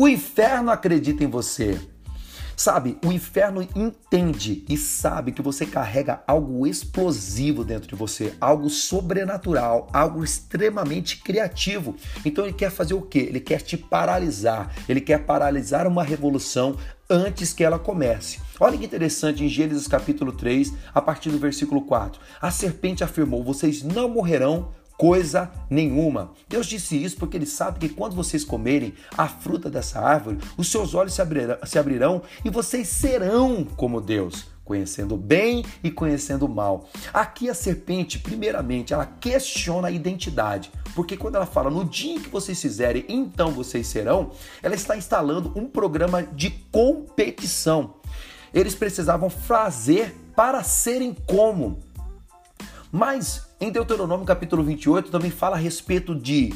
O 0.00 0.08
inferno 0.08 0.70
acredita 0.70 1.22
em 1.22 1.26
você. 1.26 1.78
Sabe, 2.56 2.96
o 3.04 3.12
inferno 3.12 3.60
entende 3.76 4.64
e 4.66 4.74
sabe 4.74 5.30
que 5.30 5.42
você 5.42 5.66
carrega 5.66 6.22
algo 6.26 6.66
explosivo 6.66 7.62
dentro 7.62 7.86
de 7.86 7.94
você, 7.94 8.32
algo 8.40 8.70
sobrenatural, 8.70 9.90
algo 9.92 10.24
extremamente 10.24 11.18
criativo. 11.18 11.96
Então 12.24 12.46
ele 12.46 12.54
quer 12.54 12.70
fazer 12.70 12.94
o 12.94 13.02
quê? 13.02 13.18
Ele 13.18 13.40
quer 13.40 13.60
te 13.60 13.76
paralisar, 13.76 14.74
ele 14.88 15.02
quer 15.02 15.18
paralisar 15.26 15.86
uma 15.86 16.02
revolução 16.02 16.78
antes 17.10 17.52
que 17.52 17.62
ela 17.62 17.78
comece. 17.78 18.40
Olha 18.58 18.78
que 18.78 18.86
interessante 18.86 19.44
em 19.44 19.48
Gênesis 19.50 19.86
capítulo 19.86 20.32
3, 20.32 20.72
a 20.94 21.02
partir 21.02 21.28
do 21.28 21.38
versículo 21.38 21.82
4. 21.82 22.18
A 22.40 22.50
serpente 22.50 23.04
afirmou: 23.04 23.44
Vocês 23.44 23.82
não 23.82 24.08
morrerão 24.08 24.72
coisa 25.00 25.50
nenhuma. 25.70 26.32
Deus 26.46 26.66
disse 26.66 27.02
isso 27.02 27.16
porque 27.16 27.34
ele 27.34 27.46
sabe 27.46 27.78
que 27.78 27.88
quando 27.88 28.14
vocês 28.14 28.44
comerem 28.44 28.92
a 29.16 29.26
fruta 29.26 29.70
dessa 29.70 29.98
árvore, 29.98 30.36
os 30.58 30.70
seus 30.70 30.92
olhos 30.92 31.14
se 31.14 31.22
abrirão, 31.22 31.56
se 31.64 31.78
abrirão 31.78 32.22
e 32.44 32.50
vocês 32.50 32.86
serão 32.86 33.64
como 33.64 33.98
Deus 33.98 34.50
conhecendo 34.62 35.14
o 35.14 35.18
bem 35.18 35.64
e 35.82 35.90
conhecendo 35.90 36.44
o 36.44 36.48
mal. 36.48 36.86
Aqui 37.14 37.48
a 37.48 37.54
serpente, 37.54 38.18
primeiramente, 38.18 38.92
ela 38.92 39.06
questiona 39.06 39.88
a 39.88 39.90
identidade, 39.90 40.70
porque 40.94 41.16
quando 41.16 41.36
ela 41.36 41.46
fala 41.46 41.70
no 41.70 41.84
dia 41.84 42.20
que 42.20 42.28
vocês 42.28 42.60
fizerem, 42.60 43.04
então 43.08 43.50
vocês 43.50 43.86
serão, 43.88 44.30
ela 44.62 44.74
está 44.74 44.96
instalando 44.96 45.50
um 45.56 45.66
programa 45.66 46.22
de 46.22 46.50
competição. 46.70 47.94
Eles 48.52 48.74
precisavam 48.74 49.30
fazer 49.30 50.14
para 50.36 50.62
serem 50.62 51.16
como. 51.26 51.80
Mas 52.92 53.49
em 53.60 53.70
Deuteronômio 53.70 54.24
capítulo 54.24 54.62
28 54.62 55.10
também 55.10 55.30
fala 55.30 55.56
a 55.56 55.58
respeito 55.58 56.14
de 56.14 56.54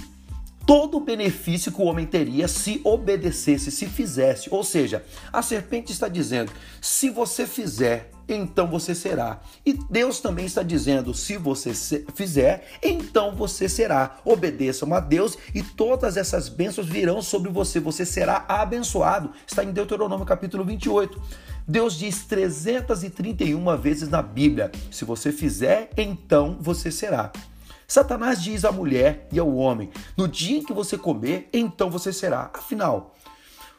todo 0.66 0.96
o 0.96 1.00
benefício 1.00 1.70
que 1.70 1.82
o 1.82 1.84
homem 1.84 2.06
teria 2.06 2.48
se 2.48 2.80
obedecesse, 2.82 3.70
se 3.70 3.86
fizesse. 3.86 4.48
Ou 4.50 4.64
seja, 4.64 5.04
a 5.30 5.42
serpente 5.42 5.92
está 5.92 6.08
dizendo: 6.08 6.50
se 6.80 7.10
você 7.10 7.46
fizer, 7.46 8.10
então 8.28 8.66
você 8.66 8.94
será. 8.94 9.40
E 9.64 9.72
Deus 9.72 10.20
também 10.20 10.46
está 10.46 10.62
dizendo: 10.62 11.14
se 11.14 11.36
você 11.36 11.74
fizer, 12.14 12.66
então 12.82 13.34
você 13.34 13.68
será. 13.68 14.16
Obedeçam 14.24 14.92
a 14.94 15.00
Deus 15.00 15.36
e 15.54 15.62
todas 15.62 16.16
essas 16.16 16.48
bênçãos 16.48 16.86
virão 16.86 17.22
sobre 17.22 17.50
você. 17.50 17.80
Você 17.80 18.04
será 18.06 18.44
abençoado. 18.48 19.32
Está 19.46 19.64
em 19.64 19.72
Deuteronômio 19.72 20.26
capítulo 20.26 20.64
28. 20.64 21.20
Deus 21.66 21.98
diz 21.98 22.24
331 22.24 23.76
vezes 23.76 24.08
na 24.08 24.22
Bíblia: 24.22 24.70
se 24.90 25.04
você 25.04 25.32
fizer, 25.32 25.90
então 25.96 26.56
você 26.60 26.90
será. 26.90 27.32
Satanás 27.86 28.42
diz 28.42 28.64
à 28.64 28.72
mulher 28.72 29.28
e 29.30 29.38
ao 29.38 29.54
homem: 29.54 29.90
no 30.16 30.26
dia 30.26 30.58
em 30.58 30.64
que 30.64 30.72
você 30.72 30.96
comer, 30.96 31.48
então 31.52 31.90
você 31.90 32.12
será. 32.12 32.50
Afinal, 32.52 33.14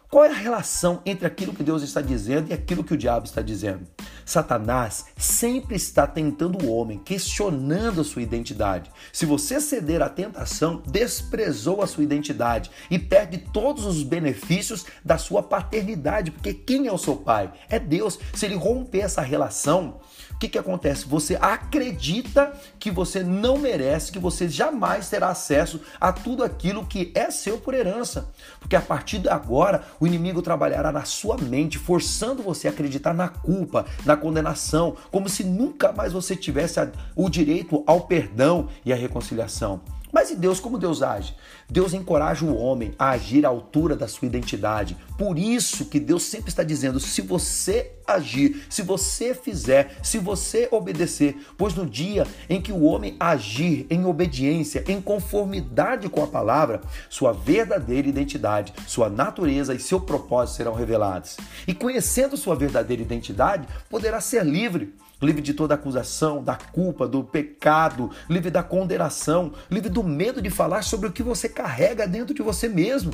qual 0.09 0.25
é 0.25 0.29
a 0.29 0.33
relação 0.33 1.01
entre 1.05 1.25
aquilo 1.25 1.53
que 1.53 1.63
Deus 1.63 1.81
está 1.81 2.01
dizendo 2.01 2.49
e 2.49 2.53
aquilo 2.53 2.83
que 2.83 2.93
o 2.93 2.97
diabo 2.97 3.25
está 3.25 3.41
dizendo? 3.41 3.87
Satanás 4.25 5.05
sempre 5.17 5.75
está 5.75 6.07
tentando 6.07 6.63
o 6.63 6.71
homem, 6.71 6.99
questionando 6.99 8.01
a 8.01 8.03
sua 8.03 8.21
identidade. 8.21 8.91
Se 9.11 9.25
você 9.25 9.59
ceder 9.59 10.01
à 10.01 10.09
tentação, 10.09 10.81
desprezou 10.85 11.81
a 11.81 11.87
sua 11.87 12.03
identidade 12.03 12.71
e 12.89 12.97
perde 12.97 13.37
todos 13.37 13.85
os 13.85 14.03
benefícios 14.03 14.85
da 15.03 15.17
sua 15.17 15.43
paternidade, 15.43 16.31
porque 16.31 16.53
quem 16.53 16.87
é 16.87 16.91
o 16.91 16.97
seu 16.97 17.15
pai? 17.15 17.51
É 17.69 17.79
Deus. 17.79 18.19
Se 18.33 18.45
ele 18.45 18.55
romper 18.55 19.01
essa 19.01 19.21
relação, 19.21 19.99
o 20.35 20.37
que, 20.37 20.49
que 20.49 20.57
acontece? 20.57 21.07
Você 21.07 21.37
acredita 21.39 22.51
que 22.77 22.91
você 22.91 23.23
não 23.23 23.57
merece, 23.57 24.11
que 24.11 24.19
você 24.19 24.49
jamais 24.49 25.07
terá 25.09 25.29
acesso 25.29 25.79
a 25.99 26.11
tudo 26.11 26.43
aquilo 26.43 26.85
que 26.85 27.09
é 27.15 27.31
seu 27.31 27.57
por 27.57 27.73
herança. 27.73 28.27
Porque 28.59 28.75
a 28.75 28.81
partir 28.81 29.19
de 29.19 29.29
agora, 29.29 29.83
o 29.97 30.05
inimigo 30.05 30.41
trabalhará 30.41 30.91
na 30.91 31.05
sua 31.05 31.37
mente, 31.37 31.77
forçando 31.77 32.43
você 32.43 32.67
a 32.67 32.71
acreditar 32.71 33.13
na 33.13 33.29
culpa, 33.29 33.85
na 34.05 34.17
condenação, 34.17 34.97
como 35.09 35.29
se 35.29 35.45
nunca 35.45 35.93
mais 35.93 36.11
você 36.11 36.35
tivesse 36.35 36.81
o 37.15 37.29
direito 37.29 37.81
ao 37.87 38.01
perdão 38.01 38.67
e 38.83 38.91
à 38.91 38.95
reconciliação. 38.95 39.94
Mas 40.11 40.31
e 40.31 40.35
Deus, 40.35 40.59
como 40.59 40.77
Deus 40.77 41.01
age? 41.01 41.35
Deus 41.69 41.93
encoraja 41.93 42.45
o 42.45 42.55
homem 42.55 42.93
a 42.97 43.09
agir 43.11 43.45
à 43.45 43.49
altura 43.49 43.95
da 43.95 44.07
sua 44.07 44.27
identidade. 44.27 44.97
Por 45.17 45.37
isso 45.37 45.85
que 45.85 45.99
Deus 45.99 46.23
sempre 46.23 46.49
está 46.49 46.63
dizendo: 46.63 46.99
se 46.99 47.21
você 47.21 47.91
agir, 48.07 48.65
se 48.69 48.81
você 48.81 49.33
fizer, 49.33 49.97
se 50.03 50.19
você 50.19 50.67
obedecer, 50.71 51.35
pois 51.57 51.73
no 51.73 51.85
dia 51.85 52.25
em 52.49 52.61
que 52.61 52.71
o 52.71 52.83
homem 52.83 53.15
agir 53.19 53.87
em 53.89 54.05
obediência, 54.05 54.83
em 54.87 55.01
conformidade 55.01 56.07
com 56.07 56.23
a 56.23 56.27
palavra, 56.27 56.81
sua 57.09 57.33
verdadeira 57.33 58.07
identidade, 58.07 58.73
sua 58.87 59.09
natureza 59.09 59.73
e 59.73 59.79
seu 59.79 59.99
propósito 59.99 60.57
serão 60.57 60.73
revelados. 60.73 61.37
E 61.67 61.73
conhecendo 61.73 62.37
sua 62.37 62.55
verdadeira 62.55 63.01
identidade, 63.01 63.67
poderá 63.89 64.21
ser 64.21 64.45
livre 64.45 64.93
livre 65.21 65.41
de 65.41 65.53
toda 65.53 65.75
acusação, 65.75 66.43
da 66.43 66.55
culpa, 66.55 67.07
do 67.07 67.23
pecado, 67.23 68.11
livre 68.29 68.51
da 68.51 68.63
condenação, 68.63 69.53
livre 69.69 69.89
do 69.89 70.03
medo 70.03 70.41
de 70.41 70.49
falar 70.49 70.83
sobre 70.83 71.07
o 71.07 71.11
que 71.11 71.23
você 71.23 71.47
carrega 71.47 72.07
dentro 72.07 72.33
de 72.33 72.41
você 72.41 72.67
mesmo. 72.67 73.11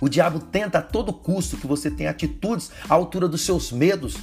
O 0.00 0.08
diabo 0.08 0.40
tenta 0.40 0.78
a 0.78 0.82
todo 0.82 1.12
custo 1.12 1.56
que 1.56 1.66
você 1.66 1.90
tenha 1.90 2.10
atitudes 2.10 2.70
à 2.88 2.94
altura 2.94 3.28
dos 3.28 3.42
seus 3.42 3.72
medos, 3.72 4.16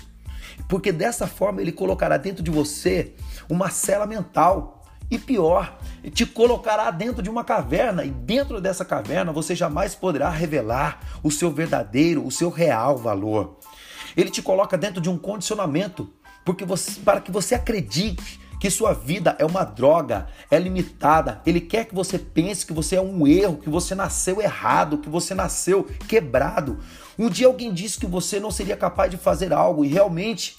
porque 0.67 0.91
dessa 0.91 1.25
forma 1.25 1.61
ele 1.61 1.71
colocará 1.71 2.17
dentro 2.17 2.43
de 2.43 2.51
você 2.51 3.13
uma 3.49 3.69
cela 3.69 4.05
mental. 4.05 4.81
E 5.11 5.19
pior, 5.19 5.77
te 6.13 6.25
colocará 6.25 6.89
dentro 6.89 7.21
de 7.21 7.29
uma 7.29 7.43
caverna, 7.43 8.03
e 8.03 8.09
dentro 8.09 8.59
dessa 8.59 8.85
caverna 8.85 9.31
você 9.31 9.55
jamais 9.55 9.93
poderá 9.93 10.29
revelar 10.29 11.19
o 11.21 11.29
seu 11.29 11.51
verdadeiro, 11.51 12.25
o 12.25 12.31
seu 12.31 12.49
real 12.49 12.97
valor. 12.97 13.59
Ele 14.15 14.29
te 14.29 14.41
coloca 14.41 14.77
dentro 14.77 15.01
de 15.01 15.09
um 15.09 15.17
condicionamento 15.17 16.11
porque 16.45 16.65
você, 16.65 16.99
para 17.01 17.21
que 17.21 17.31
você 17.31 17.55
acredite 17.55 18.39
que 18.63 18.69
sua 18.69 18.93
vida 18.93 19.35
é 19.39 19.45
uma 19.45 19.65
droga, 19.65 20.27
é 20.49 20.57
limitada. 20.57 21.41
Ele 21.45 21.59
quer 21.59 21.85
que 21.85 21.93
você 21.93 22.17
pense 22.17 22.65
que 22.65 22.71
você 22.71 22.95
é 22.95 23.01
um 23.01 23.27
erro, 23.27 23.57
que 23.57 23.69
você 23.69 23.93
nasceu 23.93 24.41
errado, 24.41 24.99
que 24.99 25.09
você 25.09 25.35
nasceu 25.35 25.83
quebrado. 26.07 26.79
Um 27.19 27.29
dia 27.29 27.47
alguém 27.47 27.73
disse 27.73 27.99
que 27.99 28.05
você 28.05 28.39
não 28.39 28.49
seria 28.49 28.77
capaz 28.77 29.11
de 29.11 29.17
fazer 29.17 29.51
algo 29.51 29.83
e 29.83 29.89
realmente 29.89 30.55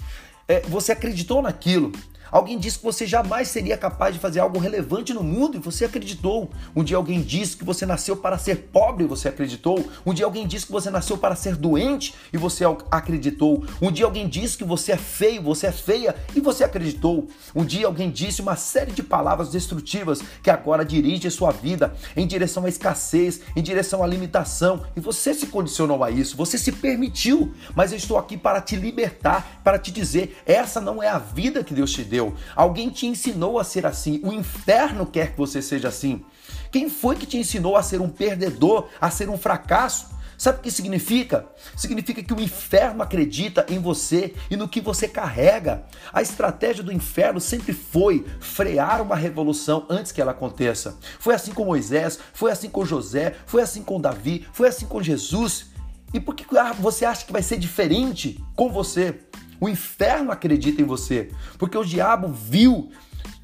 é, 0.46 0.60
você 0.60 0.92
acreditou 0.92 1.40
naquilo. 1.40 1.92
Alguém 2.30 2.58
disse 2.58 2.78
que 2.78 2.84
você 2.84 3.06
jamais 3.06 3.48
seria 3.48 3.76
capaz 3.76 4.14
de 4.14 4.20
fazer 4.20 4.40
algo 4.40 4.58
relevante 4.58 5.12
no 5.12 5.22
mundo 5.22 5.56
e 5.56 5.60
você 5.60 5.84
acreditou. 5.84 6.50
Um 6.74 6.82
dia 6.82 6.96
alguém 6.96 7.20
disse 7.20 7.56
que 7.56 7.64
você 7.64 7.86
nasceu 7.86 8.16
para 8.16 8.38
ser 8.38 8.68
pobre 8.72 9.04
e 9.04 9.06
você 9.06 9.28
acreditou. 9.28 9.84
Um 10.04 10.12
dia 10.12 10.24
alguém 10.24 10.46
disse 10.46 10.66
que 10.66 10.72
você 10.72 10.90
nasceu 10.90 11.16
para 11.16 11.36
ser 11.36 11.56
doente 11.56 12.14
e 12.32 12.38
você 12.38 12.64
acreditou. 12.90 13.64
Um 13.80 13.90
dia 13.90 14.04
alguém 14.04 14.28
disse 14.28 14.56
que 14.56 14.64
você 14.64 14.92
é 14.92 14.96
feio, 14.96 15.42
você 15.42 15.66
é 15.66 15.72
feia 15.72 16.14
e 16.34 16.40
você 16.40 16.64
acreditou. 16.64 17.28
Um 17.54 17.64
dia 17.64 17.86
alguém 17.86 18.10
disse 18.10 18.42
uma 18.42 18.56
série 18.56 18.92
de 18.92 19.02
palavras 19.02 19.50
destrutivas 19.50 20.20
que 20.42 20.50
agora 20.50 20.84
dirige 20.84 21.30
sua 21.30 21.50
vida 21.52 21.94
em 22.16 22.26
direção 22.26 22.64
à 22.64 22.68
escassez, 22.68 23.40
em 23.54 23.62
direção 23.62 24.02
à 24.02 24.06
limitação 24.06 24.84
e 24.96 25.00
você 25.00 25.34
se 25.34 25.46
condicionou 25.46 26.02
a 26.02 26.10
isso, 26.10 26.36
você 26.36 26.56
se 26.56 26.72
permitiu. 26.72 27.52
Mas 27.74 27.92
eu 27.92 27.98
estou 27.98 28.16
aqui 28.16 28.36
para 28.36 28.60
te 28.60 28.76
libertar, 28.76 29.60
para 29.62 29.78
te 29.78 29.90
dizer: 29.90 30.40
essa 30.46 30.80
não 30.80 31.02
é 31.02 31.08
a 31.08 31.18
vida 31.18 31.62
que 31.64 31.74
Deus 31.74 31.92
te 31.92 32.02
deu. 32.02 32.23
Alguém 32.54 32.88
te 32.88 33.06
ensinou 33.06 33.58
a 33.58 33.64
ser 33.64 33.84
assim. 33.84 34.20
O 34.22 34.32
inferno 34.32 35.04
quer 35.04 35.32
que 35.32 35.38
você 35.38 35.60
seja 35.60 35.88
assim. 35.88 36.24
Quem 36.70 36.88
foi 36.88 37.16
que 37.16 37.26
te 37.26 37.36
ensinou 37.36 37.76
a 37.76 37.82
ser 37.82 38.00
um 38.00 38.08
perdedor, 38.08 38.88
a 39.00 39.10
ser 39.10 39.28
um 39.28 39.38
fracasso? 39.38 40.14
Sabe 40.36 40.58
o 40.58 40.62
que 40.62 40.70
significa? 40.70 41.46
Significa 41.76 42.22
que 42.22 42.34
o 42.34 42.40
inferno 42.40 43.02
acredita 43.02 43.64
em 43.68 43.78
você 43.78 44.34
e 44.50 44.56
no 44.56 44.68
que 44.68 44.80
você 44.80 45.06
carrega. 45.06 45.84
A 46.12 46.22
estratégia 46.22 46.82
do 46.82 46.92
inferno 46.92 47.40
sempre 47.40 47.72
foi 47.72 48.24
frear 48.40 49.00
uma 49.00 49.16
revolução 49.16 49.86
antes 49.88 50.12
que 50.12 50.20
ela 50.20 50.32
aconteça. 50.32 50.98
Foi 51.18 51.34
assim 51.34 51.52
com 51.52 51.64
Moisés, 51.64 52.18
foi 52.32 52.50
assim 52.50 52.68
com 52.68 52.84
José, 52.84 53.36
foi 53.46 53.62
assim 53.62 53.82
com 53.82 54.00
Davi, 54.00 54.46
foi 54.52 54.68
assim 54.68 54.86
com 54.86 55.02
Jesus. 55.02 55.73
E 56.14 56.20
por 56.20 56.36
que 56.36 56.46
você 56.78 57.04
acha 57.04 57.26
que 57.26 57.32
vai 57.32 57.42
ser 57.42 57.58
diferente 57.58 58.42
com 58.54 58.70
você? 58.70 59.18
O 59.60 59.68
inferno 59.68 60.30
acredita 60.30 60.80
em 60.80 60.84
você, 60.84 61.30
porque 61.58 61.76
o 61.76 61.84
diabo 61.84 62.28
viu 62.28 62.90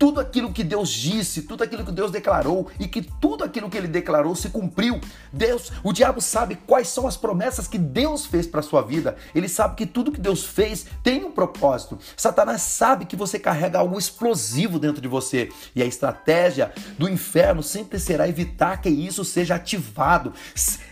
tudo 0.01 0.19
aquilo 0.19 0.51
que 0.51 0.65
Deus 0.65 0.89
disse, 0.89 1.43
tudo 1.43 1.63
aquilo 1.63 1.85
que 1.85 1.93
Deus 1.93 2.11
declarou 2.11 2.71
e 2.81 2.89
que 2.89 3.03
tudo 3.03 3.45
aquilo 3.45 3.69
que 3.69 3.77
ele 3.77 3.87
declarou 3.87 4.35
se 4.35 4.49
cumpriu. 4.49 4.99
Deus, 5.31 5.71
o 5.85 5.93
diabo 5.93 6.23
sabe 6.23 6.57
quais 6.67 6.89
são 6.89 7.07
as 7.07 7.19
promessas 7.19 7.69
que 7.69 7.77
Deus 7.77 8.25
fez 8.25 8.47
para 8.47 8.63
sua 8.63 8.81
vida. 8.81 9.15
Ele 9.35 9.47
sabe 9.47 9.77
que 9.77 9.85
tudo 9.85 10.11
que 10.11 10.19
Deus 10.19 10.43
fez 10.43 10.87
tem 11.03 11.23
um 11.23 11.31
propósito. 11.31 11.99
Satanás 12.17 12.63
sabe 12.63 13.05
que 13.05 13.15
você 13.15 13.39
carrega 13.39 13.79
algo 13.79 13.99
explosivo 13.99 14.79
dentro 14.79 15.03
de 15.03 15.09
você 15.09 15.51
e 15.77 15.83
a 15.83 15.87
estratégia 15.87 16.73
do 16.97 17.07
inferno 17.07 17.63
sempre 17.63 17.99
será 17.99 18.27
evitar 18.27 18.81
que 18.81 18.89
isso 18.89 19.23
seja 19.23 19.57
ativado, 19.57 20.33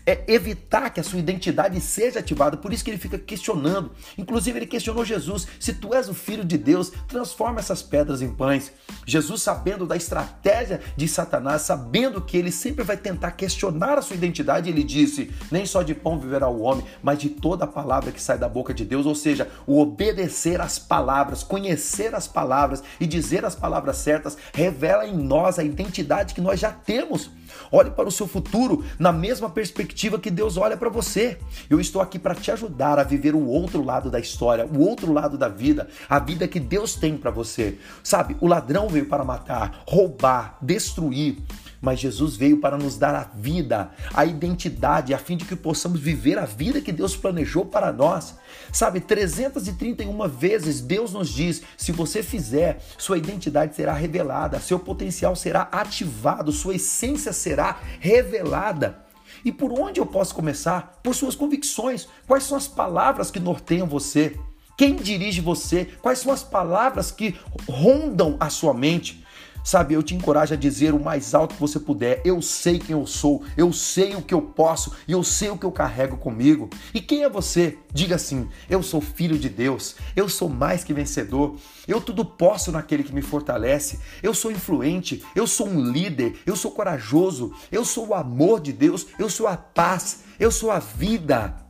é 0.04 0.22
evitar 0.28 0.90
que 0.90 1.00
a 1.00 1.02
sua 1.02 1.18
identidade 1.18 1.80
seja 1.80 2.20
ativada. 2.20 2.58
Por 2.58 2.74
isso 2.74 2.84
que 2.84 2.90
ele 2.90 2.98
fica 2.98 3.18
questionando. 3.18 3.90
Inclusive 4.18 4.58
ele 4.58 4.66
questionou 4.66 5.02
Jesus: 5.02 5.46
se 5.58 5.72
tu 5.72 5.94
és 5.94 6.10
o 6.10 6.14
filho 6.14 6.44
de 6.44 6.58
Deus, 6.58 6.92
transforma 7.08 7.60
essas 7.60 7.82
pedras 7.82 8.20
em 8.20 8.34
pães. 8.34 8.70
Jesus, 9.06 9.42
sabendo 9.42 9.86
da 9.86 9.96
estratégia 9.96 10.80
de 10.96 11.08
Satanás, 11.08 11.62
sabendo 11.62 12.20
que 12.20 12.36
ele 12.36 12.52
sempre 12.52 12.84
vai 12.84 12.96
tentar 12.96 13.32
questionar 13.32 13.98
a 13.98 14.02
sua 14.02 14.16
identidade, 14.16 14.68
ele 14.68 14.82
disse: 14.82 15.32
Nem 15.50 15.64
só 15.66 15.82
de 15.82 15.94
pão 15.94 16.18
viverá 16.18 16.48
o 16.48 16.60
homem, 16.60 16.84
mas 17.02 17.18
de 17.18 17.28
toda 17.28 17.64
a 17.64 17.68
palavra 17.68 18.12
que 18.12 18.20
sai 18.20 18.38
da 18.38 18.48
boca 18.48 18.74
de 18.74 18.84
Deus. 18.84 19.06
Ou 19.06 19.14
seja, 19.14 19.48
o 19.66 19.80
obedecer 19.80 20.60
às 20.60 20.78
palavras, 20.78 21.42
conhecer 21.42 22.14
as 22.14 22.28
palavras 22.28 22.82
e 23.00 23.06
dizer 23.06 23.44
as 23.44 23.54
palavras 23.54 23.96
certas 23.96 24.36
revela 24.52 25.06
em 25.06 25.16
nós 25.16 25.58
a 25.58 25.64
identidade 25.64 26.34
que 26.34 26.40
nós 26.40 26.60
já 26.60 26.70
temos. 26.70 27.30
Olhe 27.70 27.90
para 27.90 28.08
o 28.08 28.12
seu 28.12 28.26
futuro 28.26 28.84
na 28.98 29.12
mesma 29.12 29.50
perspectiva 29.50 30.18
que 30.18 30.30
Deus 30.30 30.56
olha 30.56 30.76
para 30.76 30.88
você. 30.88 31.38
Eu 31.68 31.80
estou 31.80 32.00
aqui 32.00 32.18
para 32.18 32.34
te 32.34 32.50
ajudar 32.50 32.98
a 32.98 33.02
viver 33.02 33.34
o 33.34 33.46
outro 33.46 33.84
lado 33.84 34.10
da 34.10 34.18
história, 34.18 34.66
o 34.66 34.80
outro 34.80 35.12
lado 35.12 35.36
da 35.36 35.48
vida, 35.48 35.88
a 36.08 36.18
vida 36.18 36.48
que 36.48 36.60
Deus 36.60 36.94
tem 36.94 37.16
para 37.16 37.30
você. 37.30 37.78
Sabe, 38.02 38.36
o 38.40 38.46
ladrão 38.46 38.88
veio 38.88 39.06
para 39.06 39.24
matar, 39.24 39.82
roubar, 39.86 40.56
destruir. 40.60 41.36
Mas 41.80 42.00
Jesus 42.00 42.36
veio 42.36 42.58
para 42.60 42.76
nos 42.76 42.96
dar 42.96 43.14
a 43.14 43.30
vida, 43.34 43.90
a 44.12 44.24
identidade, 44.24 45.14
a 45.14 45.18
fim 45.18 45.36
de 45.36 45.44
que 45.44 45.54
possamos 45.54 46.00
viver 46.00 46.38
a 46.38 46.44
vida 46.44 46.80
que 46.80 46.90
Deus 46.90 47.16
planejou 47.16 47.64
para 47.64 47.92
nós. 47.92 48.34
Sabe, 48.72 49.00
331 49.00 50.28
vezes 50.28 50.80
Deus 50.80 51.12
nos 51.12 51.28
diz: 51.28 51.62
se 51.76 51.92
você 51.92 52.22
fizer, 52.22 52.82
sua 52.98 53.18
identidade 53.18 53.76
será 53.76 53.92
revelada, 53.92 54.58
seu 54.58 54.78
potencial 54.78 55.36
será 55.36 55.68
ativado, 55.70 56.50
sua 56.50 56.74
essência 56.74 57.32
será 57.32 57.80
revelada. 58.00 59.06
E 59.44 59.52
por 59.52 59.72
onde 59.78 60.00
eu 60.00 60.06
posso 60.06 60.34
começar? 60.34 60.98
Por 61.02 61.14
suas 61.14 61.36
convicções. 61.36 62.08
Quais 62.26 62.42
são 62.42 62.56
as 62.56 62.66
palavras 62.66 63.30
que 63.30 63.38
norteiam 63.38 63.86
você? 63.86 64.36
Quem 64.76 64.94
dirige 64.94 65.40
você? 65.40 65.86
Quais 66.00 66.20
são 66.20 66.32
as 66.32 66.42
palavras 66.42 67.10
que 67.10 67.36
rondam 67.68 68.36
a 68.38 68.48
sua 68.48 68.72
mente? 68.72 69.24
Sabe, 69.68 69.92
eu 69.92 70.02
te 70.02 70.14
encorajo 70.14 70.54
a 70.54 70.56
dizer 70.56 70.94
o 70.94 70.98
mais 70.98 71.34
alto 71.34 71.54
que 71.54 71.60
você 71.60 71.78
puder: 71.78 72.22
eu 72.24 72.40
sei 72.40 72.78
quem 72.78 72.94
eu 72.96 73.06
sou, 73.06 73.42
eu 73.54 73.70
sei 73.70 74.14
o 74.14 74.22
que 74.22 74.32
eu 74.32 74.40
posso 74.40 74.94
e 75.06 75.12
eu 75.12 75.22
sei 75.22 75.50
o 75.50 75.58
que 75.58 75.66
eu 75.66 75.70
carrego 75.70 76.16
comigo. 76.16 76.70
E 76.94 77.02
quem 77.02 77.22
é 77.22 77.28
você? 77.28 77.76
Diga 77.92 78.14
assim: 78.14 78.48
eu 78.70 78.82
sou 78.82 79.02
filho 79.02 79.38
de 79.38 79.50
Deus, 79.50 79.96
eu 80.16 80.26
sou 80.26 80.48
mais 80.48 80.84
que 80.84 80.94
vencedor, 80.94 81.56
eu 81.86 82.00
tudo 82.00 82.24
posso 82.24 82.72
naquele 82.72 83.02
que 83.02 83.14
me 83.14 83.20
fortalece, 83.20 84.00
eu 84.22 84.32
sou 84.32 84.50
influente, 84.50 85.22
eu 85.36 85.46
sou 85.46 85.68
um 85.68 85.82
líder, 85.82 86.36
eu 86.46 86.56
sou 86.56 86.70
corajoso, 86.70 87.52
eu 87.70 87.84
sou 87.84 88.06
o 88.06 88.14
amor 88.14 88.60
de 88.60 88.72
Deus, 88.72 89.08
eu 89.18 89.28
sou 89.28 89.46
a 89.46 89.54
paz, 89.54 90.20
eu 90.40 90.50
sou 90.50 90.70
a 90.70 90.78
vida. 90.78 91.67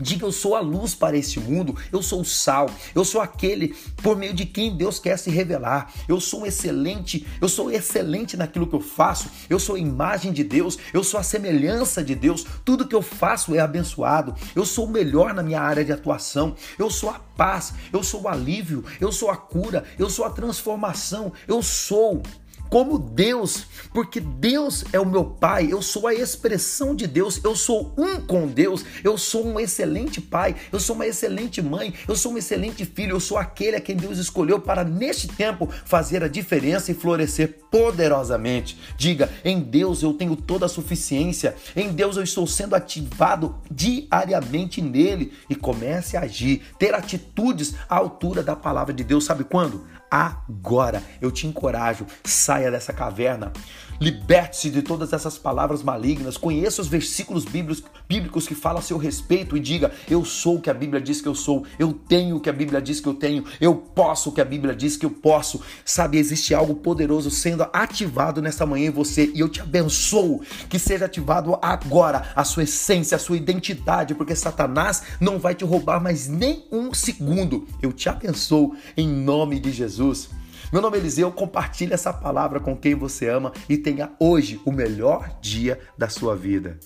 Diga 0.00 0.24
eu 0.24 0.30
sou 0.30 0.54
a 0.54 0.60
luz 0.60 0.94
para 0.94 1.16
este 1.16 1.40
mundo, 1.40 1.76
eu 1.90 2.00
sou 2.00 2.20
o 2.20 2.24
sal, 2.24 2.70
eu 2.94 3.04
sou 3.04 3.20
aquele 3.20 3.74
por 4.00 4.16
meio 4.16 4.32
de 4.32 4.46
quem 4.46 4.76
Deus 4.76 5.00
quer 5.00 5.18
se 5.18 5.28
revelar. 5.28 5.92
Eu 6.06 6.20
sou 6.20 6.46
excelente, 6.46 7.26
eu 7.40 7.48
sou 7.48 7.68
excelente 7.68 8.36
naquilo 8.36 8.68
que 8.68 8.76
eu 8.76 8.80
faço. 8.80 9.28
Eu 9.50 9.58
sou 9.58 9.74
a 9.74 9.78
imagem 9.80 10.32
de 10.32 10.44
Deus, 10.44 10.78
eu 10.94 11.02
sou 11.02 11.18
a 11.18 11.24
semelhança 11.24 12.00
de 12.00 12.14
Deus. 12.14 12.46
Tudo 12.64 12.86
que 12.86 12.94
eu 12.94 13.02
faço 13.02 13.56
é 13.56 13.58
abençoado. 13.58 14.36
Eu 14.54 14.64
sou 14.64 14.84
o 14.84 14.90
melhor 14.90 15.34
na 15.34 15.42
minha 15.42 15.60
área 15.60 15.84
de 15.84 15.90
atuação. 15.90 16.54
Eu 16.78 16.90
sou 16.90 17.10
a 17.10 17.18
paz, 17.18 17.74
eu 17.92 18.04
sou 18.04 18.22
o 18.22 18.28
alívio, 18.28 18.84
eu 19.00 19.10
sou 19.10 19.30
a 19.30 19.36
cura, 19.36 19.82
eu 19.98 20.08
sou 20.08 20.24
a 20.24 20.30
transformação. 20.30 21.32
Eu 21.48 21.60
sou 21.60 22.22
como 22.68 22.98
Deus, 22.98 23.66
porque 23.92 24.20
Deus 24.20 24.84
é 24.92 25.00
o 25.00 25.06
meu 25.06 25.24
Pai, 25.24 25.68
eu 25.70 25.80
sou 25.82 26.06
a 26.06 26.14
expressão 26.14 26.94
de 26.94 27.06
Deus, 27.06 27.40
eu 27.42 27.56
sou 27.56 27.92
um 27.96 28.20
com 28.20 28.46
Deus, 28.46 28.84
eu 29.02 29.16
sou 29.16 29.46
um 29.46 29.58
excelente 29.58 30.20
pai, 30.20 30.54
eu 30.72 30.80
sou 30.80 30.94
uma 30.94 31.06
excelente 31.06 31.62
mãe, 31.62 31.94
eu 32.06 32.14
sou 32.14 32.32
um 32.32 32.38
excelente 32.38 32.84
filho, 32.84 33.12
eu 33.12 33.20
sou 33.20 33.38
aquele 33.38 33.76
a 33.76 33.80
quem 33.80 33.96
Deus 33.96 34.18
escolheu 34.18 34.60
para 34.60 34.84
neste 34.84 35.28
tempo 35.28 35.68
fazer 35.84 36.22
a 36.22 36.28
diferença 36.28 36.90
e 36.90 36.94
florescer 36.94 37.58
poderosamente. 37.70 38.78
Diga, 38.96 39.30
em 39.44 39.60
Deus 39.60 40.02
eu 40.02 40.12
tenho 40.12 40.36
toda 40.36 40.66
a 40.66 40.68
suficiência, 40.68 41.54
em 41.76 41.92
Deus 41.92 42.16
eu 42.16 42.22
estou 42.22 42.46
sendo 42.46 42.74
ativado 42.74 43.54
diariamente 43.70 44.80
nele 44.82 45.32
e 45.48 45.54
comece 45.54 46.16
a 46.16 46.20
agir, 46.20 46.62
ter 46.78 46.94
atitudes 46.94 47.74
à 47.88 47.96
altura 47.96 48.42
da 48.42 48.56
palavra 48.56 48.92
de 48.92 49.04
Deus. 49.04 49.24
Sabe 49.24 49.44
quando? 49.44 49.84
Agora. 50.10 51.02
Eu 51.20 51.30
te 51.30 51.46
encorajo, 51.46 52.06
saia 52.24 52.70
dessa 52.70 52.92
caverna, 52.92 53.52
liberte-se 54.00 54.70
de 54.70 54.82
todas 54.82 55.12
essas 55.12 55.36
palavras 55.36 55.82
malignas, 55.82 56.36
conheça 56.36 56.80
os 56.80 56.88
versículos 56.88 57.44
bíblicos, 57.44 58.46
que 58.46 58.54
falam 58.54 58.78
a 58.78 58.82
seu 58.82 58.96
respeito 58.96 59.56
e 59.56 59.60
diga: 59.60 59.92
Eu 60.08 60.24
sou 60.24 60.56
o 60.56 60.60
que 60.60 60.70
a 60.70 60.74
Bíblia 60.74 61.00
diz 61.00 61.20
que 61.20 61.28
eu 61.28 61.34
sou, 61.34 61.64
eu 61.78 61.92
tenho 61.92 62.36
o 62.36 62.40
que 62.40 62.48
a 62.48 62.52
Bíblia 62.52 62.80
diz 62.80 63.00
que 63.00 63.08
eu 63.08 63.14
tenho, 63.14 63.44
eu 63.60 63.74
posso 63.74 64.30
o 64.30 64.32
que 64.32 64.40
a 64.40 64.44
Bíblia 64.44 64.74
diz 64.74 64.96
que 64.96 65.04
eu 65.04 65.10
posso. 65.10 65.60
Sabe, 65.84 66.18
existe 66.18 66.54
algo 66.54 66.76
poderoso 66.76 67.30
sendo 67.30 67.66
ativado 67.72 68.40
nessa 68.40 68.64
manhã 68.64 68.88
em 68.88 68.92
você 68.92 69.30
e 69.34 69.40
eu 69.40 69.48
te 69.48 69.60
abençoo 69.60 70.42
que 70.68 70.78
seja 70.78 71.06
ativado 71.06 71.58
agora 71.60 72.30
a 72.34 72.44
sua 72.44 72.62
essência, 72.62 73.16
a 73.16 73.18
sua 73.18 73.36
identidade, 73.36 74.14
porque 74.14 74.34
Satanás 74.34 75.02
não 75.20 75.38
vai 75.38 75.54
te 75.54 75.64
roubar 75.64 76.02
mais 76.02 76.28
nem 76.28 76.64
um 76.70 76.94
segundo. 76.94 77.66
Eu 77.82 77.92
te 77.92 78.08
abençoo 78.08 78.76
em 78.96 79.08
nome 79.08 79.58
de 79.58 79.72
Jesus. 79.72 79.97
Jesus. 79.98 80.30
Meu 80.72 80.80
nome 80.80 80.96
é 80.96 81.00
Eliseu, 81.00 81.32
compartilhe 81.32 81.92
essa 81.92 82.12
palavra 82.12 82.60
com 82.60 82.76
quem 82.76 82.94
você 82.94 83.28
ama 83.28 83.52
e 83.68 83.76
tenha 83.76 84.12
hoje 84.20 84.60
o 84.64 84.70
melhor 84.70 85.28
dia 85.40 85.80
da 85.96 86.08
sua 86.08 86.36
vida. 86.36 86.78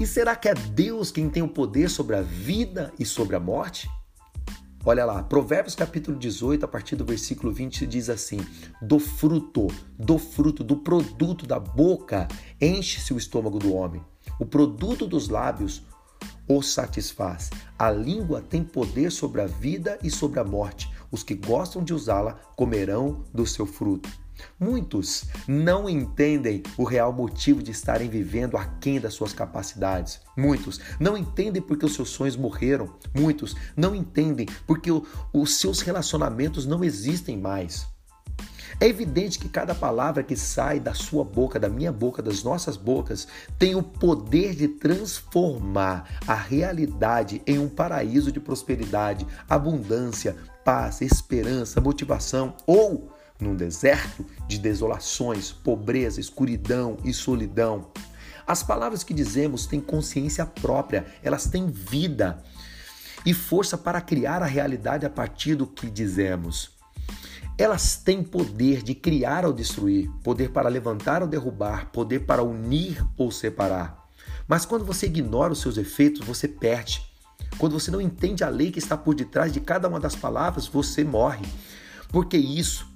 E 0.00 0.06
será 0.06 0.34
que 0.34 0.48
é 0.48 0.54
Deus 0.54 1.10
quem 1.12 1.28
tem 1.28 1.42
o 1.42 1.48
poder 1.48 1.88
sobre 1.90 2.16
a 2.16 2.22
vida 2.22 2.92
e 2.98 3.04
sobre 3.04 3.36
a 3.36 3.40
morte? 3.40 3.88
Olha 4.88 5.04
lá, 5.04 5.22
Provérbios 5.22 5.74
capítulo 5.74 6.18
18, 6.18 6.64
a 6.64 6.66
partir 6.66 6.96
do 6.96 7.04
versículo 7.04 7.52
20, 7.52 7.86
diz 7.86 8.08
assim: 8.08 8.38
Do 8.80 8.98
fruto, 8.98 9.66
do 9.98 10.16
fruto, 10.16 10.64
do 10.64 10.78
produto 10.78 11.46
da 11.46 11.60
boca, 11.60 12.26
enche-se 12.58 13.12
o 13.12 13.18
estômago 13.18 13.58
do 13.58 13.74
homem. 13.74 14.02
O 14.40 14.46
produto 14.46 15.06
dos 15.06 15.28
lábios 15.28 15.82
o 16.48 16.62
satisfaz. 16.62 17.50
A 17.78 17.90
língua 17.90 18.40
tem 18.40 18.64
poder 18.64 19.12
sobre 19.12 19.42
a 19.42 19.46
vida 19.46 19.98
e 20.02 20.10
sobre 20.10 20.40
a 20.40 20.44
morte. 20.44 20.90
Os 21.10 21.22
que 21.22 21.34
gostam 21.34 21.84
de 21.84 21.92
usá-la 21.92 22.32
comerão 22.56 23.24
do 23.34 23.44
seu 23.44 23.66
fruto. 23.66 24.08
Muitos 24.58 25.24
não 25.46 25.88
entendem 25.88 26.62
o 26.76 26.84
real 26.84 27.12
motivo 27.12 27.62
de 27.62 27.70
estarem 27.70 28.08
vivendo 28.08 28.56
aquém 28.56 29.00
das 29.00 29.14
suas 29.14 29.32
capacidades. 29.32 30.20
Muitos 30.36 30.80
não 30.98 31.16
entendem 31.16 31.62
porque 31.62 31.86
os 31.86 31.94
seus 31.94 32.10
sonhos 32.10 32.36
morreram. 32.36 32.94
Muitos 33.14 33.54
não 33.76 33.94
entendem 33.94 34.46
porque 34.66 34.90
o, 34.90 35.06
os 35.32 35.58
seus 35.58 35.80
relacionamentos 35.80 36.66
não 36.66 36.82
existem 36.82 37.36
mais. 37.36 37.86
É 38.80 38.86
evidente 38.86 39.38
que 39.38 39.48
cada 39.48 39.74
palavra 39.74 40.22
que 40.22 40.36
sai 40.36 40.78
da 40.78 40.94
sua 40.94 41.24
boca, 41.24 41.58
da 41.58 41.68
minha 41.68 41.90
boca, 41.90 42.22
das 42.22 42.44
nossas 42.44 42.76
bocas, 42.76 43.26
tem 43.58 43.74
o 43.74 43.82
poder 43.82 44.54
de 44.54 44.68
transformar 44.68 46.08
a 46.26 46.34
realidade 46.34 47.42
em 47.44 47.58
um 47.58 47.68
paraíso 47.68 48.30
de 48.30 48.38
prosperidade, 48.38 49.26
abundância, 49.48 50.36
paz, 50.64 51.00
esperança, 51.00 51.80
motivação 51.80 52.54
ou 52.66 53.10
num 53.40 53.54
deserto 53.54 54.24
de 54.46 54.58
desolações, 54.58 55.52
pobreza, 55.52 56.20
escuridão 56.20 56.96
e 57.04 57.12
solidão. 57.12 57.90
As 58.46 58.62
palavras 58.62 59.04
que 59.04 59.14
dizemos 59.14 59.66
têm 59.66 59.80
consciência 59.80 60.44
própria, 60.46 61.06
elas 61.22 61.46
têm 61.46 61.66
vida 61.66 62.42
e 63.24 63.34
força 63.34 63.76
para 63.76 64.00
criar 64.00 64.42
a 64.42 64.46
realidade 64.46 65.04
a 65.04 65.10
partir 65.10 65.54
do 65.54 65.66
que 65.66 65.90
dizemos. 65.90 66.70
Elas 67.56 67.96
têm 67.96 68.22
poder 68.22 68.82
de 68.82 68.94
criar 68.94 69.44
ou 69.44 69.52
destruir, 69.52 70.10
poder 70.22 70.50
para 70.50 70.68
levantar 70.68 71.22
ou 71.22 71.28
derrubar, 71.28 71.90
poder 71.90 72.20
para 72.20 72.42
unir 72.42 73.04
ou 73.16 73.30
separar. 73.30 74.08
Mas 74.46 74.64
quando 74.64 74.84
você 74.84 75.06
ignora 75.06 75.52
os 75.52 75.60
seus 75.60 75.76
efeitos, 75.76 76.26
você 76.26 76.48
perde. 76.48 77.02
Quando 77.58 77.78
você 77.78 77.90
não 77.90 78.00
entende 78.00 78.44
a 78.44 78.48
lei 78.48 78.70
que 78.70 78.78
está 78.78 78.96
por 78.96 79.14
detrás 79.14 79.52
de 79.52 79.60
cada 79.60 79.88
uma 79.88 80.00
das 80.00 80.14
palavras, 80.14 80.66
você 80.66 81.04
morre. 81.04 81.44
Porque 82.08 82.36
isso 82.36 82.88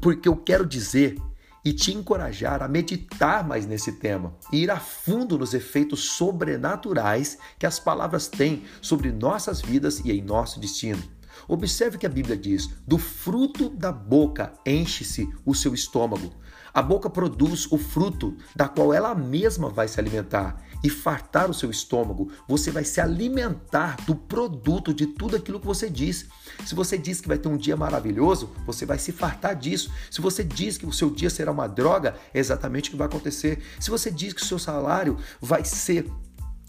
porque 0.00 0.28
eu 0.28 0.36
quero 0.36 0.66
dizer 0.66 1.16
e 1.64 1.72
te 1.72 1.92
encorajar 1.94 2.62
a 2.62 2.68
meditar 2.68 3.46
mais 3.46 3.66
nesse 3.66 3.92
tema 3.92 4.36
e 4.52 4.62
ir 4.62 4.70
a 4.70 4.78
fundo 4.78 5.38
nos 5.38 5.54
efeitos 5.54 6.04
sobrenaturais 6.04 7.38
que 7.58 7.64
as 7.66 7.80
palavras 7.80 8.28
têm 8.28 8.64
sobre 8.82 9.10
nossas 9.10 9.62
vidas 9.62 10.00
e 10.00 10.12
em 10.12 10.22
nosso 10.22 10.60
destino. 10.60 11.02
Observe 11.48 11.98
que 11.98 12.06
a 12.06 12.10
Bíblia 12.10 12.36
diz: 12.36 12.68
do 12.86 12.98
fruto 12.98 13.68
da 13.70 13.90
boca 13.90 14.52
enche-se 14.64 15.28
o 15.44 15.54
seu 15.54 15.74
estômago. 15.74 16.32
A 16.72 16.82
boca 16.82 17.08
produz 17.08 17.70
o 17.70 17.78
fruto 17.78 18.36
da 18.54 18.68
qual 18.68 18.92
ela 18.92 19.14
mesma 19.14 19.68
vai 19.68 19.86
se 19.86 19.98
alimentar. 20.00 20.60
E 20.84 20.90
fartar 20.90 21.48
o 21.48 21.54
seu 21.54 21.70
estômago, 21.70 22.30
você 22.46 22.70
vai 22.70 22.84
se 22.84 23.00
alimentar 23.00 23.96
do 24.04 24.14
produto 24.14 24.92
de 24.92 25.06
tudo 25.06 25.34
aquilo 25.34 25.58
que 25.58 25.66
você 25.66 25.88
diz. 25.88 26.26
Se 26.66 26.74
você 26.74 26.98
diz 26.98 27.22
que 27.22 27.26
vai 27.26 27.38
ter 27.38 27.48
um 27.48 27.56
dia 27.56 27.74
maravilhoso, 27.74 28.50
você 28.66 28.84
vai 28.84 28.98
se 28.98 29.10
fartar 29.10 29.56
disso. 29.56 29.90
Se 30.10 30.20
você 30.20 30.44
diz 30.44 30.76
que 30.76 30.84
o 30.84 30.92
seu 30.92 31.08
dia 31.08 31.30
será 31.30 31.50
uma 31.50 31.66
droga, 31.66 32.14
é 32.34 32.38
exatamente 32.38 32.90
o 32.90 32.92
que 32.92 32.98
vai 32.98 33.06
acontecer. 33.06 33.62
Se 33.80 33.90
você 33.90 34.10
diz 34.10 34.34
que 34.34 34.42
o 34.42 34.44
seu 34.44 34.58
salário 34.58 35.16
vai 35.40 35.64
ser 35.64 36.06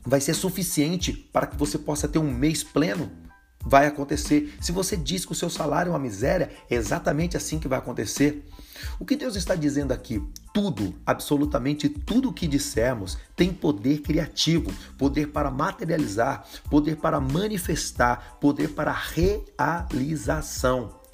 vai 0.07 0.21
ser 0.21 0.35
suficiente 0.35 1.11
para 1.11 1.47
que 1.47 1.57
você 1.57 1.79
possa 1.79 2.07
ter 2.07 2.19
um 2.19 2.31
mês 2.31 2.63
pleno, 2.63 3.11
vai 3.65 3.87
acontecer. 3.87 4.55
Se 4.61 4.71
você 4.71 4.95
diz 4.95 5.25
que 5.25 5.31
o 5.31 5.35
seu 5.35 5.49
salário 5.49 5.89
é 5.89 5.93
uma 5.93 5.99
miséria, 5.99 6.51
é 6.69 6.75
exatamente 6.75 7.35
assim 7.35 7.59
que 7.59 7.67
vai 7.67 7.79
acontecer. 7.79 8.45
O 8.99 9.05
que 9.05 9.15
Deus 9.15 9.35
está 9.35 9.55
dizendo 9.55 9.91
aqui? 9.91 10.21
Tudo, 10.53 10.93
absolutamente 11.05 11.89
tudo 11.89 12.29
o 12.29 12.33
que 12.33 12.47
dissermos 12.47 13.17
tem 13.35 13.51
poder 13.51 14.01
criativo, 14.01 14.71
poder 14.97 15.27
para 15.27 15.49
materializar, 15.49 16.45
poder 16.69 16.97
para 16.97 17.19
manifestar, 17.19 18.37
poder 18.39 18.69
para 18.69 18.91
realização. 18.91 21.04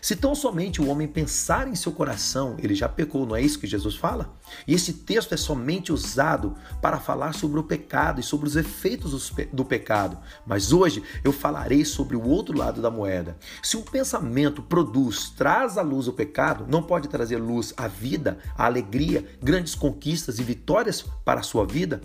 Se 0.00 0.14
tão 0.14 0.34
somente 0.34 0.80
o 0.80 0.88
homem 0.88 1.08
pensar 1.08 1.68
em 1.68 1.74
seu 1.74 1.92
coração, 1.92 2.56
ele 2.58 2.74
já 2.74 2.88
pecou, 2.88 3.26
não 3.26 3.36
é 3.36 3.42
isso 3.42 3.58
que 3.58 3.66
Jesus 3.66 3.96
fala? 3.96 4.34
E 4.66 4.74
esse 4.74 4.92
texto 4.92 5.32
é 5.32 5.36
somente 5.36 5.92
usado 5.92 6.54
para 6.80 6.98
falar 6.98 7.34
sobre 7.34 7.58
o 7.58 7.64
pecado 7.64 8.20
e 8.20 8.22
sobre 8.22 8.46
os 8.46 8.56
efeitos 8.56 9.32
do 9.52 9.64
pecado. 9.64 10.18
Mas 10.46 10.72
hoje 10.72 11.02
eu 11.24 11.32
falarei 11.32 11.84
sobre 11.84 12.16
o 12.16 12.26
outro 12.26 12.56
lado 12.56 12.80
da 12.80 12.90
moeda. 12.90 13.36
Se 13.62 13.76
um 13.76 13.82
pensamento 13.82 14.62
produz, 14.62 15.30
traz 15.30 15.76
à 15.78 15.82
luz 15.82 16.08
o 16.08 16.12
pecado, 16.12 16.66
não 16.68 16.82
pode 16.82 17.08
trazer 17.08 17.38
luz 17.38 17.72
à 17.76 17.88
vida, 17.88 18.38
à 18.56 18.66
alegria, 18.66 19.26
grandes 19.42 19.74
conquistas 19.74 20.38
e 20.38 20.42
vitórias 20.42 21.04
para 21.24 21.40
a 21.40 21.44
sua 21.44 21.66
vida? 21.66 22.00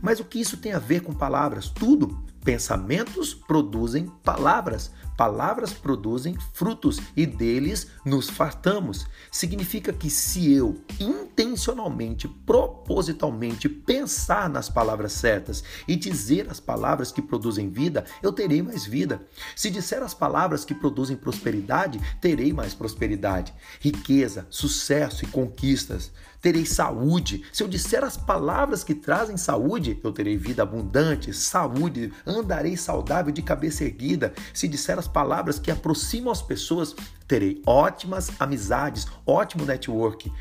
Mas 0.00 0.20
o 0.20 0.24
que 0.24 0.40
isso 0.40 0.56
tem 0.56 0.72
a 0.72 0.78
ver 0.78 1.00
com 1.00 1.12
palavras? 1.12 1.68
Tudo. 1.68 2.22
Pensamentos 2.44 3.34
produzem 3.34 4.06
palavras. 4.24 4.90
Palavras 5.22 5.72
produzem 5.72 6.36
frutos 6.52 7.00
e 7.16 7.24
deles 7.24 7.86
nos 8.04 8.28
fartamos. 8.28 9.06
Significa 9.30 9.92
que 9.92 10.10
se 10.10 10.52
eu 10.52 10.82
intencionalmente, 10.98 12.26
propositalmente 12.26 13.68
pensar 13.68 14.50
nas 14.50 14.68
palavras 14.68 15.12
certas 15.12 15.62
e 15.86 15.94
dizer 15.94 16.50
as 16.50 16.58
palavras 16.58 17.12
que 17.12 17.22
produzem 17.22 17.70
vida, 17.70 18.04
eu 18.20 18.32
terei 18.32 18.62
mais 18.62 18.84
vida. 18.84 19.24
Se 19.54 19.70
disser 19.70 20.02
as 20.02 20.12
palavras 20.12 20.64
que 20.64 20.74
produzem 20.74 21.16
prosperidade, 21.16 22.00
terei 22.20 22.52
mais 22.52 22.74
prosperidade, 22.74 23.54
riqueza, 23.78 24.44
sucesso 24.50 25.24
e 25.24 25.28
conquistas. 25.28 26.10
Terei 26.42 26.66
saúde. 26.66 27.44
Se 27.52 27.62
eu 27.62 27.68
disser 27.68 28.02
as 28.02 28.16
palavras 28.16 28.82
que 28.82 28.96
trazem 28.96 29.36
saúde, 29.36 30.00
eu 30.02 30.10
terei 30.10 30.36
vida 30.36 30.64
abundante, 30.64 31.32
saúde, 31.32 32.12
andarei 32.26 32.76
saudável 32.76 33.32
de 33.32 33.40
cabeça 33.40 33.84
erguida. 33.84 34.34
Se 34.52 34.66
disser 34.66 34.98
as 34.98 35.06
palavras 35.06 35.60
que 35.60 35.70
aproximam 35.70 36.32
as 36.32 36.42
pessoas, 36.42 36.96
terei 37.28 37.62
ótimas 37.64 38.32
amizades, 38.40 39.06
ótimo 39.24 39.64
network. 39.64 40.32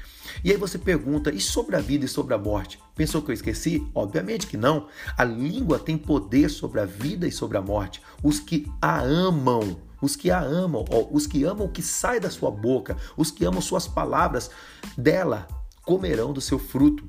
E 0.43 0.49
aí 0.49 0.57
você 0.57 0.79
pergunta, 0.79 1.31
e 1.31 1.39
sobre 1.39 1.75
a 1.75 1.79
vida 1.79 2.03
e 2.03 2.07
sobre 2.07 2.33
a 2.33 2.37
morte? 2.37 2.79
Pensou 2.95 3.21
que 3.21 3.29
eu 3.29 3.35
esqueci? 3.35 3.87
Obviamente 3.93 4.47
que 4.47 4.57
não. 4.57 4.87
A 5.15 5.23
língua 5.23 5.77
tem 5.77 5.99
poder 5.99 6.49
sobre 6.49 6.79
a 6.79 6.85
vida 6.85 7.27
e 7.27 7.31
sobre 7.31 7.59
a 7.59 7.61
morte. 7.61 8.01
Os 8.23 8.39
que 8.39 8.65
a 8.81 8.99
amam, 8.99 9.77
os 10.01 10.15
que 10.15 10.31
a 10.31 10.39
amam, 10.39 10.83
ó, 10.89 11.07
os 11.11 11.27
que 11.27 11.43
amam 11.43 11.67
o 11.67 11.71
que 11.71 11.83
sai 11.83 12.19
da 12.19 12.31
sua 12.31 12.49
boca, 12.49 12.97
os 13.15 13.29
que 13.29 13.45
amam 13.45 13.61
suas 13.61 13.87
palavras, 13.87 14.49
dela 14.97 15.47
comerão 15.83 16.33
do 16.33 16.41
seu 16.41 16.59
fruto. 16.59 17.03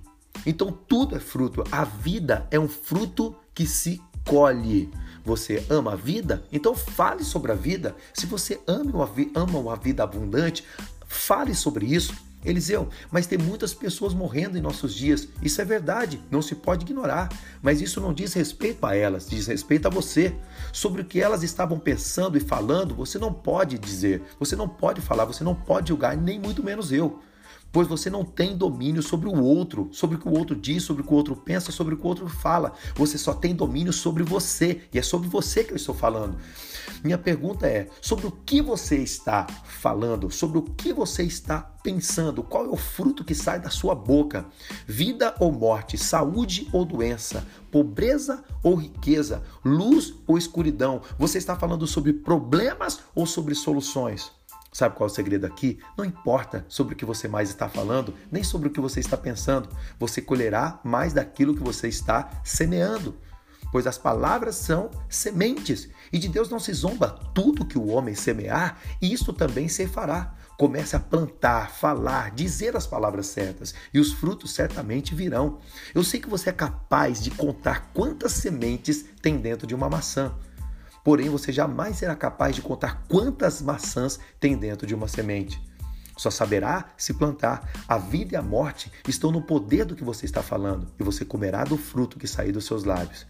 Então 0.46 0.72
tudo 0.72 1.16
é 1.16 1.20
fruto. 1.20 1.62
A 1.70 1.84
vida 1.84 2.46
é 2.50 2.58
um 2.58 2.68
fruto 2.68 3.34
que 3.54 3.66
se 3.66 4.00
colhe. 4.26 4.90
Você 5.24 5.64
ama 5.70 5.92
a 5.92 5.96
vida? 5.96 6.44
Então 6.52 6.74
fale 6.74 7.24
sobre 7.24 7.52
a 7.52 7.54
vida. 7.54 7.94
Se 8.12 8.26
você 8.26 8.60
ama 8.66 9.58
uma 9.58 9.76
vida 9.76 10.02
abundante, 10.02 10.64
fale 11.06 11.54
sobre 11.54 11.86
isso. 11.86 12.14
Eliseu, 12.44 12.88
mas 13.08 13.28
tem 13.28 13.38
muitas 13.38 13.72
pessoas 13.72 14.12
morrendo 14.12 14.58
em 14.58 14.60
nossos 14.60 14.92
dias. 14.92 15.28
Isso 15.40 15.60
é 15.60 15.64
verdade, 15.64 16.20
não 16.28 16.42
se 16.42 16.56
pode 16.56 16.84
ignorar. 16.84 17.28
Mas 17.62 17.80
isso 17.80 18.00
não 18.00 18.12
diz 18.12 18.32
respeito 18.32 18.84
a 18.84 18.96
elas, 18.96 19.28
diz 19.28 19.46
respeito 19.46 19.86
a 19.86 19.90
você. 19.90 20.34
Sobre 20.72 21.02
o 21.02 21.04
que 21.04 21.20
elas 21.20 21.44
estavam 21.44 21.78
pensando 21.78 22.36
e 22.36 22.40
falando, 22.40 22.96
você 22.96 23.16
não 23.16 23.32
pode 23.32 23.78
dizer, 23.78 24.22
você 24.40 24.56
não 24.56 24.68
pode 24.68 25.00
falar, 25.00 25.24
você 25.24 25.44
não 25.44 25.54
pode 25.54 25.90
julgar, 25.90 26.16
nem 26.16 26.40
muito 26.40 26.64
menos 26.64 26.90
eu 26.90 27.20
pois 27.72 27.88
você 27.88 28.10
não 28.10 28.24
tem 28.24 28.56
domínio 28.56 29.02
sobre 29.02 29.28
o 29.28 29.42
outro, 29.42 29.88
sobre 29.92 30.16
o 30.16 30.20
que 30.20 30.28
o 30.28 30.38
outro 30.38 30.54
diz, 30.54 30.82
sobre 30.82 31.02
o 31.02 31.06
que 31.06 31.12
o 31.12 31.16
outro 31.16 31.34
pensa, 31.34 31.72
sobre 31.72 31.94
o 31.94 31.96
que 31.96 32.04
o 32.04 32.08
outro 32.08 32.28
fala. 32.28 32.74
Você 32.94 33.16
só 33.16 33.32
tem 33.32 33.54
domínio 33.54 33.92
sobre 33.92 34.22
você, 34.22 34.82
e 34.92 34.98
é 34.98 35.02
sobre 35.02 35.28
você 35.28 35.64
que 35.64 35.72
eu 35.72 35.76
estou 35.76 35.94
falando. 35.94 36.36
Minha 37.02 37.18
pergunta 37.18 37.66
é: 37.66 37.88
sobre 38.00 38.26
o 38.26 38.30
que 38.30 38.60
você 38.60 38.96
está 38.98 39.46
falando, 39.64 40.30
sobre 40.30 40.58
o 40.58 40.62
que 40.62 40.92
você 40.92 41.22
está 41.22 41.60
pensando, 41.82 42.42
qual 42.42 42.66
é 42.66 42.68
o 42.68 42.76
fruto 42.76 43.24
que 43.24 43.34
sai 43.34 43.58
da 43.58 43.70
sua 43.70 43.94
boca? 43.94 44.46
Vida 44.86 45.34
ou 45.40 45.50
morte, 45.50 45.96
saúde 45.98 46.68
ou 46.72 46.84
doença, 46.84 47.46
pobreza 47.70 48.44
ou 48.62 48.74
riqueza, 48.74 49.42
luz 49.64 50.14
ou 50.26 50.38
escuridão? 50.38 51.02
Você 51.18 51.38
está 51.38 51.56
falando 51.56 51.86
sobre 51.86 52.12
problemas 52.12 53.00
ou 53.14 53.26
sobre 53.26 53.54
soluções? 53.54 54.30
Sabe 54.72 54.96
qual 54.96 55.06
é 55.06 55.12
o 55.12 55.14
segredo 55.14 55.44
aqui? 55.44 55.78
Não 55.98 56.04
importa 56.04 56.64
sobre 56.66 56.94
o 56.94 56.96
que 56.96 57.04
você 57.04 57.28
mais 57.28 57.50
está 57.50 57.68
falando, 57.68 58.14
nem 58.30 58.42
sobre 58.42 58.68
o 58.68 58.70
que 58.70 58.80
você 58.80 59.00
está 59.00 59.18
pensando, 59.18 59.68
você 59.98 60.22
colherá 60.22 60.80
mais 60.82 61.12
daquilo 61.12 61.54
que 61.54 61.62
você 61.62 61.88
está 61.88 62.40
semeando. 62.42 63.14
Pois 63.70 63.86
as 63.86 63.98
palavras 63.98 64.56
são 64.56 64.90
sementes, 65.08 65.88
e 66.12 66.18
de 66.18 66.28
Deus 66.28 66.48
não 66.48 66.58
se 66.58 66.72
zomba 66.72 67.08
tudo 67.34 67.66
que 67.66 67.78
o 67.78 67.88
homem 67.88 68.14
semear, 68.14 68.78
e 69.00 69.12
isto 69.12 69.32
também 69.32 69.68
se 69.68 69.86
fará. 69.86 70.34
Comece 70.58 70.94
a 70.96 71.00
plantar, 71.00 71.70
falar, 71.70 72.30
dizer 72.30 72.76
as 72.76 72.86
palavras 72.86 73.26
certas, 73.26 73.74
e 73.92 73.98
os 73.98 74.12
frutos 74.12 74.52
certamente 74.52 75.14
virão. 75.14 75.58
Eu 75.94 76.04
sei 76.04 76.20
que 76.20 76.28
você 76.28 76.50
é 76.50 76.52
capaz 76.52 77.22
de 77.22 77.30
contar 77.30 77.90
quantas 77.94 78.32
sementes 78.32 79.04
tem 79.20 79.38
dentro 79.38 79.66
de 79.66 79.74
uma 79.74 79.88
maçã. 79.88 80.34
Porém, 81.04 81.28
você 81.28 81.52
jamais 81.52 81.96
será 81.96 82.14
capaz 82.14 82.54
de 82.54 82.62
contar 82.62 83.04
quantas 83.08 83.60
maçãs 83.60 84.20
tem 84.38 84.56
dentro 84.56 84.86
de 84.86 84.94
uma 84.94 85.08
semente. 85.08 85.60
Só 86.16 86.30
saberá 86.30 86.90
se 86.96 87.14
plantar. 87.14 87.70
A 87.88 87.98
vida 87.98 88.34
e 88.34 88.36
a 88.36 88.42
morte 88.42 88.92
estão 89.08 89.32
no 89.32 89.42
poder 89.42 89.84
do 89.84 89.96
que 89.96 90.04
você 90.04 90.26
está 90.26 90.42
falando 90.42 90.86
e 90.98 91.02
você 91.02 91.24
comerá 91.24 91.64
do 91.64 91.76
fruto 91.76 92.18
que 92.18 92.28
sair 92.28 92.52
dos 92.52 92.64
seus 92.64 92.84
lábios. 92.84 93.26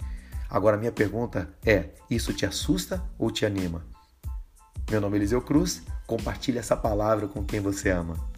Agora, 0.50 0.76
minha 0.76 0.92
pergunta 0.92 1.48
é: 1.64 1.90
isso 2.10 2.32
te 2.34 2.44
assusta 2.44 3.02
ou 3.18 3.30
te 3.30 3.46
anima? 3.46 3.82
Meu 4.90 5.00
nome 5.00 5.16
é 5.16 5.20
Eliseu 5.20 5.40
Cruz. 5.40 5.82
Compartilhe 6.06 6.58
essa 6.58 6.76
palavra 6.76 7.26
com 7.26 7.42
quem 7.42 7.60
você 7.60 7.88
ama. 7.88 8.31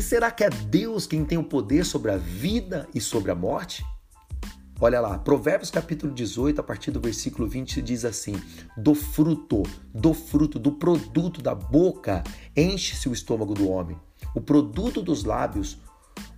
E 0.00 0.02
será 0.02 0.30
que 0.30 0.42
é 0.42 0.48
Deus 0.48 1.06
quem 1.06 1.26
tem 1.26 1.36
o 1.36 1.44
poder 1.44 1.84
sobre 1.84 2.10
a 2.10 2.16
vida 2.16 2.88
e 2.94 3.00
sobre 3.02 3.30
a 3.30 3.34
morte? 3.34 3.84
Olha 4.80 4.98
lá, 4.98 5.18
Provérbios 5.18 5.70
capítulo 5.70 6.10
18, 6.14 6.58
a 6.58 6.64
partir 6.64 6.90
do 6.90 6.98
versículo 6.98 7.46
20, 7.46 7.82
diz 7.82 8.06
assim: 8.06 8.34
Do 8.78 8.94
fruto, 8.94 9.62
do 9.94 10.14
fruto, 10.14 10.58
do 10.58 10.72
produto 10.72 11.42
da 11.42 11.54
boca, 11.54 12.24
enche-se 12.56 13.10
o 13.10 13.12
estômago 13.12 13.52
do 13.52 13.68
homem. 13.68 14.00
O 14.34 14.40
produto 14.40 15.02
dos 15.02 15.24
lábios 15.24 15.76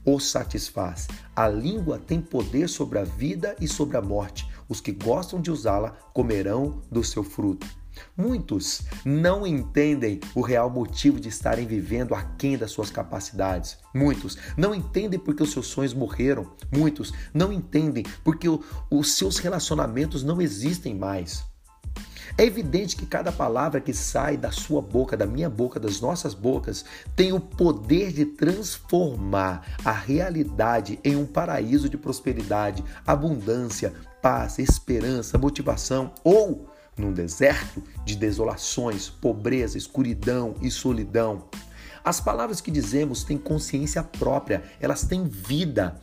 o 0.04 0.18
satisfaz. 0.18 1.06
A 1.36 1.46
língua 1.46 2.00
tem 2.00 2.20
poder 2.20 2.68
sobre 2.68 2.98
a 2.98 3.04
vida 3.04 3.54
e 3.60 3.68
sobre 3.68 3.96
a 3.96 4.02
morte. 4.02 4.44
Os 4.68 4.80
que 4.80 4.90
gostam 4.90 5.40
de 5.40 5.52
usá-la 5.52 5.90
comerão 6.12 6.82
do 6.90 7.04
seu 7.04 7.22
fruto. 7.22 7.64
Muitos 8.16 8.82
não 9.04 9.46
entendem 9.46 10.20
o 10.34 10.40
real 10.40 10.70
motivo 10.70 11.20
de 11.20 11.28
estarem 11.28 11.66
vivendo 11.66 12.14
aquém 12.14 12.56
das 12.56 12.70
suas 12.70 12.90
capacidades. 12.90 13.78
Muitos 13.94 14.36
não 14.56 14.74
entendem 14.74 15.18
porque 15.18 15.42
os 15.42 15.52
seus 15.52 15.66
sonhos 15.66 15.94
morreram. 15.94 16.52
Muitos 16.74 17.12
não 17.32 17.52
entendem 17.52 18.04
porque 18.24 18.48
o, 18.48 18.62
os 18.90 19.16
seus 19.16 19.38
relacionamentos 19.38 20.22
não 20.22 20.40
existem 20.40 20.94
mais. 20.94 21.44
É 22.38 22.44
evidente 22.44 22.96
que 22.96 23.04
cada 23.04 23.30
palavra 23.30 23.80
que 23.80 23.92
sai 23.92 24.36
da 24.36 24.50
sua 24.50 24.80
boca, 24.80 25.16
da 25.16 25.26
minha 25.26 25.50
boca, 25.50 25.78
das 25.78 26.00
nossas 26.00 26.32
bocas, 26.32 26.84
tem 27.14 27.32
o 27.32 27.40
poder 27.40 28.10
de 28.10 28.24
transformar 28.24 29.76
a 29.84 29.92
realidade 29.92 30.98
em 31.04 31.14
um 31.14 31.26
paraíso 31.26 31.90
de 31.90 31.98
prosperidade, 31.98 32.82
abundância, 33.06 33.92
paz, 34.22 34.58
esperança, 34.58 35.36
motivação 35.36 36.12
ou 36.24 36.71
num 36.96 37.12
deserto 37.12 37.82
de 38.04 38.16
desolações, 38.16 39.08
pobreza, 39.08 39.78
escuridão 39.78 40.54
e 40.60 40.70
solidão. 40.70 41.48
As 42.04 42.20
palavras 42.20 42.60
que 42.60 42.70
dizemos 42.70 43.24
têm 43.24 43.38
consciência 43.38 44.02
própria, 44.02 44.62
elas 44.80 45.04
têm 45.04 45.24
vida 45.24 46.00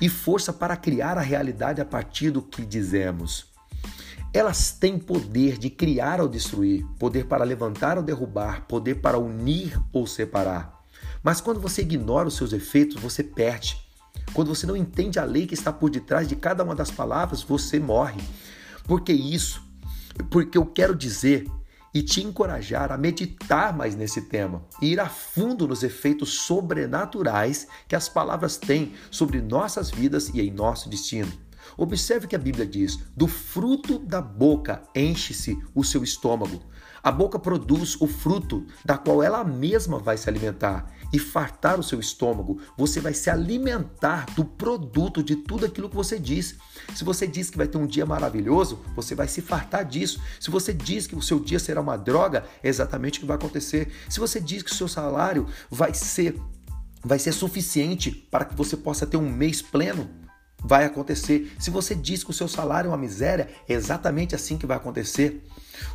e 0.00 0.08
força 0.08 0.52
para 0.52 0.76
criar 0.76 1.18
a 1.18 1.22
realidade 1.22 1.80
a 1.80 1.84
partir 1.84 2.30
do 2.30 2.40
que 2.40 2.64
dizemos. 2.64 3.46
Elas 4.32 4.72
têm 4.72 4.98
poder 4.98 5.58
de 5.58 5.68
criar 5.68 6.20
ou 6.20 6.28
destruir, 6.28 6.86
poder 6.98 7.26
para 7.26 7.44
levantar 7.44 7.98
ou 7.98 8.02
derrubar, 8.02 8.66
poder 8.66 8.96
para 8.96 9.18
unir 9.18 9.78
ou 9.92 10.06
separar. 10.06 10.80
Mas 11.22 11.40
quando 11.40 11.60
você 11.60 11.82
ignora 11.82 12.28
os 12.28 12.36
seus 12.36 12.52
efeitos, 12.52 13.00
você 13.00 13.22
perde. 13.22 13.76
Quando 14.32 14.54
você 14.54 14.66
não 14.66 14.76
entende 14.76 15.18
a 15.18 15.24
lei 15.24 15.46
que 15.46 15.54
está 15.54 15.72
por 15.72 15.90
detrás 15.90 16.28
de 16.28 16.36
cada 16.36 16.62
uma 16.62 16.74
das 16.74 16.90
palavras, 16.90 17.42
você 17.42 17.78
morre. 17.78 18.22
Por 18.84 19.02
que 19.02 19.12
isso? 19.12 19.69
Porque 20.22 20.58
eu 20.58 20.66
quero 20.66 20.94
dizer 20.94 21.46
e 21.92 22.02
te 22.02 22.22
encorajar 22.22 22.92
a 22.92 22.96
meditar 22.96 23.76
mais 23.76 23.96
nesse 23.96 24.22
tema 24.22 24.64
e 24.80 24.92
ir 24.92 25.00
a 25.00 25.08
fundo 25.08 25.66
nos 25.66 25.82
efeitos 25.82 26.40
sobrenaturais 26.40 27.66
que 27.88 27.96
as 27.96 28.08
palavras 28.08 28.56
têm 28.56 28.94
sobre 29.10 29.40
nossas 29.40 29.90
vidas 29.90 30.28
e 30.28 30.40
em 30.40 30.50
nosso 30.50 30.88
destino. 30.88 31.32
Observe 31.76 32.26
que 32.26 32.36
a 32.36 32.38
Bíblia 32.38 32.66
diz: 32.66 32.98
do 33.16 33.26
fruto 33.26 33.98
da 33.98 34.20
boca 34.20 34.82
enche-se 34.94 35.58
o 35.74 35.84
seu 35.84 36.02
estômago. 36.02 36.62
A 37.02 37.10
boca 37.10 37.38
produz 37.38 37.98
o 38.00 38.06
fruto 38.06 38.66
da 38.84 38.98
qual 38.98 39.22
ela 39.22 39.42
mesma 39.42 39.98
vai 39.98 40.18
se 40.18 40.28
alimentar 40.28 40.92
e 41.12 41.18
fartar 41.18 41.78
o 41.78 41.82
seu 41.82 42.00
estômago. 42.00 42.60
Você 42.76 43.00
vai 43.00 43.14
se 43.14 43.30
alimentar 43.30 44.26
do 44.34 44.44
produto 44.44 45.22
de 45.22 45.36
tudo 45.36 45.66
aquilo 45.66 45.88
que 45.88 45.96
você 45.96 46.18
diz. 46.18 46.56
Se 46.94 47.04
você 47.04 47.26
diz 47.26 47.50
que 47.50 47.56
vai 47.56 47.66
ter 47.66 47.78
um 47.78 47.86
dia 47.86 48.06
maravilhoso, 48.06 48.80
você 48.94 49.14
vai 49.14 49.28
se 49.28 49.40
fartar 49.40 49.84
disso. 49.84 50.20
Se 50.38 50.50
você 50.50 50.72
diz 50.72 51.06
que 51.06 51.16
o 51.16 51.22
seu 51.22 51.40
dia 51.40 51.58
será 51.58 51.80
uma 51.80 51.96
droga, 51.96 52.44
é 52.62 52.68
exatamente 52.68 53.18
o 53.18 53.20
que 53.22 53.26
vai 53.26 53.36
acontecer. 53.36 53.92
Se 54.08 54.20
você 54.20 54.40
diz 54.40 54.62
que 54.62 54.70
o 54.70 54.74
seu 54.74 54.88
salário 54.88 55.46
vai 55.70 55.94
ser 55.94 56.40
vai 57.02 57.18
ser 57.18 57.32
suficiente 57.32 58.10
para 58.10 58.44
que 58.44 58.54
você 58.54 58.76
possa 58.76 59.06
ter 59.06 59.16
um 59.16 59.30
mês 59.30 59.62
pleno, 59.62 60.06
vai 60.62 60.84
acontecer. 60.84 61.54
Se 61.58 61.70
você 61.70 61.94
diz 61.94 62.24
que 62.24 62.30
o 62.30 62.34
seu 62.34 62.48
salário 62.48 62.88
é 62.88 62.90
uma 62.90 62.98
miséria, 62.98 63.48
é 63.68 63.72
exatamente 63.72 64.34
assim 64.34 64.58
que 64.58 64.66
vai 64.66 64.76
acontecer. 64.76 65.46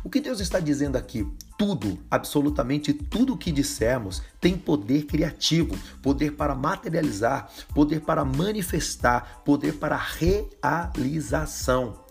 O 0.02 0.10
que 0.10 0.20
Deus 0.20 0.40
está 0.40 0.58
dizendo 0.58 0.96
aqui? 0.96 1.26
Tudo, 1.58 1.98
absolutamente 2.10 2.92
tudo 2.92 3.34
o 3.34 3.38
que 3.38 3.52
dissermos 3.52 4.22
tem 4.40 4.56
poder 4.56 5.04
criativo, 5.04 5.76
poder 6.02 6.32
para 6.32 6.54
materializar, 6.54 7.50
poder 7.74 8.00
para 8.00 8.24
manifestar, 8.24 9.42
poder 9.44 9.74
para 9.74 9.96
realização. 9.96 12.05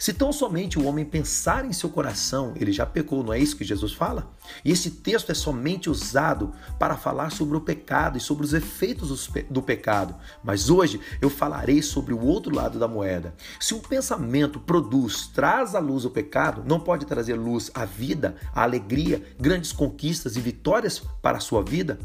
Se 0.00 0.14
tão 0.14 0.32
somente 0.32 0.78
o 0.78 0.86
homem 0.86 1.04
pensar 1.04 1.62
em 1.66 1.74
seu 1.74 1.90
coração, 1.90 2.54
ele 2.56 2.72
já 2.72 2.86
pecou, 2.86 3.22
não 3.22 3.34
é 3.34 3.38
isso 3.38 3.54
que 3.54 3.62
Jesus 3.62 3.92
fala? 3.92 4.32
E 4.64 4.72
esse 4.72 4.92
texto 4.92 5.30
é 5.30 5.34
somente 5.34 5.90
usado 5.90 6.54
para 6.78 6.96
falar 6.96 7.30
sobre 7.30 7.54
o 7.58 7.60
pecado 7.60 8.16
e 8.16 8.20
sobre 8.20 8.42
os 8.42 8.54
efeitos 8.54 9.28
do 9.50 9.60
pecado. 9.60 10.14
Mas 10.42 10.70
hoje 10.70 10.98
eu 11.20 11.28
falarei 11.28 11.82
sobre 11.82 12.14
o 12.14 12.24
outro 12.24 12.54
lado 12.54 12.78
da 12.78 12.88
moeda. 12.88 13.34
Se 13.60 13.74
um 13.74 13.78
pensamento 13.78 14.58
produz, 14.58 15.26
traz 15.26 15.74
à 15.74 15.78
luz 15.80 16.06
o 16.06 16.10
pecado, 16.10 16.64
não 16.66 16.80
pode 16.80 17.04
trazer 17.04 17.34
luz 17.34 17.70
à 17.74 17.84
vida, 17.84 18.36
à 18.54 18.62
alegria, 18.62 19.22
grandes 19.38 19.70
conquistas 19.70 20.34
e 20.34 20.40
vitórias 20.40 21.02
para 21.20 21.36
a 21.36 21.42
sua 21.42 21.62
vida? 21.62 21.98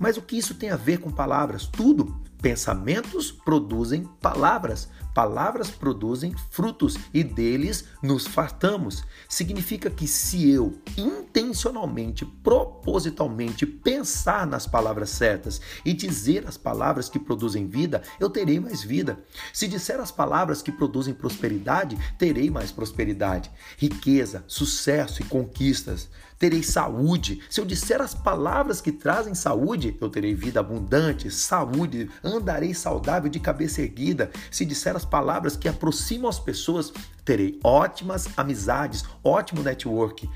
Mas 0.00 0.16
o 0.16 0.22
que 0.22 0.36
isso 0.36 0.56
tem 0.56 0.70
a 0.70 0.76
ver 0.76 0.98
com 0.98 1.12
palavras? 1.12 1.64
Tudo. 1.64 2.20
Pensamentos 2.42 3.30
produzem 3.30 4.02
palavras. 4.20 4.88
Palavras 5.16 5.70
produzem 5.70 6.34
frutos 6.50 6.98
e 7.14 7.24
deles 7.24 7.86
nos 8.02 8.26
fartamos. 8.26 9.02
Significa 9.26 9.88
que 9.88 10.06
se 10.06 10.50
eu 10.50 10.78
intencionalmente, 10.94 12.26
propositalmente 12.26 13.64
pensar 13.64 14.46
nas 14.46 14.66
palavras 14.66 15.08
certas 15.08 15.58
e 15.86 15.94
dizer 15.94 16.46
as 16.46 16.58
palavras 16.58 17.08
que 17.08 17.18
produzem 17.18 17.66
vida, 17.66 18.02
eu 18.20 18.28
terei 18.28 18.60
mais 18.60 18.82
vida. 18.82 19.18
Se 19.54 19.66
disser 19.66 19.98
as 20.00 20.10
palavras 20.10 20.60
que 20.60 20.70
produzem 20.70 21.14
prosperidade, 21.14 21.96
terei 22.18 22.50
mais 22.50 22.70
prosperidade, 22.70 23.50
riqueza, 23.78 24.44
sucesso 24.46 25.22
e 25.22 25.24
conquistas. 25.24 26.10
Terei 26.38 26.62
saúde. 26.62 27.40
Se 27.48 27.60
eu 27.60 27.64
disser 27.64 28.00
as 28.00 28.14
palavras 28.14 28.80
que 28.80 28.92
trazem 28.92 29.34
saúde, 29.34 29.96
eu 30.00 30.10
terei 30.10 30.34
vida 30.34 30.60
abundante, 30.60 31.30
saúde, 31.30 32.10
andarei 32.22 32.74
saudável 32.74 33.30
de 33.30 33.40
cabeça 33.40 33.80
erguida. 33.80 34.30
Se 34.50 34.64
disser 34.64 34.94
as 34.94 35.04
palavras 35.04 35.56
que 35.56 35.68
aproximam 35.68 36.28
as 36.28 36.38
pessoas, 36.38 36.92
terei 37.24 37.58
ótimas 37.64 38.28
amizades, 38.36 39.02
ótimo 39.24 39.62
network. 39.62 40.28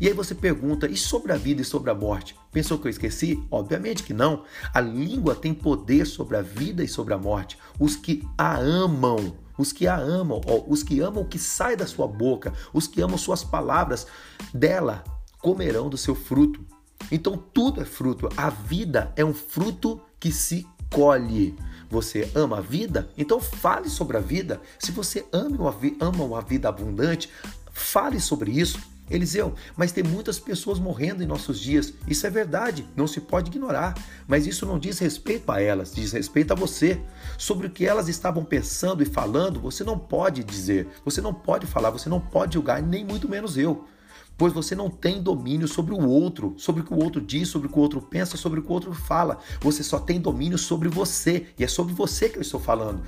E 0.00 0.08
aí 0.08 0.12
você 0.12 0.34
pergunta, 0.34 0.88
e 0.88 0.96
sobre 0.96 1.32
a 1.32 1.36
vida 1.36 1.62
e 1.62 1.64
sobre 1.64 1.90
a 1.90 1.94
morte? 1.94 2.34
Pensou 2.50 2.78
que 2.78 2.88
eu 2.88 2.90
esqueci? 2.90 3.40
Obviamente 3.48 4.02
que 4.02 4.12
não. 4.12 4.42
A 4.72 4.80
língua 4.80 5.36
tem 5.36 5.54
poder 5.54 6.04
sobre 6.04 6.36
a 6.36 6.42
vida 6.42 6.82
e 6.82 6.88
sobre 6.88 7.14
a 7.14 7.18
morte. 7.18 7.56
Os 7.78 7.94
que 7.94 8.26
a 8.36 8.56
amam, 8.56 9.36
os 9.56 9.72
que 9.72 9.86
a 9.86 9.96
amam, 9.96 10.40
ó, 10.46 10.64
os 10.66 10.82
que 10.82 11.00
amam 11.00 11.22
o 11.22 11.28
que 11.28 11.38
sai 11.38 11.76
da 11.76 11.86
sua 11.86 12.08
boca, 12.08 12.52
os 12.72 12.88
que 12.88 13.00
amam 13.00 13.16
suas 13.16 13.44
palavras, 13.44 14.06
dela 14.52 15.04
comerão 15.44 15.90
do 15.90 15.98
seu 15.98 16.14
fruto. 16.14 16.64
Então 17.12 17.36
tudo 17.36 17.82
é 17.82 17.84
fruto. 17.84 18.30
A 18.34 18.48
vida 18.48 19.12
é 19.14 19.22
um 19.22 19.34
fruto 19.34 20.00
que 20.18 20.32
se 20.32 20.66
colhe. 20.90 21.54
Você 21.90 22.30
ama 22.34 22.58
a 22.58 22.60
vida? 22.62 23.10
Então 23.18 23.38
fale 23.38 23.90
sobre 23.90 24.16
a 24.16 24.20
vida. 24.20 24.58
Se 24.78 24.90
você 24.90 25.26
ama 25.30 25.54
uma, 25.54 25.76
ama 26.00 26.24
uma 26.24 26.40
vida 26.40 26.66
abundante, 26.66 27.28
fale 27.70 28.18
sobre 28.20 28.52
isso. 28.52 28.80
Eliseu, 29.10 29.52
mas 29.76 29.92
tem 29.92 30.02
muitas 30.02 30.40
pessoas 30.40 30.78
morrendo 30.78 31.22
em 31.22 31.26
nossos 31.26 31.60
dias. 31.60 31.92
Isso 32.08 32.26
é 32.26 32.30
verdade, 32.30 32.88
não 32.96 33.06
se 33.06 33.20
pode 33.20 33.50
ignorar. 33.50 33.94
Mas 34.26 34.46
isso 34.46 34.64
não 34.64 34.78
diz 34.78 34.98
respeito 34.98 35.52
a 35.52 35.60
elas, 35.60 35.92
diz 35.92 36.12
respeito 36.12 36.52
a 36.52 36.56
você. 36.56 36.98
Sobre 37.36 37.66
o 37.66 37.70
que 37.70 37.86
elas 37.86 38.08
estavam 38.08 38.46
pensando 38.46 39.02
e 39.02 39.06
falando, 39.06 39.60
você 39.60 39.84
não 39.84 39.98
pode 39.98 40.42
dizer, 40.42 40.88
você 41.04 41.20
não 41.20 41.34
pode 41.34 41.66
falar, 41.66 41.90
você 41.90 42.08
não 42.08 42.18
pode 42.18 42.54
julgar, 42.54 42.80
nem 42.80 43.04
muito 43.04 43.28
menos 43.28 43.58
eu 43.58 43.86
pois 44.36 44.52
você 44.52 44.74
não 44.74 44.90
tem 44.90 45.22
domínio 45.22 45.68
sobre 45.68 45.94
o 45.94 46.08
outro, 46.08 46.54
sobre 46.56 46.82
o 46.82 46.84
que 46.84 46.92
o 46.92 47.02
outro 47.02 47.20
diz, 47.20 47.48
sobre 47.48 47.68
o 47.68 47.70
que 47.70 47.78
o 47.78 47.82
outro 47.82 48.00
pensa, 48.00 48.36
sobre 48.36 48.60
o 48.60 48.62
que 48.62 48.68
o 48.68 48.72
outro 48.72 48.92
fala. 48.92 49.38
Você 49.60 49.82
só 49.82 49.98
tem 49.98 50.20
domínio 50.20 50.58
sobre 50.58 50.88
você, 50.88 51.46
e 51.58 51.64
é 51.64 51.68
sobre 51.68 51.94
você 51.94 52.28
que 52.28 52.38
eu 52.38 52.42
estou 52.42 52.60
falando. 52.60 53.02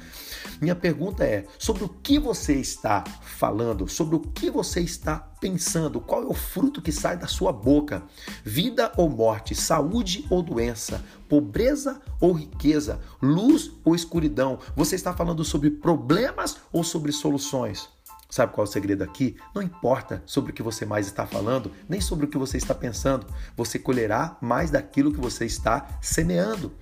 Minha 0.60 0.74
pergunta 0.74 1.24
é: 1.24 1.46
sobre 1.58 1.84
o 1.84 1.88
que 1.88 2.18
você 2.18 2.54
está 2.54 3.04
falando, 3.22 3.88
sobre 3.88 4.16
o 4.16 4.20
que 4.20 4.50
você 4.50 4.80
está 4.80 5.18
pensando, 5.40 6.00
qual 6.00 6.22
é 6.22 6.26
o 6.26 6.34
fruto 6.34 6.80
que 6.80 6.92
sai 6.92 7.16
da 7.16 7.26
sua 7.26 7.52
boca? 7.52 8.02
Vida 8.44 8.92
ou 8.96 9.08
morte, 9.08 9.54
saúde 9.54 10.26
ou 10.30 10.42
doença, 10.42 11.04
pobreza 11.28 12.00
ou 12.20 12.32
riqueza, 12.32 13.00
luz 13.20 13.70
ou 13.84 13.94
escuridão? 13.94 14.58
Você 14.74 14.96
está 14.96 15.12
falando 15.12 15.44
sobre 15.44 15.70
problemas 15.70 16.56
ou 16.72 16.82
sobre 16.82 17.12
soluções? 17.12 17.95
Sabe 18.28 18.52
qual 18.52 18.66
é 18.66 18.68
o 18.68 18.72
segredo 18.72 19.02
aqui? 19.02 19.36
Não 19.54 19.62
importa 19.62 20.22
sobre 20.26 20.50
o 20.50 20.54
que 20.54 20.62
você 20.62 20.84
mais 20.84 21.06
está 21.06 21.26
falando, 21.26 21.70
nem 21.88 22.00
sobre 22.00 22.26
o 22.26 22.28
que 22.28 22.38
você 22.38 22.56
está 22.56 22.74
pensando, 22.74 23.26
você 23.56 23.78
colherá 23.78 24.36
mais 24.40 24.70
daquilo 24.70 25.12
que 25.12 25.20
você 25.20 25.44
está 25.44 25.98
semeando. 26.00 26.72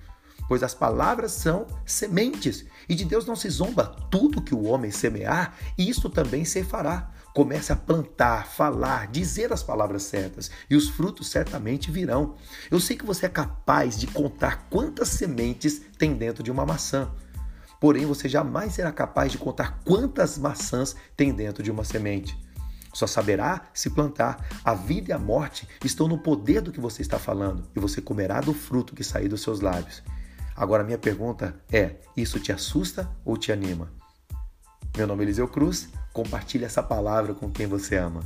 Pois 0.47 0.61
as 0.61 0.75
palavras 0.75 1.31
são 1.31 1.65
sementes, 1.85 2.65
e 2.87 2.93
de 2.93 3.03
Deus 3.03 3.25
não 3.25 3.35
se 3.35 3.49
zomba 3.49 3.85
tudo 4.11 4.41
que 4.41 4.53
o 4.53 4.65
homem 4.65 4.91
semear, 4.91 5.55
e 5.77 5.89
isto 5.89 6.09
também 6.09 6.45
se 6.45 6.63
fará. 6.63 7.11
Comece 7.33 7.73
a 7.73 7.75
plantar, 7.75 8.47
falar, 8.47 9.07
dizer 9.07 9.51
as 9.51 9.63
palavras 9.63 10.03
certas, 10.03 10.51
e 10.69 10.75
os 10.75 10.89
frutos 10.89 11.27
certamente 11.29 11.91
virão. 11.91 12.35
Eu 12.69 12.79
sei 12.79 12.95
que 12.95 13.05
você 13.05 13.25
é 13.25 13.29
capaz 13.29 13.99
de 13.99 14.07
contar 14.07 14.67
quantas 14.69 15.09
sementes 15.09 15.81
tem 15.97 16.13
dentro 16.13 16.43
de 16.43 16.51
uma 16.51 16.65
maçã. 16.65 17.11
Porém, 17.79 18.05
você 18.05 18.27
jamais 18.29 18.73
será 18.73 18.91
capaz 18.91 19.31
de 19.31 19.37
contar 19.37 19.79
quantas 19.85 20.37
maçãs 20.37 20.95
tem 21.15 21.33
dentro 21.33 21.63
de 21.63 21.71
uma 21.71 21.83
semente. 21.83 22.37
Só 22.93 23.05
saberá 23.05 23.67
se 23.73 23.89
plantar. 23.89 24.47
A 24.63 24.73
vida 24.73 25.11
e 25.11 25.13
a 25.13 25.19
morte 25.19 25.67
estão 25.83 26.07
no 26.07 26.17
poder 26.17 26.61
do 26.61 26.71
que 26.71 26.79
você 26.79 27.01
está 27.01 27.19
falando 27.19 27.67
e 27.75 27.79
você 27.79 28.01
comerá 28.01 28.39
do 28.39 28.53
fruto 28.53 28.95
que 28.95 29.03
sair 29.03 29.27
dos 29.27 29.41
seus 29.41 29.59
lábios. 29.59 30.01
Agora, 30.55 30.83
minha 30.83 30.97
pergunta 30.97 31.55
é: 31.69 31.95
isso 32.15 32.39
te 32.39 32.53
assusta 32.53 33.11
ou 33.25 33.35
te 33.35 33.51
anima? 33.51 33.91
Meu 34.95 35.05
nome 35.05 35.23
é 35.23 35.25
Eliseu 35.25 35.47
Cruz. 35.47 35.89
Compartilhe 36.13 36.63
essa 36.63 36.81
palavra 36.81 37.33
com 37.33 37.51
quem 37.51 37.67
você 37.67 37.97
ama. 37.97 38.21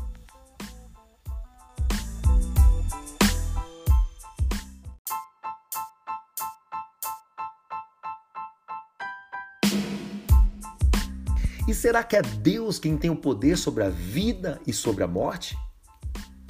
E 11.69 11.73
será 11.75 12.01
que 12.01 12.15
é 12.15 12.21
Deus 12.23 12.79
quem 12.79 12.97
tem 12.97 13.11
o 13.11 13.15
poder 13.15 13.55
sobre 13.55 13.83
a 13.83 13.89
vida 13.89 14.59
e 14.65 14.73
sobre 14.73 15.03
a 15.03 15.07
morte? 15.07 15.55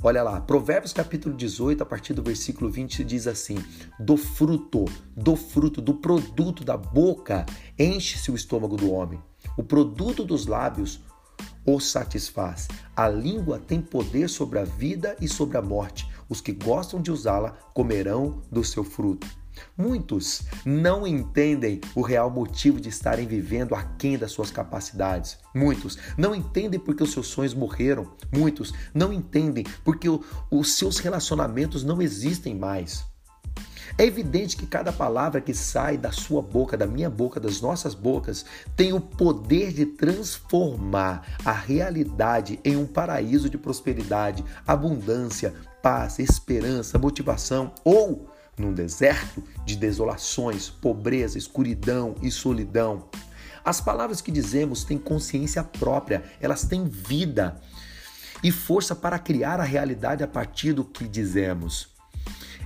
Olha 0.01 0.23
lá, 0.23 0.39
Provérbios 0.39 0.93
capítulo 0.93 1.35
18, 1.35 1.83
a 1.83 1.85
partir 1.85 2.13
do 2.13 2.23
versículo 2.23 2.71
20, 2.71 3.03
diz 3.03 3.27
assim: 3.27 3.57
Do 3.99 4.15
fruto, 4.15 4.85
do 5.17 5.35
fruto, 5.35 5.81
do 5.81 5.93
produto 5.93 6.63
da 6.63 6.77
boca, 6.77 7.45
enche-se 7.77 8.31
o 8.31 8.35
estômago 8.35 8.77
do 8.77 8.93
homem. 8.93 9.21
O 9.57 9.63
produto 9.63 10.23
dos 10.23 10.45
lábios 10.45 11.01
o 11.65 11.81
satisfaz. 11.81 12.69
A 12.95 13.09
língua 13.09 13.59
tem 13.59 13.81
poder 13.81 14.29
sobre 14.29 14.59
a 14.59 14.63
vida 14.63 15.17
e 15.19 15.27
sobre 15.27 15.57
a 15.57 15.61
morte. 15.61 16.09
Os 16.29 16.39
que 16.39 16.53
gostam 16.53 17.01
de 17.01 17.11
usá-la 17.11 17.51
comerão 17.73 18.41
do 18.49 18.63
seu 18.63 18.85
fruto. 18.85 19.27
Muitos 19.77 20.43
não 20.65 21.05
entendem 21.05 21.81
o 21.95 22.01
real 22.01 22.29
motivo 22.29 22.79
de 22.79 22.89
estarem 22.89 23.27
vivendo 23.27 23.75
aquém 23.75 24.17
das 24.17 24.31
suas 24.31 24.51
capacidades. 24.51 25.37
Muitos 25.53 25.97
não 26.17 26.35
entendem 26.35 26.79
porque 26.79 27.03
os 27.03 27.11
seus 27.11 27.27
sonhos 27.27 27.53
morreram. 27.53 28.11
Muitos 28.31 28.73
não 28.93 29.11
entendem 29.11 29.65
porque 29.83 30.09
o, 30.09 30.23
os 30.49 30.73
seus 30.73 30.99
relacionamentos 30.99 31.83
não 31.83 32.01
existem 32.01 32.55
mais. 32.55 33.05
É 33.97 34.05
evidente 34.05 34.55
que 34.55 34.65
cada 34.65 34.93
palavra 34.93 35.41
que 35.41 35.53
sai 35.53 35.97
da 35.97 36.09
sua 36.09 36.41
boca, 36.41 36.77
da 36.77 36.87
minha 36.87 37.09
boca, 37.09 37.37
das 37.37 37.59
nossas 37.59 37.93
bocas, 37.93 38.45
tem 38.73 38.93
o 38.93 39.01
poder 39.01 39.73
de 39.73 39.85
transformar 39.85 41.27
a 41.43 41.51
realidade 41.51 42.59
em 42.63 42.77
um 42.77 42.85
paraíso 42.85 43.49
de 43.49 43.57
prosperidade, 43.57 44.43
abundância, 44.65 45.53
paz, 45.81 46.19
esperança, 46.19 46.97
motivação 46.97 47.73
ou 47.83 48.28
num 48.59 48.73
deserto 48.73 49.43
de 49.65 49.75
desolações, 49.75 50.69
pobreza, 50.69 51.37
escuridão 51.37 52.15
e 52.21 52.29
solidão. 52.29 53.09
As 53.63 53.81
palavras 53.81 54.21
que 54.21 54.31
dizemos 54.31 54.83
têm 54.83 54.97
consciência 54.97 55.63
própria, 55.63 56.23
elas 56.39 56.63
têm 56.63 56.85
vida 56.85 57.59
e 58.43 58.51
força 58.51 58.95
para 58.95 59.19
criar 59.19 59.59
a 59.59 59.63
realidade 59.63 60.23
a 60.23 60.27
partir 60.27 60.73
do 60.73 60.83
que 60.83 61.07
dizemos. 61.07 61.89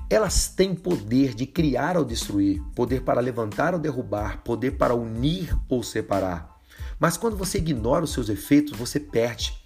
Elas 0.09 0.47
têm 0.47 0.75
poder 0.75 1.33
de 1.33 1.45
criar 1.45 1.97
ou 1.97 2.05
destruir, 2.05 2.61
poder 2.75 3.01
para 3.01 3.19
levantar 3.19 3.73
ou 3.73 3.79
derrubar, 3.79 4.43
poder 4.43 4.71
para 4.77 4.93
unir 4.93 5.57
ou 5.67 5.81
separar. 5.81 6.59
Mas 6.99 7.17
quando 7.17 7.35
você 7.35 7.57
ignora 7.57 8.05
os 8.05 8.13
seus 8.13 8.29
efeitos, 8.29 8.77
você 8.77 8.99
perde. 8.99 9.57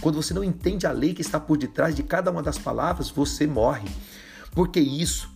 Quando 0.00 0.16
você 0.16 0.34
não 0.34 0.44
entende 0.44 0.86
a 0.86 0.92
lei 0.92 1.14
que 1.14 1.22
está 1.22 1.40
por 1.40 1.56
detrás 1.56 1.94
de 1.94 2.02
cada 2.02 2.30
uma 2.30 2.42
das 2.42 2.58
palavras, 2.58 3.10
você 3.10 3.46
morre. 3.46 3.88
Porque 4.52 4.78
isso, 4.78 5.33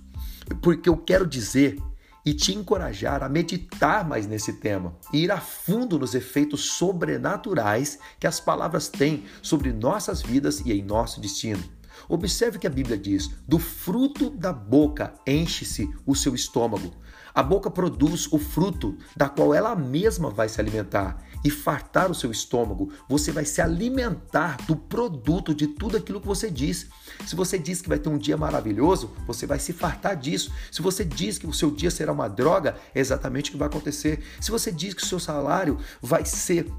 porque 0.60 0.88
eu 0.88 0.96
quero 0.96 1.26
dizer 1.26 1.78
e 2.24 2.34
te 2.34 2.54
encorajar 2.54 3.22
a 3.22 3.28
meditar 3.28 4.06
mais 4.06 4.26
nesse 4.26 4.54
tema 4.54 4.94
e 5.12 5.24
ir 5.24 5.30
a 5.30 5.40
fundo 5.40 5.98
nos 5.98 6.14
efeitos 6.14 6.72
sobrenaturais 6.72 7.98
que 8.20 8.26
as 8.26 8.38
palavras 8.38 8.88
têm 8.88 9.24
sobre 9.40 9.72
nossas 9.72 10.20
vidas 10.20 10.60
e 10.60 10.72
em 10.72 10.82
nosso 10.82 11.20
destino. 11.20 11.62
Observe 12.08 12.58
que 12.58 12.66
a 12.66 12.70
Bíblia 12.70 12.98
diz: 12.98 13.30
do 13.46 13.58
fruto 13.58 14.30
da 14.30 14.52
boca 14.52 15.14
enche-se 15.26 15.90
o 16.06 16.14
seu 16.14 16.34
estômago. 16.34 16.92
A 17.34 17.42
boca 17.42 17.70
produz 17.70 18.30
o 18.32 18.38
fruto 18.38 18.96
da 19.16 19.28
qual 19.28 19.54
ela 19.54 19.74
mesma 19.74 20.28
vai 20.28 20.48
se 20.48 20.60
alimentar 20.60 21.24
e 21.48 21.50
fartar 21.50 22.10
o 22.10 22.14
seu 22.14 22.30
estômago. 22.30 22.92
Você 23.08 23.32
vai 23.32 23.46
se 23.46 23.62
alimentar 23.62 24.58
do 24.66 24.76
produto 24.76 25.54
de 25.54 25.66
tudo 25.66 25.96
aquilo 25.96 26.20
que 26.20 26.26
você 26.26 26.50
diz. 26.50 26.86
Se 27.26 27.34
você 27.34 27.58
diz 27.58 27.80
que 27.80 27.88
vai 27.88 27.98
ter 27.98 28.10
um 28.10 28.18
dia 28.18 28.36
maravilhoso, 28.36 29.10
você 29.26 29.46
vai 29.46 29.58
se 29.58 29.72
fartar 29.72 30.14
disso. 30.14 30.52
Se 30.70 30.82
você 30.82 31.02
diz 31.06 31.38
que 31.38 31.46
o 31.46 31.52
seu 31.54 31.70
dia 31.70 31.90
será 31.90 32.12
uma 32.12 32.28
droga, 32.28 32.76
é 32.94 33.00
exatamente 33.00 33.48
o 33.48 33.52
que 33.52 33.58
vai 33.58 33.66
acontecer. 33.66 34.22
Se 34.38 34.50
você 34.50 34.70
diz 34.70 34.92
que 34.92 35.02
o 35.02 35.06
seu 35.06 35.18
salário 35.18 35.78
vai 36.02 36.26
ser 36.26 36.70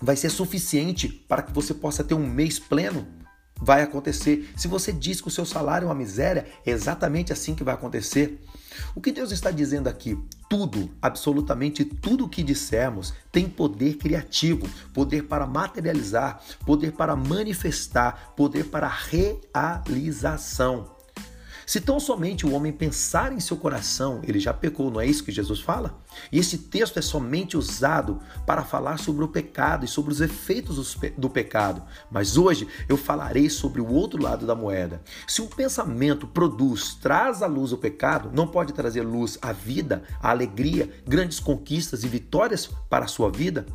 vai 0.00 0.16
ser 0.16 0.28
suficiente 0.28 1.08
para 1.08 1.42
que 1.42 1.52
você 1.52 1.72
possa 1.72 2.04
ter 2.04 2.14
um 2.14 2.26
mês 2.26 2.58
pleno, 2.58 3.06
vai 3.60 3.82
acontecer. 3.82 4.50
Se 4.56 4.68
você 4.68 4.92
diz 4.92 5.20
que 5.20 5.28
o 5.28 5.30
seu 5.30 5.46
salário 5.46 5.86
é 5.86 5.88
uma 5.88 5.94
miséria, 5.94 6.46
é 6.64 6.70
exatamente 6.70 7.32
assim 7.32 7.54
que 7.54 7.64
vai 7.64 7.74
acontecer. 7.74 8.40
O 8.94 9.00
que 9.00 9.12
Deus 9.12 9.30
está 9.30 9.50
dizendo 9.50 9.88
aqui? 9.88 10.18
Tudo, 10.48 10.90
absolutamente 11.00 11.84
tudo 11.84 12.24
o 12.24 12.28
que 12.28 12.42
dissermos 12.42 13.14
tem 13.30 13.48
poder 13.48 13.96
criativo, 13.96 14.68
poder 14.92 15.24
para 15.24 15.46
materializar, 15.46 16.40
poder 16.66 16.92
para 16.92 17.16
manifestar, 17.16 18.34
poder 18.36 18.64
para 18.64 18.88
realização. 18.88 20.93
Se 21.66 21.80
tão 21.80 21.98
somente 21.98 22.46
o 22.46 22.52
homem 22.52 22.72
pensar 22.72 23.32
em 23.32 23.40
seu 23.40 23.56
coração, 23.56 24.20
ele 24.24 24.38
já 24.38 24.52
pecou, 24.52 24.90
não 24.90 25.00
é 25.00 25.06
isso 25.06 25.24
que 25.24 25.32
Jesus 25.32 25.60
fala? 25.60 25.98
E 26.30 26.38
esse 26.38 26.58
texto 26.58 26.98
é 26.98 27.02
somente 27.02 27.56
usado 27.56 28.20
para 28.46 28.62
falar 28.62 28.98
sobre 28.98 29.24
o 29.24 29.28
pecado 29.28 29.84
e 29.84 29.88
sobre 29.88 30.12
os 30.12 30.20
efeitos 30.20 30.96
do 31.16 31.30
pecado. 31.30 31.82
Mas 32.10 32.36
hoje 32.36 32.68
eu 32.88 32.96
falarei 32.96 33.48
sobre 33.48 33.80
o 33.80 33.88
outro 33.88 34.22
lado 34.22 34.46
da 34.46 34.54
moeda. 34.54 35.02
Se 35.26 35.40
um 35.40 35.46
pensamento 35.46 36.26
produz, 36.26 36.94
traz 36.94 37.42
à 37.42 37.46
luz 37.46 37.72
o 37.72 37.78
pecado, 37.78 38.30
não 38.32 38.46
pode 38.46 38.72
trazer 38.72 39.02
luz 39.02 39.38
à 39.40 39.52
vida, 39.52 40.02
à 40.22 40.30
alegria, 40.30 40.90
grandes 41.06 41.40
conquistas 41.40 42.04
e 42.04 42.08
vitórias 42.08 42.66
para 42.88 43.06
a 43.06 43.08
sua 43.08 43.30
vida? 43.30 43.66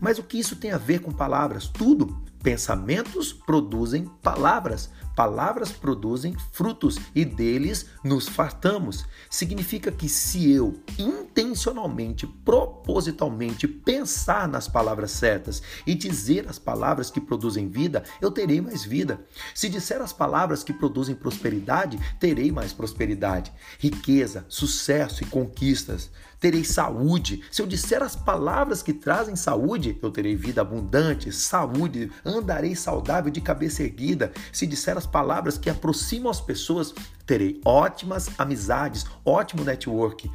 Mas 0.00 0.18
o 0.18 0.22
que 0.22 0.38
isso 0.38 0.56
tem 0.56 0.72
a 0.72 0.78
ver 0.78 1.00
com 1.00 1.12
palavras? 1.12 1.68
Tudo. 1.68 2.22
Pensamentos 2.42 3.32
produzem 3.32 4.04
palavras, 4.22 4.90
palavras 5.14 5.70
produzem 5.70 6.36
frutos 6.52 6.98
e 7.14 7.24
deles 7.24 7.86
nos 8.02 8.28
fartamos. 8.28 9.04
Significa 9.30 9.90
que 9.90 10.08
se 10.08 10.50
eu 10.50 10.78
intencionalmente, 10.98 12.26
propositalmente 12.26 13.68
pensar 13.68 14.48
nas 14.48 14.68
palavras 14.68 15.10
certas 15.12 15.62
e 15.86 15.94
dizer 15.94 16.48
as 16.48 16.58
palavras 16.58 17.10
que 17.10 17.20
produzem 17.20 17.68
vida, 17.68 18.02
eu 18.20 18.30
terei 18.30 18.60
mais 18.60 18.84
vida. 18.84 19.24
Se 19.54 19.68
disser 19.68 20.00
as 20.00 20.12
palavras 20.12 20.62
que 20.62 20.72
produzem 20.72 21.14
prosperidade, 21.14 21.98
terei 22.18 22.50
mais 22.50 22.72
prosperidade, 22.72 23.52
riqueza, 23.78 24.44
sucesso 24.48 25.22
e 25.22 25.26
conquistas 25.26 26.10
terei 26.44 26.62
saúde. 26.62 27.42
Se 27.50 27.62
eu 27.62 27.66
disser 27.66 28.02
as 28.02 28.14
palavras 28.14 28.82
que 28.82 28.92
trazem 28.92 29.34
saúde, 29.34 29.98
eu 30.02 30.10
terei 30.10 30.36
vida 30.36 30.60
abundante, 30.60 31.32
saúde, 31.32 32.12
andarei 32.22 32.76
saudável 32.76 33.32
de 33.32 33.40
cabeça 33.40 33.82
erguida. 33.82 34.30
Se 34.52 34.66
disser 34.66 34.94
as 34.94 35.06
palavras 35.06 35.56
que 35.56 35.70
aproximam 35.70 36.30
as 36.30 36.42
pessoas, 36.42 36.94
terei 37.24 37.62
ótimas 37.64 38.28
amizades, 38.36 39.06
ótimo 39.24 39.64
network. 39.64 40.30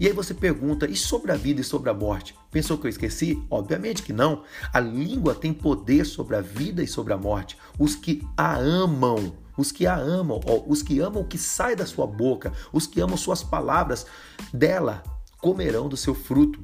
E 0.00 0.06
aí 0.06 0.14
você 0.14 0.32
pergunta, 0.32 0.88
e 0.88 0.96
sobre 0.96 1.30
a 1.30 1.36
vida 1.36 1.60
e 1.60 1.64
sobre 1.64 1.90
a 1.90 1.94
morte? 1.94 2.34
Pensou 2.50 2.78
que 2.78 2.86
eu 2.86 2.90
esqueci? 2.90 3.44
Obviamente 3.50 4.02
que 4.02 4.14
não. 4.14 4.44
A 4.72 4.80
língua 4.80 5.34
tem 5.34 5.52
poder 5.52 6.06
sobre 6.06 6.36
a 6.36 6.40
vida 6.40 6.82
e 6.82 6.88
sobre 6.88 7.12
a 7.12 7.18
morte. 7.18 7.58
Os 7.78 7.94
que 7.94 8.26
a 8.34 8.56
amam, 8.56 9.34
os 9.58 9.70
que 9.70 9.86
a 9.86 9.94
amam, 9.94 10.40
ó, 10.46 10.62
os 10.66 10.82
que 10.82 11.00
amam 11.00 11.20
o 11.20 11.26
que 11.26 11.36
sai 11.36 11.76
da 11.76 11.84
sua 11.84 12.06
boca, 12.06 12.50
os 12.72 12.86
que 12.86 12.98
amam 12.98 13.18
suas 13.18 13.42
palavras 13.42 14.06
dela, 14.54 15.02
comerão 15.40 15.88
do 15.88 15.96
seu 15.96 16.14
fruto. 16.14 16.60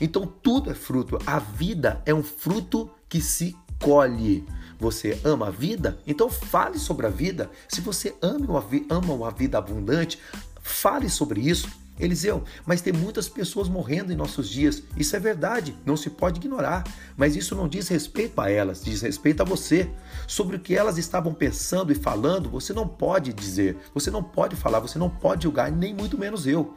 Então 0.00 0.26
tudo 0.26 0.70
é 0.70 0.74
fruto. 0.74 1.18
A 1.26 1.38
vida 1.38 2.02
é 2.06 2.14
um 2.14 2.22
fruto 2.22 2.90
que 3.08 3.20
se 3.20 3.56
colhe. 3.80 4.44
Você 4.78 5.20
ama 5.24 5.48
a 5.48 5.50
vida? 5.50 5.98
Então 6.06 6.30
fale 6.30 6.78
sobre 6.78 7.06
a 7.06 7.10
vida. 7.10 7.50
Se 7.68 7.80
você 7.80 8.14
ama 8.22 8.62
uma, 9.04 9.30
vida 9.30 9.58
abundante, 9.58 10.18
fale 10.62 11.08
sobre 11.08 11.40
isso. 11.40 11.68
Eliseu, 11.98 12.42
mas 12.64 12.80
tem 12.80 12.94
muitas 12.94 13.28
pessoas 13.28 13.68
morrendo 13.68 14.10
em 14.10 14.16
nossos 14.16 14.48
dias. 14.48 14.82
Isso 14.96 15.14
é 15.14 15.20
verdade, 15.20 15.76
não 15.84 15.98
se 15.98 16.08
pode 16.08 16.38
ignorar. 16.38 16.82
Mas 17.14 17.36
isso 17.36 17.54
não 17.54 17.68
diz 17.68 17.88
respeito 17.88 18.40
a 18.40 18.50
elas, 18.50 18.82
diz 18.82 19.02
respeito 19.02 19.42
a 19.42 19.44
você. 19.44 19.90
Sobre 20.26 20.56
o 20.56 20.60
que 20.60 20.74
elas 20.74 20.96
estavam 20.96 21.34
pensando 21.34 21.92
e 21.92 21.94
falando, 21.94 22.48
você 22.48 22.72
não 22.72 22.88
pode 22.88 23.34
dizer, 23.34 23.76
você 23.92 24.10
não 24.10 24.22
pode 24.22 24.56
falar, 24.56 24.80
você 24.80 24.98
não 24.98 25.10
pode 25.10 25.42
julgar, 25.42 25.70
nem 25.70 25.92
muito 25.92 26.16
menos 26.16 26.46
eu 26.46 26.74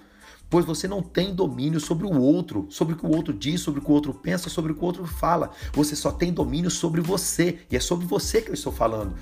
pois 0.53 0.67
você 0.67 0.87
não 0.87 1.01
tem 1.01 1.33
domínio 1.33 1.79
sobre 1.79 2.05
o 2.05 2.21
outro, 2.21 2.67
sobre 2.69 2.93
o 2.93 2.95
que 2.95 3.07
o 3.07 3.09
outro 3.09 3.33
diz, 3.33 3.59
sobre 3.59 3.79
o 3.79 3.83
que 3.83 3.89
o 3.89 3.93
outro 3.95 4.13
pensa, 4.13 4.51
sobre 4.51 4.71
o 4.71 4.75
que 4.75 4.83
o 4.83 4.85
outro 4.85 5.03
fala. 5.03 5.49
Você 5.73 5.95
só 5.95 6.11
tem 6.11 6.31
domínio 6.31 6.69
sobre 6.69 7.01
você, 7.01 7.57
e 7.71 7.75
é 7.75 7.79
sobre 7.79 8.05
você 8.05 8.39
que 8.39 8.51
eu 8.51 8.53
estou 8.53 8.71
falando. 8.71 9.15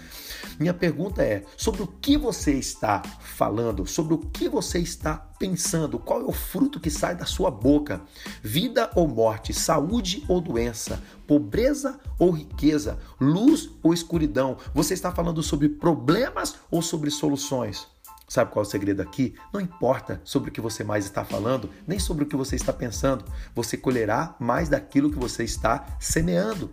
Minha 0.59 0.73
pergunta 0.73 1.23
é: 1.23 1.45
sobre 1.55 1.83
o 1.83 1.87
que 1.87 2.17
você 2.17 2.55
está 2.55 3.01
falando, 3.21 3.87
sobre 3.87 4.13
o 4.13 4.17
que 4.17 4.49
você 4.49 4.79
está 4.79 5.15
pensando, 5.39 5.97
qual 5.97 6.19
é 6.19 6.25
o 6.25 6.33
fruto 6.33 6.81
que 6.81 6.89
sai 6.89 7.15
da 7.15 7.25
sua 7.25 7.49
boca? 7.49 8.01
Vida 8.43 8.91
ou 8.93 9.07
morte, 9.07 9.53
saúde 9.53 10.25
ou 10.27 10.41
doença, 10.41 11.01
pobreza 11.25 11.97
ou 12.19 12.31
riqueza, 12.31 12.99
luz 13.21 13.69
ou 13.81 13.93
escuridão? 13.93 14.57
Você 14.73 14.93
está 14.93 15.13
falando 15.13 15.41
sobre 15.41 15.69
problemas 15.69 16.55
ou 16.69 16.81
sobre 16.81 17.09
soluções? 17.09 17.87
Sabe 18.31 18.49
qual 18.49 18.63
é 18.63 18.65
o 18.65 18.71
segredo 18.71 19.01
aqui? 19.01 19.35
Não 19.51 19.59
importa 19.59 20.21
sobre 20.23 20.49
o 20.49 20.53
que 20.53 20.61
você 20.61 20.85
mais 20.85 21.03
está 21.03 21.25
falando, 21.25 21.69
nem 21.85 21.99
sobre 21.99 22.23
o 22.23 22.27
que 22.27 22.35
você 22.37 22.55
está 22.55 22.71
pensando. 22.71 23.25
Você 23.53 23.75
colherá 23.75 24.37
mais 24.39 24.69
daquilo 24.69 25.11
que 25.11 25.19
você 25.19 25.43
está 25.43 25.97
semeando. 25.99 26.71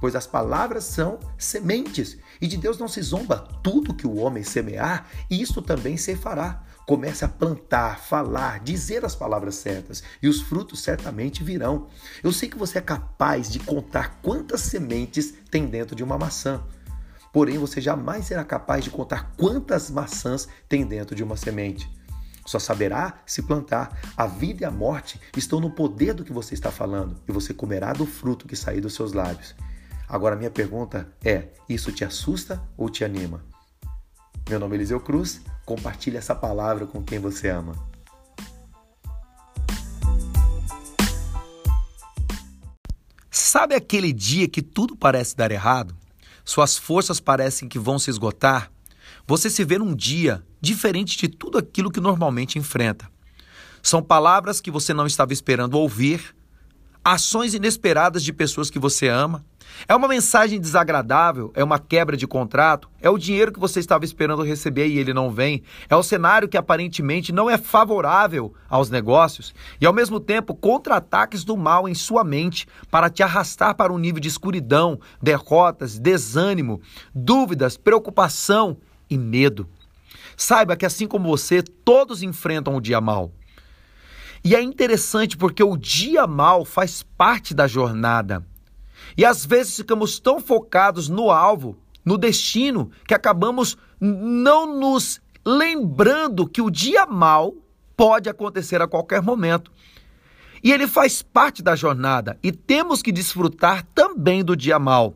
Pois 0.00 0.16
as 0.16 0.26
palavras 0.26 0.84
são 0.84 1.20
sementes, 1.36 2.16
e 2.40 2.46
de 2.46 2.56
Deus 2.56 2.78
não 2.78 2.88
se 2.88 3.02
zomba. 3.02 3.46
Tudo 3.62 3.92
que 3.92 4.06
o 4.06 4.16
homem 4.16 4.42
semear, 4.42 5.06
isso 5.28 5.60
também 5.60 5.98
se 5.98 6.16
fará. 6.16 6.64
Comece 6.86 7.22
a 7.22 7.28
plantar, 7.28 8.00
falar, 8.00 8.60
dizer 8.60 9.04
as 9.04 9.14
palavras 9.14 9.56
certas, 9.56 10.02
e 10.22 10.28
os 10.28 10.40
frutos 10.40 10.80
certamente 10.80 11.44
virão. 11.44 11.86
Eu 12.22 12.32
sei 12.32 12.48
que 12.48 12.56
você 12.56 12.78
é 12.78 12.80
capaz 12.80 13.50
de 13.52 13.58
contar 13.58 14.20
quantas 14.22 14.62
sementes 14.62 15.34
tem 15.50 15.66
dentro 15.66 15.94
de 15.94 16.02
uma 16.02 16.16
maçã 16.16 16.64
porém 17.34 17.58
você 17.58 17.80
jamais 17.80 18.26
será 18.26 18.44
capaz 18.44 18.84
de 18.84 18.90
contar 18.90 19.34
quantas 19.36 19.90
maçãs 19.90 20.46
tem 20.68 20.86
dentro 20.86 21.16
de 21.16 21.24
uma 21.24 21.36
semente. 21.36 21.90
Só 22.46 22.60
saberá 22.60 23.22
se 23.26 23.42
plantar. 23.42 23.98
A 24.16 24.24
vida 24.24 24.62
e 24.62 24.64
a 24.64 24.70
morte 24.70 25.20
estão 25.36 25.58
no 25.58 25.68
poder 25.68 26.14
do 26.14 26.22
que 26.22 26.32
você 26.32 26.54
está 26.54 26.70
falando, 26.70 27.20
e 27.26 27.32
você 27.32 27.52
comerá 27.52 27.92
do 27.92 28.06
fruto 28.06 28.46
que 28.46 28.54
sair 28.54 28.80
dos 28.80 28.94
seus 28.94 29.12
lábios. 29.12 29.52
Agora, 30.08 30.36
minha 30.36 30.50
pergunta 30.50 31.12
é: 31.24 31.48
isso 31.68 31.90
te 31.90 32.04
assusta 32.04 32.62
ou 32.76 32.88
te 32.88 33.04
anima? 33.04 33.44
Meu 34.48 34.60
nome 34.60 34.76
é 34.76 34.78
Eliseu 34.78 35.00
Cruz, 35.00 35.40
compartilhe 35.66 36.16
essa 36.16 36.36
palavra 36.36 36.86
com 36.86 37.02
quem 37.02 37.18
você 37.18 37.48
ama. 37.48 37.74
Sabe 43.28 43.74
aquele 43.74 44.12
dia 44.12 44.48
que 44.48 44.62
tudo 44.62 44.94
parece 44.94 45.34
dar 45.34 45.50
errado? 45.50 46.03
Suas 46.44 46.76
forças 46.76 47.20
parecem 47.20 47.68
que 47.68 47.78
vão 47.78 47.98
se 47.98 48.10
esgotar? 48.10 48.70
Você 49.26 49.48
se 49.48 49.64
vê 49.64 49.78
num 49.78 49.94
dia 49.94 50.44
diferente 50.60 51.16
de 51.16 51.28
tudo 51.28 51.58
aquilo 51.58 51.90
que 51.90 52.00
normalmente 52.00 52.58
enfrenta. 52.58 53.10
São 53.82 54.02
palavras 54.02 54.60
que 54.60 54.70
você 54.70 54.92
não 54.92 55.06
estava 55.06 55.32
esperando 55.32 55.74
ouvir, 55.74 56.34
ações 57.04 57.54
inesperadas 57.54 58.22
de 58.22 58.32
pessoas 58.32 58.70
que 58.70 58.78
você 58.78 59.08
ama. 59.08 59.44
É 59.88 59.94
uma 59.94 60.08
mensagem 60.08 60.60
desagradável, 60.60 61.52
é 61.54 61.62
uma 61.62 61.78
quebra 61.78 62.16
de 62.16 62.26
contrato, 62.26 62.88
é 63.00 63.10
o 63.10 63.18
dinheiro 63.18 63.52
que 63.52 63.60
você 63.60 63.80
estava 63.80 64.04
esperando 64.04 64.42
receber 64.42 64.86
e 64.86 64.98
ele 64.98 65.12
não 65.12 65.30
vem, 65.30 65.62
é 65.88 65.96
o 65.96 66.02
cenário 66.02 66.48
que 66.48 66.56
aparentemente 66.56 67.32
não 67.32 67.50
é 67.50 67.58
favorável 67.58 68.54
aos 68.68 68.88
negócios 68.88 69.54
e 69.80 69.86
ao 69.86 69.92
mesmo 69.92 70.18
tempo 70.20 70.54
contra-ataques 70.54 71.44
do 71.44 71.56
mal 71.56 71.88
em 71.88 71.94
sua 71.94 72.24
mente 72.24 72.66
para 72.90 73.10
te 73.10 73.22
arrastar 73.22 73.74
para 73.74 73.92
um 73.92 73.98
nível 73.98 74.20
de 74.20 74.28
escuridão, 74.28 74.98
derrotas, 75.20 75.98
desânimo, 75.98 76.80
dúvidas, 77.14 77.76
preocupação 77.76 78.78
e 79.10 79.18
medo. 79.18 79.68
Saiba 80.36 80.76
que 80.76 80.86
assim 80.86 81.06
como 81.06 81.28
você, 81.28 81.62
todos 81.62 82.22
enfrentam 82.22 82.76
o 82.76 82.80
dia 82.80 83.00
mal. 83.00 83.32
E 84.42 84.54
é 84.54 84.62
interessante 84.62 85.36
porque 85.36 85.62
o 85.62 85.76
dia 85.76 86.26
mal 86.26 86.64
faz 86.64 87.02
parte 87.02 87.54
da 87.54 87.66
jornada. 87.66 88.44
E 89.16 89.24
às 89.24 89.44
vezes 89.44 89.76
ficamos 89.76 90.18
tão 90.18 90.40
focados 90.40 91.08
no 91.08 91.30
alvo, 91.30 91.76
no 92.04 92.18
destino, 92.18 92.90
que 93.06 93.14
acabamos 93.14 93.76
não 94.00 94.78
nos 94.78 95.20
lembrando 95.44 96.48
que 96.48 96.62
o 96.62 96.70
dia 96.70 97.06
mal 97.06 97.54
pode 97.96 98.28
acontecer 98.28 98.80
a 98.82 98.88
qualquer 98.88 99.22
momento. 99.22 99.70
E 100.62 100.72
ele 100.72 100.86
faz 100.86 101.22
parte 101.22 101.62
da 101.62 101.76
jornada 101.76 102.38
e 102.42 102.50
temos 102.50 103.02
que 103.02 103.12
desfrutar 103.12 103.86
também 103.94 104.42
do 104.42 104.56
dia 104.56 104.78
mal. 104.78 105.14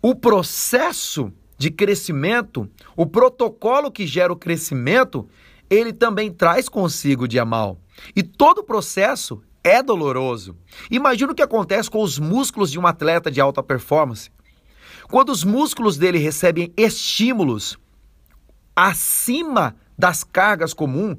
O 0.00 0.14
processo 0.16 1.32
de 1.56 1.70
crescimento, 1.70 2.68
o 2.96 3.06
protocolo 3.06 3.90
que 3.90 4.04
gera 4.04 4.32
o 4.32 4.36
crescimento, 4.36 5.28
ele 5.70 5.92
também 5.92 6.30
traz 6.32 6.68
consigo 6.68 7.24
o 7.24 7.28
dia 7.28 7.44
mal. 7.44 7.78
E 8.16 8.22
todo 8.22 8.58
o 8.58 8.64
processo 8.64 9.40
é 9.64 9.82
doloroso. 9.82 10.56
Imagina 10.90 11.32
o 11.32 11.34
que 11.34 11.42
acontece 11.42 11.90
com 11.90 12.02
os 12.02 12.18
músculos 12.18 12.70
de 12.70 12.78
um 12.78 12.86
atleta 12.86 13.30
de 13.30 13.40
alta 13.40 13.62
performance. 13.62 14.30
Quando 15.08 15.30
os 15.30 15.44
músculos 15.44 15.96
dele 15.96 16.18
recebem 16.18 16.72
estímulos 16.76 17.78
acima 18.74 19.76
das 19.96 20.24
cargas 20.24 20.72
comuns, 20.72 21.18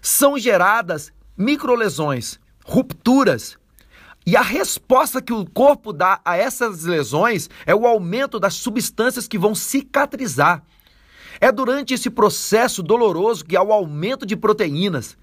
são 0.00 0.38
geradas 0.38 1.12
microlesões, 1.36 2.38
rupturas. 2.64 3.58
E 4.26 4.36
a 4.36 4.42
resposta 4.42 5.20
que 5.20 5.32
o 5.32 5.44
corpo 5.44 5.92
dá 5.92 6.20
a 6.24 6.36
essas 6.36 6.84
lesões 6.84 7.50
é 7.66 7.74
o 7.74 7.86
aumento 7.86 8.40
das 8.40 8.54
substâncias 8.54 9.28
que 9.28 9.38
vão 9.38 9.54
cicatrizar. 9.54 10.62
É 11.40 11.52
durante 11.52 11.92
esse 11.92 12.08
processo 12.08 12.82
doloroso 12.82 13.44
que 13.44 13.56
há 13.56 13.62
o 13.62 13.72
aumento 13.72 14.24
de 14.24 14.36
proteínas, 14.36 15.16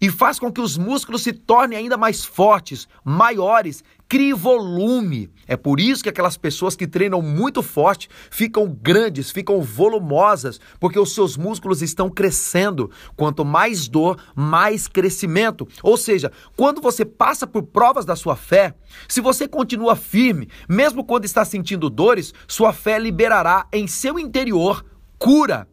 e 0.00 0.10
faz 0.10 0.38
com 0.38 0.50
que 0.50 0.60
os 0.60 0.78
músculos 0.78 1.22
se 1.22 1.32
tornem 1.32 1.78
ainda 1.78 1.96
mais 1.96 2.24
fortes, 2.24 2.88
maiores, 3.04 3.84
crie 4.08 4.32
volume. 4.32 5.30
É 5.46 5.56
por 5.56 5.78
isso 5.78 6.02
que 6.02 6.08
aquelas 6.08 6.36
pessoas 6.36 6.74
que 6.74 6.86
treinam 6.86 7.20
muito 7.20 7.62
forte 7.62 8.08
ficam 8.30 8.66
grandes, 8.66 9.30
ficam 9.30 9.60
volumosas, 9.60 10.60
porque 10.80 10.98
os 10.98 11.14
seus 11.14 11.36
músculos 11.36 11.82
estão 11.82 12.08
crescendo. 12.08 12.90
Quanto 13.14 13.44
mais 13.44 13.86
dor, 13.86 14.20
mais 14.34 14.88
crescimento. 14.88 15.68
Ou 15.82 15.96
seja, 15.96 16.32
quando 16.56 16.80
você 16.80 17.04
passa 17.04 17.46
por 17.46 17.62
provas 17.62 18.04
da 18.04 18.16
sua 18.16 18.34
fé, 18.34 18.74
se 19.06 19.20
você 19.20 19.46
continua 19.46 19.94
firme, 19.94 20.48
mesmo 20.68 21.04
quando 21.04 21.24
está 21.24 21.44
sentindo 21.44 21.90
dores, 21.90 22.32
sua 22.48 22.72
fé 22.72 22.98
liberará 22.98 23.66
em 23.72 23.86
seu 23.86 24.18
interior 24.18 24.84
cura, 25.18 25.68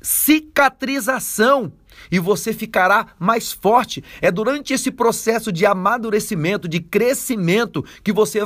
cicatrização 0.00 1.72
e 2.10 2.18
você 2.18 2.52
ficará 2.52 3.08
mais 3.18 3.52
forte. 3.52 4.02
É 4.20 4.30
durante 4.30 4.72
esse 4.72 4.90
processo 4.90 5.50
de 5.50 5.66
amadurecimento, 5.66 6.68
de 6.68 6.80
crescimento, 6.80 7.84
que 8.02 8.12
você 8.12 8.40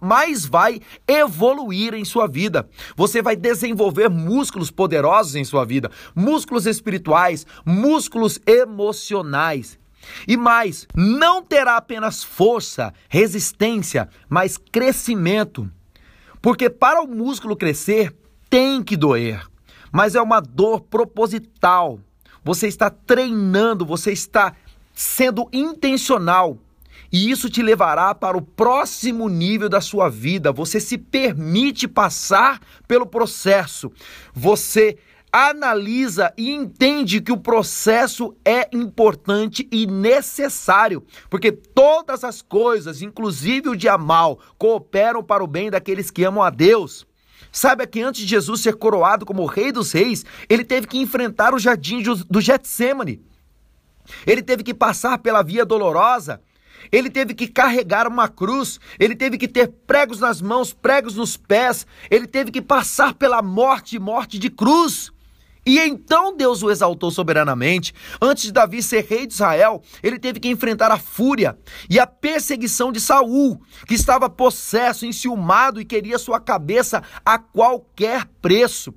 mais 0.00 0.44
vai 0.44 0.80
evoluir 1.06 1.94
em 1.94 2.04
sua 2.04 2.26
vida. 2.26 2.68
Você 2.96 3.22
vai 3.22 3.36
desenvolver 3.36 4.08
músculos 4.08 4.70
poderosos 4.70 5.34
em 5.34 5.44
sua 5.44 5.64
vida, 5.64 5.90
músculos 6.14 6.66
espirituais, 6.66 7.46
músculos 7.64 8.38
emocionais. 8.46 9.78
E 10.26 10.36
mais, 10.36 10.86
não 10.94 11.42
terá 11.42 11.76
apenas 11.76 12.24
força, 12.24 12.92
resistência, 13.08 14.08
mas 14.28 14.56
crescimento. 14.56 15.70
Porque 16.40 16.70
para 16.70 17.02
o 17.02 17.06
músculo 17.06 17.54
crescer, 17.54 18.14
tem 18.48 18.82
que 18.82 18.96
doer, 18.96 19.46
mas 19.92 20.14
é 20.14 20.22
uma 20.22 20.40
dor 20.40 20.80
proposital 20.80 22.00
você 22.44 22.66
está 22.66 22.90
treinando, 22.90 23.84
você 23.84 24.12
está 24.12 24.54
sendo 24.94 25.48
intencional. 25.52 26.58
E 27.12 27.30
isso 27.30 27.50
te 27.50 27.62
levará 27.62 28.14
para 28.14 28.36
o 28.36 28.42
próximo 28.42 29.28
nível 29.28 29.68
da 29.68 29.80
sua 29.80 30.08
vida. 30.08 30.52
Você 30.52 30.78
se 30.78 30.96
permite 30.96 31.88
passar 31.88 32.60
pelo 32.86 33.04
processo. 33.04 33.90
Você 34.32 34.96
analisa 35.32 36.32
e 36.36 36.50
entende 36.50 37.20
que 37.20 37.32
o 37.32 37.36
processo 37.36 38.34
é 38.44 38.68
importante 38.72 39.68
e 39.70 39.86
necessário, 39.86 41.04
porque 41.28 41.52
todas 41.52 42.24
as 42.24 42.42
coisas, 42.42 43.00
inclusive 43.00 43.68
o 43.68 43.76
dia 43.76 43.96
mal, 43.96 44.40
cooperam 44.58 45.22
para 45.22 45.44
o 45.44 45.46
bem 45.46 45.70
daqueles 45.70 46.10
que 46.10 46.24
amam 46.24 46.42
a 46.42 46.50
Deus. 46.50 47.06
Saiba 47.52 47.86
que 47.86 48.00
antes 48.00 48.22
de 48.22 48.28
Jesus 48.28 48.60
ser 48.60 48.76
coroado 48.76 49.26
como 49.26 49.46
rei 49.46 49.72
dos 49.72 49.92
reis, 49.92 50.24
ele 50.48 50.64
teve 50.64 50.86
que 50.86 50.98
enfrentar 50.98 51.54
o 51.54 51.58
jardim 51.58 52.02
do 52.28 52.40
Getsemane. 52.40 53.20
Ele 54.26 54.42
teve 54.42 54.62
que 54.62 54.74
passar 54.74 55.18
pela 55.18 55.42
via 55.42 55.64
dolorosa. 55.64 56.40
Ele 56.90 57.10
teve 57.10 57.34
que 57.34 57.46
carregar 57.46 58.08
uma 58.08 58.26
cruz, 58.28 58.80
ele 58.98 59.14
teve 59.14 59.36
que 59.36 59.46
ter 59.46 59.68
pregos 59.86 60.18
nas 60.18 60.40
mãos, 60.40 60.72
pregos 60.72 61.14
nos 61.14 61.36
pés, 61.36 61.86
ele 62.10 62.26
teve 62.26 62.50
que 62.50 62.62
passar 62.62 63.12
pela 63.14 63.42
morte, 63.42 63.98
morte 63.98 64.38
de 64.38 64.48
cruz. 64.48 65.12
E 65.64 65.78
então 65.78 66.36
Deus 66.36 66.62
o 66.62 66.70
exaltou 66.70 67.10
soberanamente. 67.10 67.92
Antes 68.20 68.44
de 68.44 68.52
Davi 68.52 68.82
ser 68.82 69.04
rei 69.04 69.26
de 69.26 69.34
Israel, 69.34 69.82
ele 70.02 70.18
teve 70.18 70.40
que 70.40 70.48
enfrentar 70.48 70.90
a 70.90 70.98
fúria 70.98 71.58
e 71.88 71.98
a 71.98 72.06
perseguição 72.06 72.90
de 72.90 73.00
Saul, 73.00 73.60
que 73.86 73.94
estava 73.94 74.30
possesso, 74.30 75.04
enciumado 75.04 75.80
e 75.80 75.84
queria 75.84 76.18
sua 76.18 76.40
cabeça 76.40 77.02
a 77.24 77.38
qualquer 77.38 78.26
preço. 78.40 78.94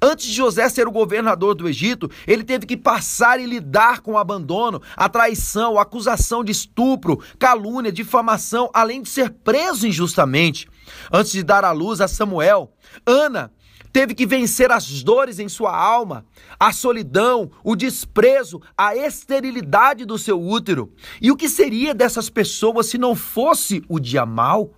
Antes 0.00 0.26
de 0.26 0.32
José 0.32 0.68
ser 0.68 0.88
o 0.88 0.92
governador 0.92 1.54
do 1.54 1.68
Egito, 1.68 2.10
ele 2.26 2.42
teve 2.42 2.66
que 2.66 2.76
passar 2.76 3.38
e 3.38 3.46
lidar 3.46 4.00
com 4.00 4.12
o 4.12 4.18
abandono, 4.18 4.80
a 4.96 5.08
traição, 5.08 5.78
a 5.78 5.82
acusação 5.82 6.42
de 6.42 6.52
estupro, 6.52 7.22
calúnia, 7.38 7.92
difamação, 7.92 8.70
além 8.72 9.02
de 9.02 9.08
ser 9.08 9.30
preso 9.30 9.86
injustamente. 9.86 10.66
Antes 11.12 11.32
de 11.32 11.42
dar 11.42 11.64
à 11.64 11.72
luz 11.72 12.00
a 12.00 12.08
Samuel, 12.08 12.72
Ana 13.04 13.52
teve 13.96 14.14
que 14.14 14.26
vencer 14.26 14.70
as 14.70 15.02
dores 15.02 15.38
em 15.38 15.48
sua 15.48 15.74
alma, 15.74 16.26
a 16.60 16.70
solidão, 16.70 17.50
o 17.64 17.74
desprezo, 17.74 18.60
a 18.76 18.94
esterilidade 18.94 20.04
do 20.04 20.18
seu 20.18 20.38
útero. 20.38 20.92
E 21.18 21.30
o 21.30 21.36
que 21.36 21.48
seria 21.48 21.94
dessas 21.94 22.28
pessoas 22.28 22.88
se 22.88 22.98
não 22.98 23.16
fosse 23.16 23.82
o 23.88 23.98
dia 23.98 24.26
mal? 24.26 24.70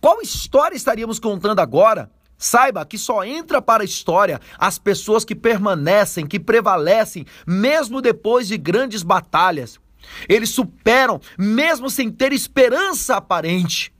Qual 0.00 0.20
história 0.20 0.74
estaríamos 0.74 1.20
contando 1.20 1.60
agora? 1.60 2.10
Saiba 2.36 2.84
que 2.84 2.98
só 2.98 3.22
entra 3.22 3.62
para 3.62 3.84
a 3.84 3.86
história 3.86 4.40
as 4.58 4.76
pessoas 4.76 5.24
que 5.24 5.36
permanecem, 5.36 6.26
que 6.26 6.40
prevalecem, 6.40 7.24
mesmo 7.46 8.02
depois 8.02 8.48
de 8.48 8.58
grandes 8.58 9.04
batalhas. 9.04 9.78
Eles 10.28 10.50
superam, 10.50 11.20
mesmo 11.38 11.88
sem 11.88 12.10
ter 12.10 12.32
esperança 12.32 13.14
aparente. 13.14 13.94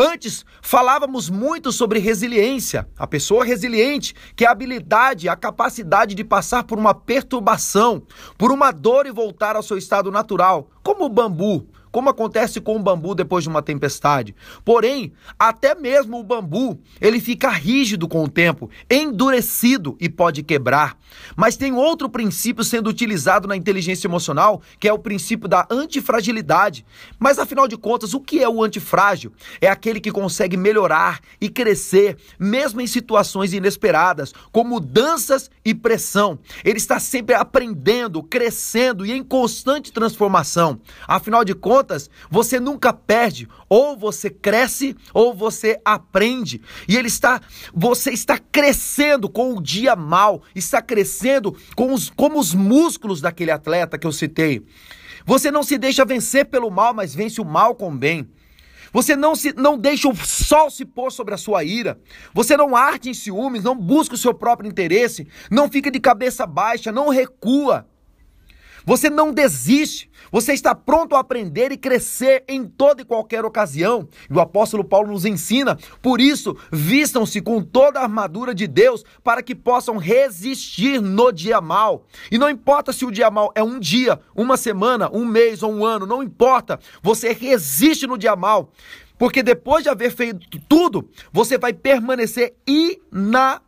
Antes, 0.00 0.46
falávamos 0.62 1.28
muito 1.28 1.72
sobre 1.72 1.98
resiliência. 1.98 2.88
A 2.96 3.04
pessoa 3.04 3.44
resiliente, 3.44 4.14
que 4.36 4.44
é 4.44 4.48
a 4.48 4.52
habilidade, 4.52 5.28
a 5.28 5.34
capacidade 5.34 6.14
de 6.14 6.22
passar 6.22 6.62
por 6.62 6.78
uma 6.78 6.94
perturbação, 6.94 8.00
por 8.38 8.52
uma 8.52 8.70
dor 8.70 9.06
e 9.06 9.10
voltar 9.10 9.56
ao 9.56 9.62
seu 9.62 9.76
estado 9.76 10.12
natural, 10.12 10.70
como 10.84 11.04
o 11.04 11.08
bambu, 11.08 11.66
como 11.90 12.08
acontece 12.08 12.60
com 12.60 12.76
o 12.76 12.82
bambu 12.82 13.14
depois 13.14 13.44
de 13.44 13.50
uma 13.50 13.62
tempestade. 13.62 14.34
Porém, 14.64 15.12
até 15.38 15.74
mesmo 15.74 16.18
o 16.18 16.24
bambu, 16.24 16.80
ele 17.00 17.20
fica 17.20 17.48
rígido 17.50 18.08
com 18.08 18.24
o 18.24 18.28
tempo, 18.28 18.70
endurecido 18.90 19.96
e 20.00 20.08
pode 20.08 20.42
quebrar. 20.42 20.96
Mas 21.36 21.56
tem 21.56 21.72
outro 21.72 22.08
princípio 22.08 22.64
sendo 22.64 22.90
utilizado 22.90 23.48
na 23.48 23.56
inteligência 23.56 24.06
emocional, 24.06 24.60
que 24.78 24.88
é 24.88 24.92
o 24.92 24.98
princípio 24.98 25.48
da 25.48 25.66
antifragilidade. 25.70 26.84
Mas 27.18 27.38
afinal 27.38 27.66
de 27.66 27.76
contas, 27.76 28.14
o 28.14 28.20
que 28.20 28.42
é 28.42 28.48
o 28.48 28.62
antifrágil? 28.62 29.32
É 29.60 29.68
aquele 29.68 30.00
que 30.00 30.12
consegue 30.12 30.56
melhorar 30.56 31.20
e 31.40 31.48
crescer, 31.48 32.16
mesmo 32.38 32.80
em 32.80 32.86
situações 32.86 33.52
inesperadas, 33.52 34.32
com 34.52 34.64
mudanças 34.64 35.50
e 35.64 35.74
pressão. 35.74 36.38
Ele 36.64 36.78
está 36.78 36.98
sempre 37.00 37.34
aprendendo, 37.34 38.22
crescendo 38.22 39.04
e 39.04 39.12
em 39.12 39.22
constante 39.22 39.92
transformação. 39.92 40.80
Afinal 41.06 41.44
de 41.44 41.54
contas, 41.54 41.77
você 42.30 42.58
nunca 42.60 42.92
perde. 42.92 43.48
Ou 43.68 43.96
você 43.96 44.30
cresce 44.30 44.96
ou 45.12 45.34
você 45.34 45.80
aprende. 45.84 46.60
E 46.88 46.96
ele 46.96 47.08
está, 47.08 47.40
você 47.74 48.10
está 48.10 48.38
crescendo 48.38 49.28
com 49.28 49.54
o 49.54 49.62
dia 49.62 49.94
mal, 49.94 50.42
está 50.54 50.80
crescendo 50.80 51.56
com 51.76 51.92
os, 51.92 52.10
como 52.10 52.38
os 52.38 52.54
músculos 52.54 53.20
daquele 53.20 53.50
atleta 53.50 53.98
que 53.98 54.06
eu 54.06 54.12
citei. 54.12 54.64
Você 55.24 55.50
não 55.50 55.62
se 55.62 55.76
deixa 55.76 56.04
vencer 56.04 56.46
pelo 56.46 56.70
mal, 56.70 56.94
mas 56.94 57.14
vence 57.14 57.40
o 57.40 57.44
mal 57.44 57.74
com 57.74 57.88
o 57.88 57.96
bem. 57.96 58.28
Você 58.92 59.14
não, 59.14 59.34
se, 59.34 59.52
não 59.52 59.76
deixa 59.76 60.08
o 60.08 60.16
sol 60.16 60.70
se 60.70 60.84
pôr 60.84 61.12
sobre 61.12 61.34
a 61.34 61.38
sua 61.38 61.62
ira. 61.64 62.00
Você 62.32 62.56
não 62.56 62.74
arde 62.74 63.10
em 63.10 63.14
ciúmes, 63.14 63.62
não 63.62 63.76
busca 63.76 64.14
o 64.14 64.18
seu 64.18 64.32
próprio 64.32 64.68
interesse, 64.68 65.28
não 65.50 65.68
fica 65.68 65.90
de 65.90 66.00
cabeça 66.00 66.46
baixa, 66.46 66.90
não 66.90 67.08
recua. 67.08 67.86
Você 68.88 69.10
não 69.10 69.34
desiste. 69.34 70.10
Você 70.32 70.54
está 70.54 70.74
pronto 70.74 71.14
a 71.14 71.18
aprender 71.18 71.70
e 71.70 71.76
crescer 71.76 72.42
em 72.48 72.64
toda 72.64 73.02
e 73.02 73.04
qualquer 73.04 73.44
ocasião. 73.44 74.08
E 74.30 74.32
o 74.32 74.40
apóstolo 74.40 74.82
Paulo 74.82 75.12
nos 75.12 75.26
ensina, 75.26 75.76
por 76.00 76.22
isso, 76.22 76.56
vistam-se 76.72 77.42
com 77.42 77.62
toda 77.62 78.00
a 78.00 78.04
armadura 78.04 78.54
de 78.54 78.66
Deus 78.66 79.04
para 79.22 79.42
que 79.42 79.54
possam 79.54 79.98
resistir 79.98 81.02
no 81.02 81.30
dia 81.30 81.60
mal. 81.60 82.06
E 82.30 82.38
não 82.38 82.48
importa 82.48 82.90
se 82.90 83.04
o 83.04 83.12
dia 83.12 83.30
mal 83.30 83.52
é 83.54 83.62
um 83.62 83.78
dia, 83.78 84.18
uma 84.34 84.56
semana, 84.56 85.10
um 85.12 85.26
mês 85.26 85.62
ou 85.62 85.70
um 85.70 85.84
ano, 85.84 86.06
não 86.06 86.22
importa. 86.22 86.80
Você 87.02 87.34
resiste 87.34 88.06
no 88.06 88.16
dia 88.16 88.34
mal. 88.34 88.72
Porque 89.18 89.42
depois 89.42 89.82
de 89.82 89.90
haver 89.90 90.12
feito 90.12 90.58
tudo, 90.66 91.10
você 91.30 91.58
vai 91.58 91.74
permanecer 91.74 92.54
inabalável. 92.66 93.67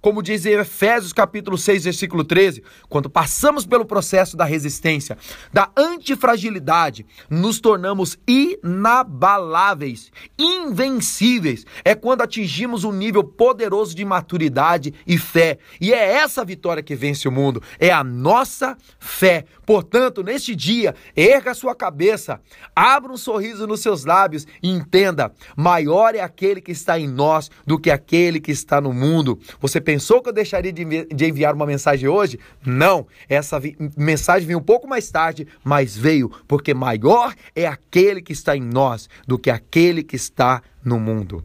Como 0.00 0.22
diz 0.22 0.46
Efésios 0.46 1.12
capítulo 1.12 1.58
6, 1.58 1.84
versículo 1.84 2.24
13, 2.24 2.62
quando 2.88 3.10
passamos 3.10 3.66
pelo 3.66 3.84
processo 3.84 4.38
da 4.38 4.44
resistência, 4.46 5.18
da 5.52 5.70
antifragilidade, 5.76 7.04
nos 7.28 7.60
tornamos 7.60 8.18
inabaláveis, 8.26 10.10
invencíveis. 10.38 11.66
É 11.84 11.94
quando 11.94 12.22
atingimos 12.22 12.82
um 12.82 12.92
nível 12.92 13.22
poderoso 13.22 13.94
de 13.94 14.02
maturidade 14.02 14.94
e 15.06 15.18
fé. 15.18 15.58
E 15.78 15.92
é 15.92 16.14
essa 16.14 16.42
vitória 16.42 16.82
que 16.82 16.96
vence 16.96 17.28
o 17.28 17.32
mundo, 17.32 17.62
é 17.78 17.90
a 17.90 18.02
nossa 18.02 18.78
fé. 18.98 19.44
Portanto, 19.66 20.22
neste 20.22 20.56
dia, 20.56 20.94
erga 21.14 21.52
sua 21.52 21.74
cabeça, 21.74 22.40
abra 22.74 23.12
um 23.12 23.16
sorriso 23.18 23.66
nos 23.66 23.80
seus 23.80 24.06
lábios 24.06 24.46
e 24.62 24.70
entenda: 24.70 25.32
maior 25.54 26.14
é 26.14 26.20
aquele 26.20 26.62
que 26.62 26.72
está 26.72 26.98
em 26.98 27.06
nós 27.06 27.50
do 27.66 27.78
que 27.78 27.90
aquele 27.90 28.40
que 28.40 28.50
está 28.50 28.69
no 28.78 28.92
mundo. 28.92 29.40
Você 29.58 29.80
pensou 29.80 30.20
que 30.20 30.28
eu 30.28 30.34
deixaria 30.34 30.70
de 30.70 31.24
enviar 31.26 31.54
uma 31.54 31.64
mensagem 31.64 32.06
hoje? 32.06 32.38
Não, 32.62 33.06
essa 33.26 33.58
mensagem 33.96 34.46
veio 34.46 34.58
um 34.58 34.62
pouco 34.62 34.86
mais 34.86 35.10
tarde, 35.10 35.48
mas 35.64 35.96
veio 35.96 36.30
porque 36.46 36.74
maior 36.74 37.34
é 37.56 37.66
aquele 37.66 38.20
que 38.20 38.34
está 38.34 38.54
em 38.54 38.60
nós 38.60 39.08
do 39.26 39.38
que 39.38 39.48
aquele 39.48 40.02
que 40.02 40.16
está 40.16 40.62
no 40.84 41.00
mundo. 41.00 41.42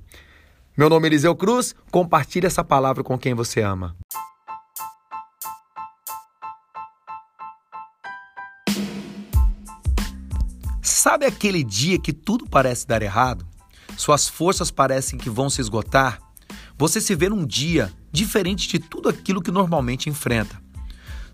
Meu 0.77 0.89
nome 0.89 1.07
é 1.07 1.09
Eliseu 1.11 1.33
Cruz, 1.37 1.73
compartilhe 1.89 2.47
essa 2.47 2.61
palavra 2.61 3.01
com 3.01 3.17
quem 3.17 3.33
você 3.33 3.61
ama. 3.61 3.95
Sabe 10.81 11.25
aquele 11.25 11.63
dia 11.63 11.99
que 11.99 12.11
tudo 12.11 12.49
parece 12.49 12.85
dar 12.87 13.01
errado? 13.01 13.45
Suas 13.95 14.27
forças 14.27 14.71
parecem 14.71 15.17
que 15.17 15.29
vão 15.29 15.49
se 15.49 15.61
esgotar? 15.61 16.24
Você 16.77 16.99
se 16.99 17.15
vê 17.15 17.29
num 17.29 17.45
dia 17.45 17.91
diferente 18.11 18.67
de 18.67 18.79
tudo 18.79 19.07
aquilo 19.07 19.41
que 19.41 19.51
normalmente 19.51 20.09
enfrenta. 20.09 20.61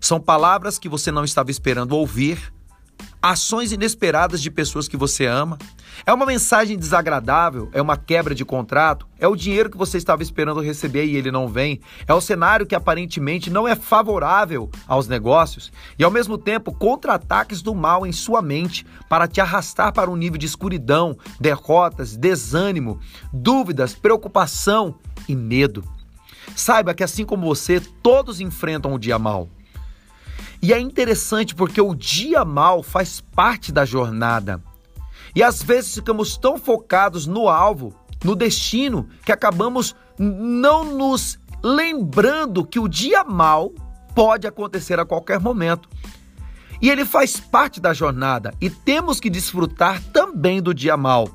São 0.00 0.20
palavras 0.20 0.78
que 0.78 0.88
você 0.88 1.10
não 1.10 1.24
estava 1.24 1.50
esperando 1.50 1.96
ouvir, 1.96 2.52
ações 3.20 3.72
inesperadas 3.72 4.40
de 4.40 4.50
pessoas 4.50 4.86
que 4.86 4.96
você 4.96 5.26
ama. 5.26 5.58
É 6.06 6.12
uma 6.12 6.26
mensagem 6.26 6.76
desagradável, 6.78 7.68
é 7.72 7.82
uma 7.82 7.96
quebra 7.96 8.34
de 8.34 8.44
contrato, 8.44 9.06
é 9.18 9.26
o 9.26 9.36
dinheiro 9.36 9.70
que 9.70 9.76
você 9.76 9.98
estava 9.98 10.22
esperando 10.22 10.60
receber 10.60 11.06
e 11.06 11.16
ele 11.16 11.30
não 11.30 11.48
vem, 11.48 11.80
é 12.06 12.14
o 12.14 12.20
cenário 12.20 12.66
que 12.66 12.74
aparentemente 12.74 13.50
não 13.50 13.66
é 13.66 13.76
favorável 13.76 14.70
aos 14.86 15.06
negócios 15.06 15.72
e 15.98 16.02
ao 16.02 16.10
mesmo 16.10 16.38
tempo 16.38 16.72
contra-ataques 16.72 17.62
do 17.62 17.74
mal 17.74 18.06
em 18.06 18.12
sua 18.12 18.42
mente 18.42 18.86
para 19.08 19.28
te 19.28 19.40
arrastar 19.40 19.92
para 19.92 20.10
um 20.10 20.16
nível 20.16 20.38
de 20.38 20.46
escuridão, 20.46 21.16
derrotas, 21.40 22.16
desânimo, 22.16 22.98
dúvidas, 23.32 23.94
preocupação 23.94 24.96
e 25.28 25.34
medo. 25.34 25.84
Saiba 26.54 26.94
que 26.94 27.02
assim 27.02 27.24
como 27.24 27.46
você, 27.46 27.80
todos 27.80 28.40
enfrentam 28.40 28.94
o 28.94 28.98
dia 28.98 29.18
mal. 29.18 29.48
E 30.60 30.72
é 30.72 30.78
interessante 30.78 31.54
porque 31.54 31.80
o 31.80 31.94
dia 31.94 32.44
mal 32.44 32.82
faz 32.82 33.20
parte 33.20 33.72
da 33.72 33.84
jornada. 33.84 34.62
E 35.34 35.42
às 35.42 35.62
vezes 35.62 35.94
ficamos 35.94 36.36
tão 36.36 36.58
focados 36.58 37.26
no 37.26 37.48
alvo, 37.48 37.94
no 38.22 38.36
destino, 38.36 39.08
que 39.24 39.32
acabamos 39.32 39.96
não 40.18 40.84
nos 40.84 41.38
lembrando 41.62 42.64
que 42.64 42.78
o 42.78 42.88
dia 42.88 43.24
mal 43.24 43.72
pode 44.14 44.46
acontecer 44.46 45.00
a 45.00 45.04
qualquer 45.04 45.40
momento. 45.40 45.88
E 46.80 46.90
ele 46.90 47.04
faz 47.04 47.38
parte 47.38 47.80
da 47.80 47.94
jornada 47.94 48.52
e 48.60 48.68
temos 48.68 49.20
que 49.20 49.30
desfrutar 49.30 50.02
também 50.12 50.60
do 50.60 50.74
dia 50.74 50.96
mal. 50.96 51.28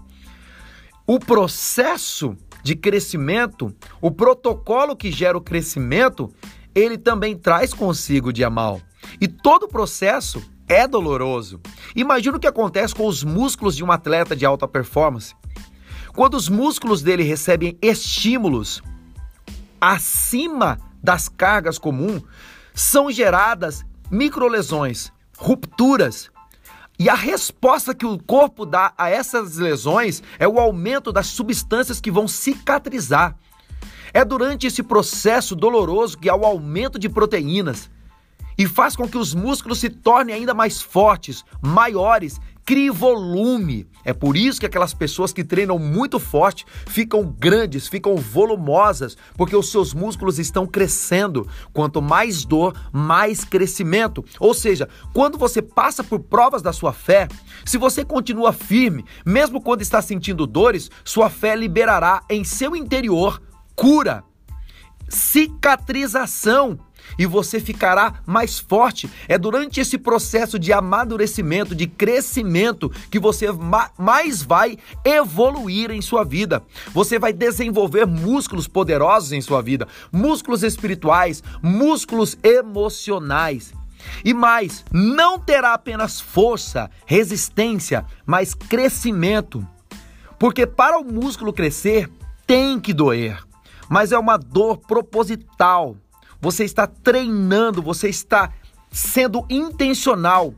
O 1.06 1.20
processo 1.20 2.36
de 2.68 2.76
crescimento, 2.76 3.74
o 4.02 4.12
protocolo 4.12 4.94
que 4.94 5.10
gera 5.10 5.38
o 5.38 5.42
crescimento, 5.42 6.30
ele 6.76 6.98
também 6.98 7.34
traz 7.34 7.74
consigo 7.74 8.28
o 8.28 8.34
dia 8.34 8.50
mal. 8.50 8.82
E 9.22 9.28
todo 9.28 9.64
o 9.64 9.68
processo 9.70 10.44
é 10.68 10.86
doloroso. 10.86 11.62
Imagina 11.96 12.36
o 12.36 12.40
que 12.40 12.46
acontece 12.46 12.94
com 12.94 13.08
os 13.08 13.24
músculos 13.24 13.74
de 13.74 13.86
um 13.86 13.92
atleta 13.92 14.36
de 14.36 14.46
alta 14.46 14.68
performance. 14.68 15.34
Quando 16.14 16.34
os 16.34 16.50
músculos 16.50 17.02
dele 17.02 17.24
recebem 17.24 17.78
estímulos 17.82 18.82
acima 19.80 20.78
das 21.02 21.30
cargas 21.30 21.80
comuns, 21.80 22.22
são 22.74 23.10
geradas 23.10 23.86
microlesões, 24.12 25.10
rupturas. 25.38 26.30
E 27.00 27.10
a 27.10 27.14
resposta 27.14 27.94
que 27.94 28.06
o 28.06 28.18
corpo 28.18 28.66
dá 28.66 28.92
a 28.98 29.10
essas 29.10 29.58
lesões 29.58 30.24
é 30.40 30.48
o 30.48 30.60
aumento 30.60 31.12
das 31.12 31.28
substâncias 31.28 32.02
que 32.02 32.10
vão 32.10 32.28
cicatrizar. 32.28 33.38
É 34.14 34.26
durante 34.26 34.66
esse 34.66 34.82
processo 34.82 35.56
doloroso 35.56 36.18
que 36.18 36.30
há 36.30 36.36
o 36.36 36.46
aumento 36.46 36.98
de 36.98 37.08
proteínas, 37.08 37.90
e 38.58 38.66
faz 38.66 38.96
com 38.96 39.08
que 39.08 39.18
os 39.18 39.36
músculos 39.36 39.80
se 39.80 39.90
tornem 39.90 40.34
ainda 40.34 40.54
mais 40.54 40.82
fortes, 40.82 41.46
maiores, 41.62 42.40
crie 42.68 42.90
volume. 42.90 43.88
É 44.04 44.12
por 44.12 44.36
isso 44.36 44.60
que 44.60 44.66
aquelas 44.66 44.94
pessoas 44.94 45.32
que 45.32 45.42
treinam 45.42 45.80
muito 45.80 46.20
forte 46.20 46.66
ficam 46.86 47.24
grandes, 47.24 47.88
ficam 47.88 48.18
volumosas, 48.18 49.18
porque 49.38 49.56
os 49.56 49.72
seus 49.72 49.94
músculos 49.94 50.38
estão 50.38 50.68
crescendo. 50.68 51.48
Quanto 51.72 52.02
mais 52.02 52.44
dor, 52.44 52.78
mais 52.92 53.46
crescimento. 53.46 54.24
Ou 54.38 54.54
seja, 54.54 54.90
quando 55.14 55.38
você 55.38 55.62
passa 55.62 56.04
por 56.04 56.20
provas 56.20 56.62
da 56.62 56.74
sua 56.74 56.92
fé, 56.92 57.30
se 57.64 57.78
você 57.78 58.04
continua 58.04 58.52
firme, 58.52 59.06
mesmo 59.26 59.62
quando 59.62 59.82
está 59.82 60.02
sentindo 60.02 60.46
dores, 60.46 60.92
sua 61.06 61.30
fé 61.30 61.56
liberará 61.56 62.22
em 62.30 62.44
seu 62.44 62.76
interior 62.76 63.42
cura, 63.78 64.26
cicatrização 65.08 66.78
e 67.18 67.26
você 67.26 67.60
ficará 67.60 68.16
mais 68.26 68.60
forte. 68.60 69.10
É 69.28 69.38
durante 69.38 69.80
esse 69.80 69.98
processo 69.98 70.58
de 70.58 70.74
amadurecimento, 70.74 71.76
de 71.76 71.88
crescimento, 71.88 72.92
que 73.12 73.20
você 73.20 73.48
mais 73.98 74.42
vai 74.42 74.78
evoluir 75.04 75.92
em 75.92 76.02
sua 76.02 76.24
vida. 76.24 76.64
Você 76.94 77.20
vai 77.20 77.34
desenvolver 77.34 78.06
músculos 78.06 78.68
poderosos 78.68 79.32
em 79.32 79.42
sua 79.42 79.62
vida, 79.62 79.88
músculos 80.12 80.64
espirituais, 80.64 81.44
músculos 81.62 82.38
emocionais. 82.44 83.74
E 84.24 84.34
mais, 84.34 84.86
não 84.92 85.40
terá 85.40 85.74
apenas 85.74 86.20
força, 86.20 86.90
resistência, 87.06 88.06
mas 88.26 88.54
crescimento. 88.54 89.68
Porque 90.40 90.68
para 90.68 91.00
o 91.00 91.04
músculo 91.04 91.52
crescer, 91.52 92.10
tem 92.46 92.80
que 92.80 92.94
doer, 92.94 93.44
mas 93.90 94.12
é 94.12 94.18
uma 94.18 94.38
dor 94.38 94.78
proposital 94.78 95.96
você 96.42 96.64
está 96.64 96.88
treinando, 96.88 97.82
você 97.82 98.10
está 98.10 98.52
sendo 98.92 99.46
intencional. 99.50 100.54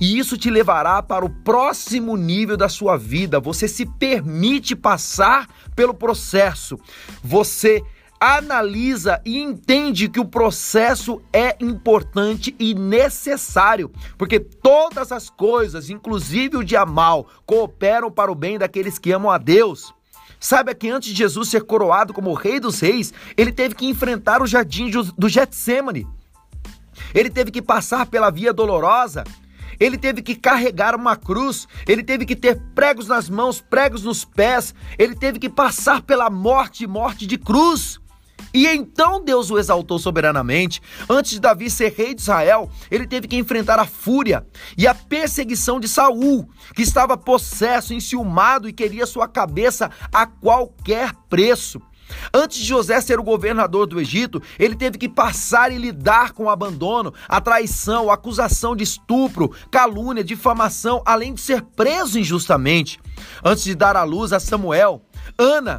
E 0.00 0.18
isso 0.18 0.36
te 0.36 0.48
levará 0.48 1.02
para 1.02 1.24
o 1.24 1.30
próximo 1.30 2.16
nível 2.16 2.56
da 2.56 2.68
sua 2.68 2.96
vida. 2.96 3.40
Você 3.40 3.66
se 3.66 3.84
permite 3.84 4.76
passar 4.76 5.48
pelo 5.74 5.92
processo. 5.92 6.78
Você 7.22 7.82
analisa 8.20 9.20
e 9.24 9.38
entende 9.38 10.08
que 10.08 10.20
o 10.20 10.24
processo 10.24 11.20
é 11.32 11.56
importante 11.60 12.54
e 12.58 12.74
necessário, 12.74 13.90
porque 14.16 14.40
todas 14.40 15.12
as 15.12 15.30
coisas, 15.30 15.88
inclusive 15.88 16.56
o 16.56 16.64
dia 16.64 16.84
mal, 16.84 17.28
cooperam 17.46 18.10
para 18.10 18.30
o 18.30 18.34
bem 18.34 18.58
daqueles 18.58 18.98
que 18.98 19.12
amam 19.12 19.30
a 19.30 19.38
Deus. 19.38 19.94
Saiba 20.40 20.74
que 20.74 20.88
antes 20.88 21.10
de 21.10 21.16
Jesus 21.16 21.48
ser 21.48 21.64
coroado 21.64 22.12
como 22.12 22.32
Rei 22.32 22.60
dos 22.60 22.80
Reis, 22.80 23.12
ele 23.36 23.52
teve 23.52 23.74
que 23.74 23.86
enfrentar 23.86 24.40
o 24.42 24.46
jardim 24.46 24.90
do 25.16 25.28
Getsemane. 25.28 26.06
Ele 27.14 27.30
teve 27.30 27.50
que 27.50 27.62
passar 27.62 28.06
pela 28.06 28.30
via 28.30 28.52
dolorosa. 28.52 29.24
ele 29.80 29.96
teve 29.96 30.22
que 30.22 30.34
carregar 30.34 30.96
uma 30.96 31.14
cruz, 31.14 31.68
ele 31.86 32.02
teve 32.02 32.26
que 32.26 32.34
ter 32.34 32.60
pregos 32.74 33.06
nas 33.06 33.30
mãos, 33.30 33.60
pregos 33.60 34.02
nos 34.02 34.24
pés, 34.24 34.74
ele 34.98 35.14
teve 35.14 35.38
que 35.38 35.48
passar 35.48 36.02
pela 36.02 36.28
morte, 36.28 36.84
morte 36.84 37.26
de 37.26 37.38
cruz. 37.38 38.00
E 38.52 38.66
então 38.66 39.22
Deus 39.22 39.50
o 39.50 39.58
exaltou 39.58 39.98
soberanamente. 39.98 40.80
Antes 41.08 41.32
de 41.32 41.40
Davi 41.40 41.70
ser 41.70 41.92
rei 41.92 42.14
de 42.14 42.22
Israel, 42.22 42.70
ele 42.90 43.06
teve 43.06 43.28
que 43.28 43.36
enfrentar 43.36 43.78
a 43.78 43.86
fúria 43.86 44.46
e 44.76 44.86
a 44.86 44.94
perseguição 44.94 45.78
de 45.78 45.88
Saul, 45.88 46.48
que 46.74 46.82
estava 46.82 47.16
possesso, 47.16 47.94
enciumado 47.94 48.68
e 48.68 48.72
queria 48.72 49.06
sua 49.06 49.28
cabeça 49.28 49.90
a 50.12 50.26
qualquer 50.26 51.12
preço. 51.28 51.80
Antes 52.32 52.58
de 52.58 52.64
José 52.64 53.00
ser 53.00 53.18
o 53.18 53.22
governador 53.22 53.86
do 53.86 54.00
Egito, 54.00 54.42
ele 54.58 54.74
teve 54.74 54.98
que 54.98 55.08
passar 55.08 55.70
e 55.70 55.78
lidar 55.78 56.32
com 56.32 56.44
o 56.44 56.50
abandono, 56.50 57.12
a 57.28 57.40
traição, 57.40 58.10
a 58.10 58.14
acusação 58.14 58.74
de 58.74 58.82
estupro, 58.84 59.52
calúnia, 59.70 60.24
difamação, 60.24 61.02
além 61.04 61.34
de 61.34 61.40
ser 61.40 61.62
preso 61.62 62.18
injustamente. 62.18 62.98
Antes 63.44 63.64
de 63.64 63.74
dar 63.74 63.96
à 63.96 64.04
luz 64.04 64.32
a 64.32 64.40
Samuel, 64.40 65.02
Ana 65.36 65.78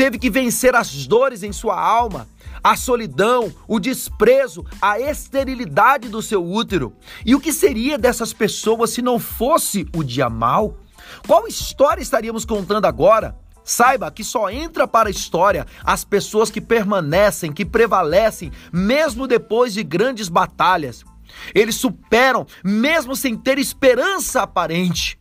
teve 0.00 0.18
que 0.18 0.30
vencer 0.30 0.74
as 0.74 1.06
dores 1.06 1.42
em 1.42 1.52
sua 1.52 1.78
alma, 1.78 2.26
a 2.64 2.74
solidão, 2.74 3.52
o 3.68 3.78
desprezo, 3.78 4.64
a 4.80 4.98
esterilidade 4.98 6.08
do 6.08 6.22
seu 6.22 6.42
útero. 6.42 6.96
E 7.26 7.34
o 7.34 7.40
que 7.40 7.52
seria 7.52 7.98
dessas 7.98 8.32
pessoas 8.32 8.88
se 8.88 9.02
não 9.02 9.18
fosse 9.18 9.86
o 9.94 10.02
dia 10.02 10.30
mal? 10.30 10.78
Qual 11.26 11.46
história 11.46 12.00
estaríamos 12.00 12.46
contando 12.46 12.86
agora? 12.86 13.36
Saiba 13.62 14.10
que 14.10 14.24
só 14.24 14.48
entra 14.48 14.88
para 14.88 15.08
a 15.08 15.10
história 15.10 15.66
as 15.84 16.02
pessoas 16.02 16.50
que 16.50 16.62
permanecem, 16.62 17.52
que 17.52 17.66
prevalecem, 17.66 18.50
mesmo 18.72 19.26
depois 19.26 19.74
de 19.74 19.84
grandes 19.84 20.30
batalhas. 20.30 21.04
Eles 21.54 21.74
superam, 21.74 22.46
mesmo 22.64 23.14
sem 23.14 23.36
ter 23.36 23.58
esperança 23.58 24.40
aparente. 24.40 25.20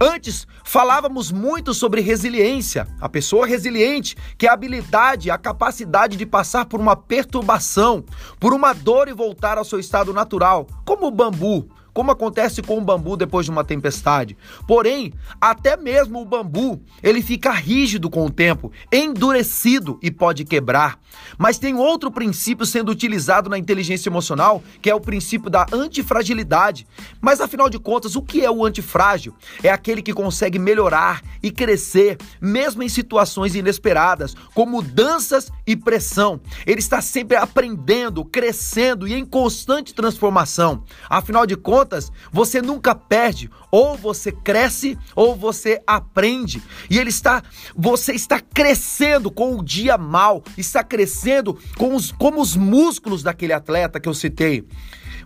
Antes, 0.00 0.46
falávamos 0.70 1.32
muito 1.32 1.74
sobre 1.74 2.00
resiliência. 2.00 2.86
A 3.00 3.08
pessoa 3.08 3.44
resiliente, 3.44 4.16
que 4.38 4.46
é 4.46 4.50
a 4.50 4.52
habilidade, 4.52 5.28
a 5.28 5.36
capacidade 5.36 6.16
de 6.16 6.24
passar 6.24 6.64
por 6.66 6.78
uma 6.78 6.94
perturbação, 6.94 8.04
por 8.38 8.54
uma 8.54 8.72
dor 8.72 9.08
e 9.08 9.12
voltar 9.12 9.58
ao 9.58 9.64
seu 9.64 9.80
estado 9.80 10.14
natural, 10.14 10.68
como 10.84 11.08
o 11.08 11.10
bambu, 11.10 11.68
como 12.00 12.12
acontece 12.12 12.62
com 12.62 12.78
o 12.78 12.80
bambu 12.80 13.14
depois 13.14 13.44
de 13.44 13.50
uma 13.50 13.62
tempestade. 13.62 14.34
Porém, 14.66 15.12
até 15.38 15.76
mesmo 15.76 16.22
o 16.22 16.24
bambu, 16.24 16.80
ele 17.02 17.20
fica 17.20 17.50
rígido 17.50 18.08
com 18.08 18.24
o 18.24 18.30
tempo, 18.30 18.72
endurecido 18.90 19.98
e 20.02 20.10
pode 20.10 20.46
quebrar. 20.46 20.98
Mas 21.36 21.58
tem 21.58 21.74
outro 21.74 22.10
princípio 22.10 22.64
sendo 22.64 22.90
utilizado 22.90 23.50
na 23.50 23.58
inteligência 23.58 24.08
emocional, 24.08 24.62
que 24.80 24.88
é 24.88 24.94
o 24.94 25.00
princípio 25.00 25.50
da 25.50 25.66
antifragilidade. 25.70 26.86
Mas 27.20 27.38
afinal 27.38 27.68
de 27.68 27.78
contas, 27.78 28.16
o 28.16 28.22
que 28.22 28.42
é 28.42 28.50
o 28.50 28.64
antifrágil? 28.64 29.34
É 29.62 29.68
aquele 29.68 30.00
que 30.00 30.14
consegue 30.14 30.58
melhorar 30.58 31.20
e 31.42 31.50
crescer, 31.50 32.16
mesmo 32.40 32.82
em 32.82 32.88
situações 32.88 33.54
inesperadas, 33.54 34.34
com 34.54 34.64
mudanças 34.64 35.52
e 35.66 35.76
pressão. 35.76 36.40
Ele 36.66 36.80
está 36.80 37.02
sempre 37.02 37.36
aprendendo, 37.36 38.24
crescendo 38.24 39.06
e 39.06 39.12
em 39.12 39.26
constante 39.26 39.92
transformação. 39.92 40.82
Afinal 41.06 41.44
de 41.44 41.56
contas, 41.56 41.89
você 42.30 42.62
nunca 42.62 42.94
perde, 42.94 43.50
ou 43.70 43.96
você 43.96 44.30
cresce 44.30 44.98
ou 45.14 45.34
você 45.34 45.82
aprende. 45.86 46.62
E 46.88 46.98
ele 46.98 47.10
está, 47.10 47.42
você 47.74 48.12
está 48.12 48.40
crescendo 48.40 49.30
com 49.30 49.56
o 49.56 49.64
dia 49.64 49.98
mal, 49.98 50.42
está 50.56 50.84
crescendo 50.84 51.58
com 51.76 51.94
os, 51.94 52.12
como 52.12 52.40
os 52.40 52.56
músculos 52.56 53.22
daquele 53.22 53.52
atleta 53.52 53.98
que 53.98 54.08
eu 54.08 54.14
citei. 54.14 54.66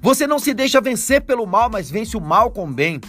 Você 0.00 0.26
não 0.26 0.38
se 0.38 0.52
deixa 0.52 0.80
vencer 0.80 1.22
pelo 1.22 1.46
mal, 1.46 1.70
mas 1.70 1.90
vence 1.90 2.16
o 2.16 2.20
mal 2.20 2.50
com 2.50 2.64
o 2.64 2.72
bem. 2.72 3.00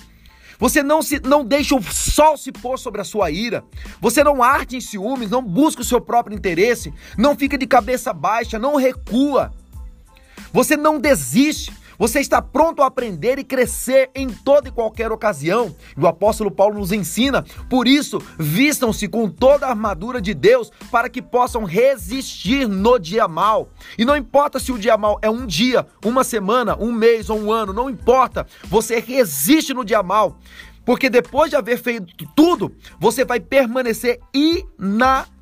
Você 0.57 0.81
não, 0.81 1.01
se, 1.01 1.19
não 1.19 1.43
deixa 1.43 1.75
o 1.75 1.83
sol 1.83 2.37
se 2.37 2.51
pôr 2.51 2.79
sobre 2.79 3.01
a 3.01 3.03
sua 3.03 3.29
ira. 3.29 3.63
Você 3.99 4.23
não 4.23 4.41
arde 4.41 4.77
em 4.77 4.81
ciúmes, 4.81 5.29
não 5.29 5.43
busca 5.43 5.81
o 5.81 5.85
seu 5.85 5.99
próprio 5.99 6.35
interesse, 6.35 6.93
não 7.17 7.35
fica 7.35 7.57
de 7.57 7.67
cabeça 7.67 8.13
baixa, 8.13 8.57
não 8.57 8.75
recua. 8.75 9.51
Você 10.53 10.77
não 10.77 10.99
desiste. 10.99 11.73
Você 11.97 12.19
está 12.19 12.41
pronto 12.41 12.81
a 12.81 12.87
aprender 12.87 13.39
e 13.39 13.43
crescer 13.43 14.09
em 14.13 14.29
toda 14.29 14.69
e 14.69 14.71
qualquer 14.71 15.11
ocasião. 15.11 15.75
E 15.95 15.99
o 15.99 16.07
apóstolo 16.07 16.51
Paulo 16.51 16.79
nos 16.79 16.91
ensina, 16.91 17.43
por 17.69 17.87
isso, 17.87 18.19
vistam-se 18.37 19.07
com 19.07 19.29
toda 19.29 19.65
a 19.65 19.69
armadura 19.69 20.21
de 20.21 20.33
Deus 20.33 20.71
para 20.91 21.09
que 21.09 21.21
possam 21.21 21.63
resistir 21.63 22.67
no 22.67 22.99
dia 22.99 23.27
mal. 23.27 23.69
E 23.97 24.05
não 24.05 24.15
importa 24.15 24.59
se 24.59 24.71
o 24.71 24.79
dia 24.79 24.97
mal 24.97 25.19
é 25.21 25.29
um 25.29 25.45
dia, 25.45 25.85
uma 26.03 26.23
semana, 26.23 26.77
um 26.77 26.91
mês 26.91 27.29
ou 27.29 27.39
um 27.39 27.51
ano, 27.51 27.73
não 27.73 27.89
importa. 27.89 28.45
Você 28.65 28.99
resiste 28.99 29.73
no 29.73 29.85
dia 29.85 30.03
mal. 30.03 30.37
Porque 30.85 31.09
depois 31.09 31.49
de 31.49 31.55
haver 31.55 31.79
feito 31.79 32.27
tudo, 32.35 32.71
você 32.99 33.25
vai 33.25 33.39
permanecer 33.39 34.19
inabalável. 34.31 35.34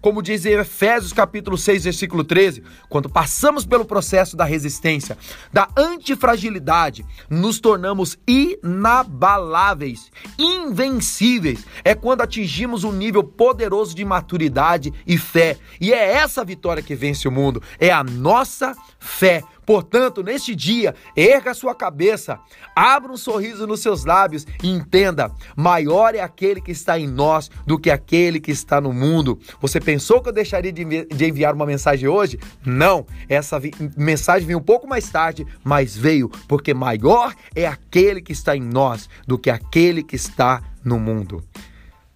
Como 0.00 0.22
diz 0.22 0.46
em 0.46 0.52
Efésios 0.52 1.12
capítulo 1.12 1.58
6, 1.58 1.84
versículo 1.84 2.24
13, 2.24 2.62
quando 2.88 3.10
passamos 3.10 3.66
pelo 3.66 3.84
processo 3.84 4.36
da 4.36 4.44
resistência, 4.44 5.18
da 5.52 5.68
antifragilidade, 5.76 7.04
nos 7.28 7.60
tornamos 7.60 8.18
inabaláveis, 8.26 10.10
invencíveis. 10.38 11.66
É 11.84 11.94
quando 11.94 12.22
atingimos 12.22 12.82
um 12.82 12.92
nível 12.92 13.22
poderoso 13.22 13.94
de 13.94 14.04
maturidade 14.04 14.94
e 15.06 15.18
fé. 15.18 15.58
E 15.78 15.92
é 15.92 16.12
essa 16.12 16.42
vitória 16.42 16.82
que 16.82 16.94
vence 16.94 17.28
o 17.28 17.32
mundo, 17.32 17.62
é 17.78 17.90
a 17.90 18.02
nossa 18.02 18.74
fé. 18.98 19.42
Portanto, 19.66 20.22
neste 20.22 20.54
dia, 20.56 20.96
erga 21.14 21.54
sua 21.54 21.76
cabeça, 21.76 22.40
abra 22.74 23.12
um 23.12 23.16
sorriso 23.16 23.68
nos 23.68 23.80
seus 23.80 24.04
lábios 24.04 24.44
e 24.62 24.68
entenda: 24.68 25.30
maior 25.54 26.14
é 26.14 26.20
aquele 26.20 26.60
que 26.60 26.72
está 26.72 26.98
em 26.98 27.06
nós 27.06 27.50
do 27.64 27.78
que 27.78 27.88
aquele 27.88 28.40
que 28.40 28.50
está 28.50 28.69
no 28.78 28.92
mundo. 28.92 29.40
Você 29.58 29.80
pensou 29.80 30.20
que 30.20 30.28
eu 30.28 30.32
deixaria 30.34 30.70
de, 30.70 30.84
enviar 31.26 31.54
uma 31.54 31.64
mensagem 31.64 32.06
hoje? 32.06 32.38
Não, 32.62 33.06
essa 33.26 33.58
mensagem 33.96 34.46
veio 34.46 34.58
um 34.58 34.62
pouco 34.62 34.86
mais 34.86 35.08
tarde, 35.08 35.46
mas 35.64 35.96
veio 35.96 36.28
porque 36.46 36.74
maior 36.74 37.34
é 37.54 37.66
aquele 37.66 38.20
que 38.20 38.32
está 38.32 38.54
em 38.54 38.60
nós 38.60 39.08
do 39.26 39.38
que 39.38 39.48
aquele 39.48 40.02
que 40.02 40.16
está 40.16 40.62
no 40.84 40.98
mundo. 40.98 41.42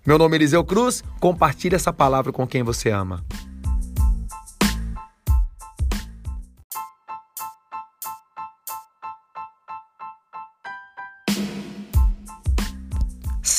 Meu 0.04 0.18
nome 0.18 0.36
é 0.36 0.36
Eliseu 0.36 0.62
Cruz, 0.62 1.02
compartilhe 1.18 1.74
essa 1.74 1.90
palavra 1.90 2.30
com 2.30 2.46
quem 2.46 2.62
você 2.62 2.90
ama. 2.90 3.24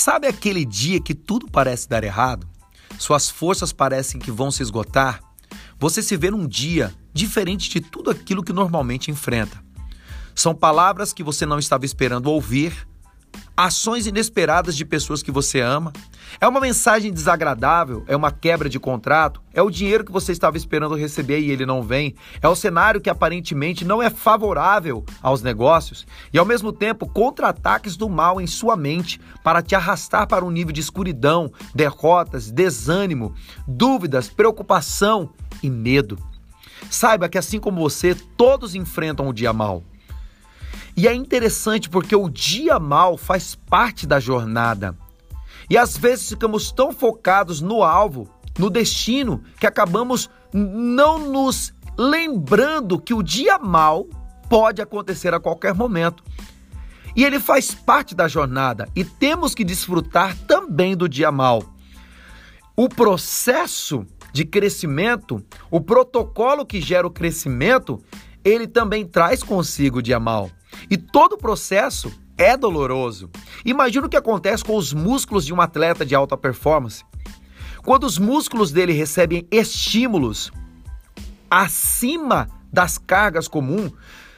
Sabe 0.05 0.27
aquele 0.27 0.63
dia 0.63 0.99
que 0.99 1.15
tudo 1.15 1.49
parece 1.49 1.89
dar 1.89 2.03
errado? 2.03 2.47
Suas 2.97 3.29
forças 3.29 3.73
parecem 3.73 4.19
que 4.19 4.31
vão 4.31 4.51
se 4.51 4.63
esgotar? 4.63 5.21
Você 5.79 6.01
se 6.01 6.15
vê 6.15 6.31
num 6.31 6.47
dia 6.47 6.93
diferente 7.13 7.69
de 7.69 7.81
tudo 7.81 8.09
aquilo 8.09 8.43
que 8.43 8.53
normalmente 8.53 9.11
enfrenta. 9.11 9.63
São 10.33 10.53
palavras 10.53 11.13
que 11.13 11.23
você 11.23 11.45
não 11.45 11.59
estava 11.59 11.85
esperando 11.85 12.27
ouvir, 12.27 12.87
ações 13.55 14.07
inesperadas 14.07 14.75
de 14.75 14.83
pessoas 14.83 15.23
que 15.23 15.31
você 15.31 15.61
ama. 15.61 15.93
É 16.39 16.47
uma 16.47 16.59
mensagem 16.59 17.13
desagradável, 17.13 18.03
é 18.07 18.15
uma 18.15 18.31
quebra 18.31 18.67
de 18.67 18.79
contrato, 18.79 19.41
é 19.53 19.61
o 19.61 19.69
dinheiro 19.69 20.03
que 20.03 20.11
você 20.11 20.31
estava 20.31 20.57
esperando 20.57 20.95
receber 20.95 21.39
e 21.39 21.51
ele 21.51 21.65
não 21.65 21.81
vem, 21.81 22.15
é 22.41 22.47
o 22.47 22.55
cenário 22.55 22.99
que 22.99 23.09
aparentemente 23.09 23.85
não 23.85 24.01
é 24.01 24.09
favorável 24.09 25.05
aos 25.21 25.41
negócios 25.41 26.05
e 26.33 26.37
ao 26.37 26.45
mesmo 26.45 26.73
tempo 26.73 27.07
contra-ataques 27.07 27.95
do 27.95 28.09
mal 28.09 28.41
em 28.41 28.47
sua 28.47 28.75
mente 28.75 29.19
para 29.43 29.61
te 29.61 29.75
arrastar 29.75 30.27
para 30.27 30.43
um 30.43 30.51
nível 30.51 30.73
de 30.73 30.81
escuridão, 30.81 31.51
derrotas, 31.73 32.51
desânimo, 32.51 33.33
dúvidas, 33.67 34.27
preocupação 34.27 35.29
e 35.63 35.69
medo. 35.69 36.17
Saiba 36.89 37.29
que 37.29 37.37
assim 37.37 37.59
como 37.59 37.81
você, 37.81 38.15
todos 38.35 38.75
enfrentam 38.75 39.27
o 39.27 39.33
dia 39.33 39.53
mal. 39.53 39.83
E 40.97 41.07
é 41.07 41.13
interessante 41.13 41.89
porque 41.89 42.15
o 42.15 42.29
dia 42.29 42.79
mal 42.79 43.17
faz 43.17 43.55
parte 43.55 44.07
da 44.07 44.19
jornada. 44.19 44.95
E 45.69 45.77
às 45.77 45.97
vezes 45.97 46.29
ficamos 46.29 46.71
tão 46.71 46.93
focados 46.93 47.59
no 47.59 47.83
alvo, 47.83 48.29
no 48.57 48.69
destino, 48.69 49.43
que 49.59 49.67
acabamos 49.67 50.29
não 50.53 51.19
nos 51.19 51.73
lembrando 51.97 52.99
que 52.99 53.13
o 53.13 53.23
dia 53.23 53.57
mal 53.57 54.05
pode 54.49 54.81
acontecer 54.81 55.33
a 55.33 55.39
qualquer 55.39 55.73
momento. 55.73 56.23
E 57.15 57.23
ele 57.23 57.39
faz 57.39 57.73
parte 57.73 58.13
da 58.13 58.27
jornada 58.27 58.87
e 58.95 59.03
temos 59.03 59.55
que 59.55 59.63
desfrutar 59.63 60.37
também 60.47 60.95
do 60.95 61.09
dia 61.09 61.31
mal. 61.31 61.63
O 62.75 62.89
processo 62.89 64.05
de 64.33 64.43
crescimento, 64.43 65.41
o 65.71 65.79
protocolo 65.79 66.65
que 66.65 66.81
gera 66.81 67.07
o 67.07 67.11
crescimento, 67.11 68.03
ele 68.43 68.67
também 68.67 69.05
traz 69.05 69.41
consigo 69.41 69.99
o 69.99 70.01
dia 70.01 70.19
mal. 70.19 70.51
E 70.89 70.97
todo 70.97 71.33
o 71.33 71.37
processo 71.37 72.11
é 72.37 72.57
doloroso. 72.57 73.29
Imagina 73.63 74.07
o 74.07 74.09
que 74.09 74.17
acontece 74.17 74.63
com 74.63 74.75
os 74.75 74.93
músculos 74.93 75.45
de 75.45 75.53
um 75.53 75.61
atleta 75.61 76.05
de 76.05 76.15
alta 76.15 76.37
performance. 76.37 77.03
Quando 77.83 78.03
os 78.05 78.17
músculos 78.17 78.71
dele 78.71 78.93
recebem 78.93 79.47
estímulos 79.51 80.51
acima 81.49 82.49
das 82.71 82.97
cargas 82.97 83.47
comuns, 83.47 83.91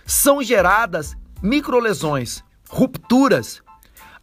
são 0.05 0.43
geradas 0.43 1.15
microlesões, 1.41 2.43
rupturas. 2.69 3.61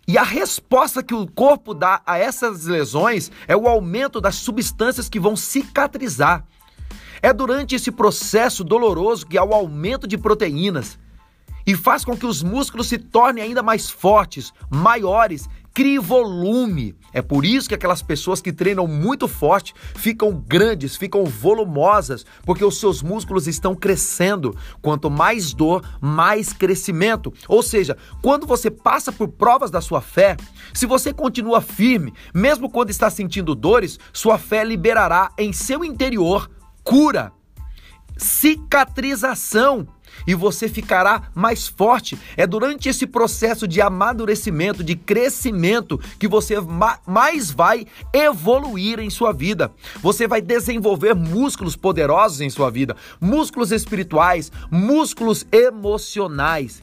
E 0.07 0.19
a 0.19 0.23
resposta 0.23 1.03
que 1.03 1.15
o 1.15 1.27
corpo 1.27 1.73
dá 1.73 2.03
a 2.07 2.19
essas 2.19 2.67
lesões 2.67 3.31
é 3.49 3.57
o 3.57 3.67
aumento 3.67 4.21
das 4.21 4.37
substâncias 4.37 5.09
que 5.09 5.19
vão 5.19 5.35
cicatrizar. 5.35 6.45
É 7.23 7.33
durante 7.33 7.75
esse 7.75 7.91
processo 7.91 8.62
doloroso 8.62 9.27
que 9.27 9.39
há 9.39 9.45
o 9.45 9.55
aumento 9.55 10.07
de 10.07 10.19
proteínas 10.19 10.99
e 11.67 11.75
faz 11.75 12.05
com 12.05 12.17
que 12.17 12.27
os 12.27 12.43
músculos 12.43 12.89
se 12.89 12.99
tornem 12.99 13.43
ainda 13.43 13.62
mais 13.62 13.91
fortes, 13.91 14.53
maiores, 14.71 15.49
crie 15.75 15.99
volume. 15.99 16.95
É 17.12 17.21
por 17.21 17.45
isso 17.45 17.69
que 17.69 17.75
aquelas 17.75 18.01
pessoas 18.01 18.41
que 18.41 18.53
treinam 18.53 18.87
muito 18.87 19.27
forte 19.27 19.75
ficam 19.97 20.33
grandes, 20.33 20.97
ficam 20.97 21.25
volumosas, 21.25 22.25
porque 22.45 22.65
os 22.65 22.79
seus 22.79 23.03
músculos 23.03 23.49
estão 23.49 23.75
crescendo. 23.75 24.57
Quanto 24.81 25.11
mais 25.11 25.53
dor, 25.53 25.83
mais 26.01 26.53
crescimento. 26.53 27.35
Ou 27.49 27.62
seja, 27.62 27.97
quando 28.23 28.47
você 28.47 28.71
passa 28.71 29.11
por 29.11 29.29
provas 29.29 29.71
da 29.71 29.81
sua 29.81 30.01
fé, 30.01 30.37
se 30.73 30.87
você 30.87 31.12
continua 31.12 31.61
firme, 31.61 32.15
mesmo 32.33 32.71
quando 32.71 32.91
está 32.91 33.11
sentindo 33.11 33.55
dores, 33.55 33.99
sua 34.12 34.39
fé 34.39 34.65
liberará 34.65 35.33
em 35.37 35.53
seu 35.53 35.85
interior 35.85 36.49
cura, 36.85 37.33
cicatrização 38.17 39.89
e 40.27 40.35
você 40.35 40.69
ficará 40.69 41.31
mais 41.35 41.67
forte. 41.67 42.19
É 42.37 42.47
durante 42.47 42.89
esse 42.89 43.07
processo 43.07 43.67
de 43.67 43.81
amadurecimento, 43.81 44.83
de 44.83 44.97
crescimento, 44.97 46.01
que 46.19 46.29
você 46.29 46.57
mais 47.07 47.51
vai 47.51 47.87
evoluir 48.12 49.01
em 49.01 49.11
sua 49.11 49.33
vida. 49.33 49.73
Você 50.01 50.27
vai 50.27 50.41
desenvolver 50.41 51.15
músculos 51.15 51.77
poderosos 51.77 52.41
em 52.41 52.51
sua 52.51 52.71
vida, 52.71 52.97
músculos 53.21 53.73
espirituais, 53.73 54.51
músculos 54.71 55.47
emocionais. 55.53 56.83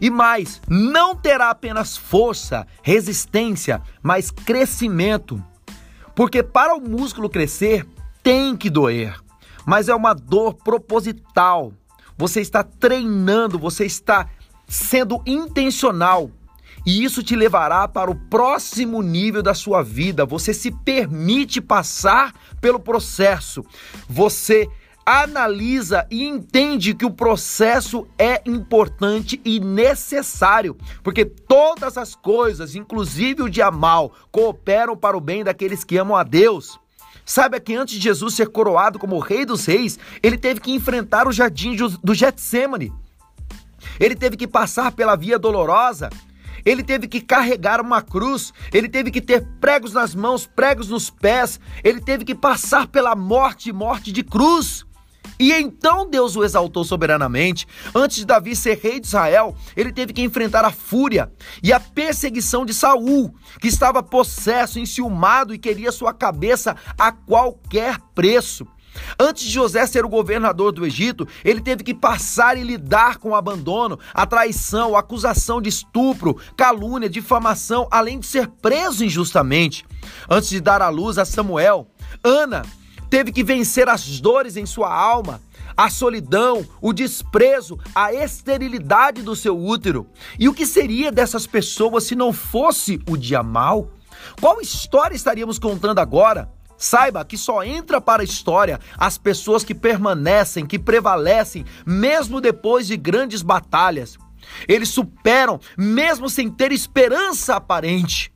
E 0.00 0.10
mais, 0.10 0.60
não 0.68 1.16
terá 1.16 1.50
apenas 1.50 1.96
força, 1.96 2.66
resistência, 2.82 3.82
mas 4.02 4.30
crescimento. 4.30 5.42
Porque 6.14 6.42
para 6.42 6.74
o 6.74 6.80
músculo 6.80 7.28
crescer, 7.28 7.86
tem 8.22 8.56
que 8.56 8.70
doer 8.70 9.22
mas 9.64 9.88
é 9.88 9.94
uma 9.94 10.14
dor 10.14 10.54
proposital. 10.54 11.72
Você 12.16 12.40
está 12.40 12.62
treinando, 12.62 13.58
você 13.58 13.84
está 13.84 14.28
sendo 14.68 15.22
intencional. 15.26 16.30
E 16.84 17.04
isso 17.04 17.22
te 17.22 17.36
levará 17.36 17.86
para 17.86 18.10
o 18.10 18.14
próximo 18.14 19.02
nível 19.02 19.42
da 19.42 19.54
sua 19.54 19.82
vida. 19.82 20.26
Você 20.26 20.52
se 20.52 20.70
permite 20.70 21.60
passar 21.60 22.34
pelo 22.60 22.80
processo. 22.80 23.64
Você 24.08 24.68
analisa 25.04 26.06
e 26.10 26.24
entende 26.24 26.94
que 26.94 27.04
o 27.04 27.10
processo 27.10 28.06
é 28.18 28.40
importante 28.46 29.40
e 29.44 29.58
necessário, 29.58 30.76
porque 31.02 31.24
todas 31.24 31.98
as 31.98 32.14
coisas, 32.14 32.76
inclusive 32.76 33.42
o 33.42 33.50
dia 33.50 33.70
mal, 33.70 34.12
cooperam 34.30 34.96
para 34.96 35.16
o 35.16 35.20
bem 35.20 35.42
daqueles 35.42 35.82
que 35.84 35.96
amam 35.96 36.16
a 36.16 36.22
Deus. 36.22 36.78
Saiba 37.24 37.60
que 37.60 37.74
antes 37.74 37.94
de 37.94 38.00
Jesus 38.00 38.34
ser 38.34 38.48
coroado 38.48 38.98
como 38.98 39.18
rei 39.18 39.44
dos 39.44 39.64
reis, 39.66 39.98
ele 40.22 40.36
teve 40.36 40.60
que 40.60 40.72
enfrentar 40.72 41.26
o 41.26 41.32
jardim 41.32 41.76
do 42.02 42.14
Getsemane. 42.14 42.92
Ele 43.98 44.14
teve 44.14 44.36
que 44.36 44.46
passar 44.46 44.92
pela 44.92 45.16
via 45.16 45.38
dolorosa. 45.38 46.10
Ele 46.64 46.82
teve 46.82 47.08
que 47.08 47.20
carregar 47.20 47.80
uma 47.80 48.00
cruz, 48.00 48.52
ele 48.72 48.88
teve 48.88 49.10
que 49.10 49.20
ter 49.20 49.44
pregos 49.60 49.92
nas 49.92 50.14
mãos, 50.14 50.46
pregos 50.46 50.88
nos 50.88 51.10
pés, 51.10 51.58
ele 51.82 52.00
teve 52.00 52.24
que 52.24 52.36
passar 52.36 52.86
pela 52.86 53.16
morte, 53.16 53.72
morte 53.72 54.12
de 54.12 54.22
cruz. 54.22 54.86
E 55.42 55.52
então 55.54 56.08
Deus 56.08 56.36
o 56.36 56.44
exaltou 56.44 56.84
soberanamente. 56.84 57.66
Antes 57.92 58.18
de 58.18 58.24
Davi 58.24 58.54
ser 58.54 58.78
rei 58.78 59.00
de 59.00 59.08
Israel, 59.08 59.56
ele 59.76 59.92
teve 59.92 60.12
que 60.12 60.22
enfrentar 60.22 60.64
a 60.64 60.70
fúria 60.70 61.32
e 61.60 61.72
a 61.72 61.80
perseguição 61.80 62.64
de 62.64 62.72
Saul, 62.72 63.34
que 63.60 63.66
estava 63.66 64.04
possesso, 64.04 64.78
enciumado 64.78 65.52
e 65.52 65.58
queria 65.58 65.90
sua 65.90 66.14
cabeça 66.14 66.76
a 66.96 67.10
qualquer 67.10 67.98
preço. 68.14 68.64
Antes 69.18 69.42
de 69.42 69.50
José 69.50 69.84
ser 69.84 70.04
o 70.04 70.08
governador 70.08 70.70
do 70.70 70.86
Egito, 70.86 71.26
ele 71.44 71.60
teve 71.60 71.82
que 71.82 71.92
passar 71.92 72.56
e 72.56 72.62
lidar 72.62 73.16
com 73.16 73.30
o 73.30 73.34
abandono, 73.34 73.98
a 74.14 74.24
traição, 74.24 74.94
a 74.94 75.00
acusação 75.00 75.60
de 75.60 75.70
estupro, 75.70 76.38
calúnia, 76.56 77.10
difamação, 77.10 77.88
além 77.90 78.20
de 78.20 78.26
ser 78.26 78.46
preso 78.46 79.04
injustamente. 79.04 79.84
Antes 80.30 80.50
de 80.50 80.60
dar 80.60 80.80
à 80.80 80.88
luz 80.88 81.18
a 81.18 81.24
Samuel, 81.24 81.88
Ana 82.22 82.62
teve 83.12 83.30
que 83.30 83.44
vencer 83.44 83.90
as 83.90 84.22
dores 84.22 84.56
em 84.56 84.64
sua 84.64 84.90
alma, 84.90 85.38
a 85.76 85.90
solidão, 85.90 86.66
o 86.80 86.94
desprezo, 86.94 87.78
a 87.94 88.10
esterilidade 88.10 89.20
do 89.20 89.36
seu 89.36 89.54
útero. 89.54 90.06
E 90.38 90.48
o 90.48 90.54
que 90.54 90.64
seria 90.64 91.12
dessas 91.12 91.46
pessoas 91.46 92.04
se 92.04 92.16
não 92.16 92.32
fosse 92.32 93.02
o 93.06 93.14
dia 93.14 93.42
mal? 93.42 93.90
Qual 94.40 94.62
história 94.62 95.14
estaríamos 95.14 95.58
contando 95.58 95.98
agora? 95.98 96.50
Saiba 96.78 97.22
que 97.22 97.36
só 97.36 97.62
entra 97.62 98.00
para 98.00 98.22
a 98.22 98.24
história 98.24 98.80
as 98.96 99.18
pessoas 99.18 99.62
que 99.62 99.74
permanecem, 99.74 100.64
que 100.64 100.78
prevalecem, 100.78 101.66
mesmo 101.84 102.40
depois 102.40 102.86
de 102.86 102.96
grandes 102.96 103.42
batalhas. 103.42 104.16
Eles 104.66 104.88
superam, 104.88 105.60
mesmo 105.76 106.30
sem 106.30 106.50
ter 106.50 106.72
esperança 106.72 107.56
aparente. 107.56 108.31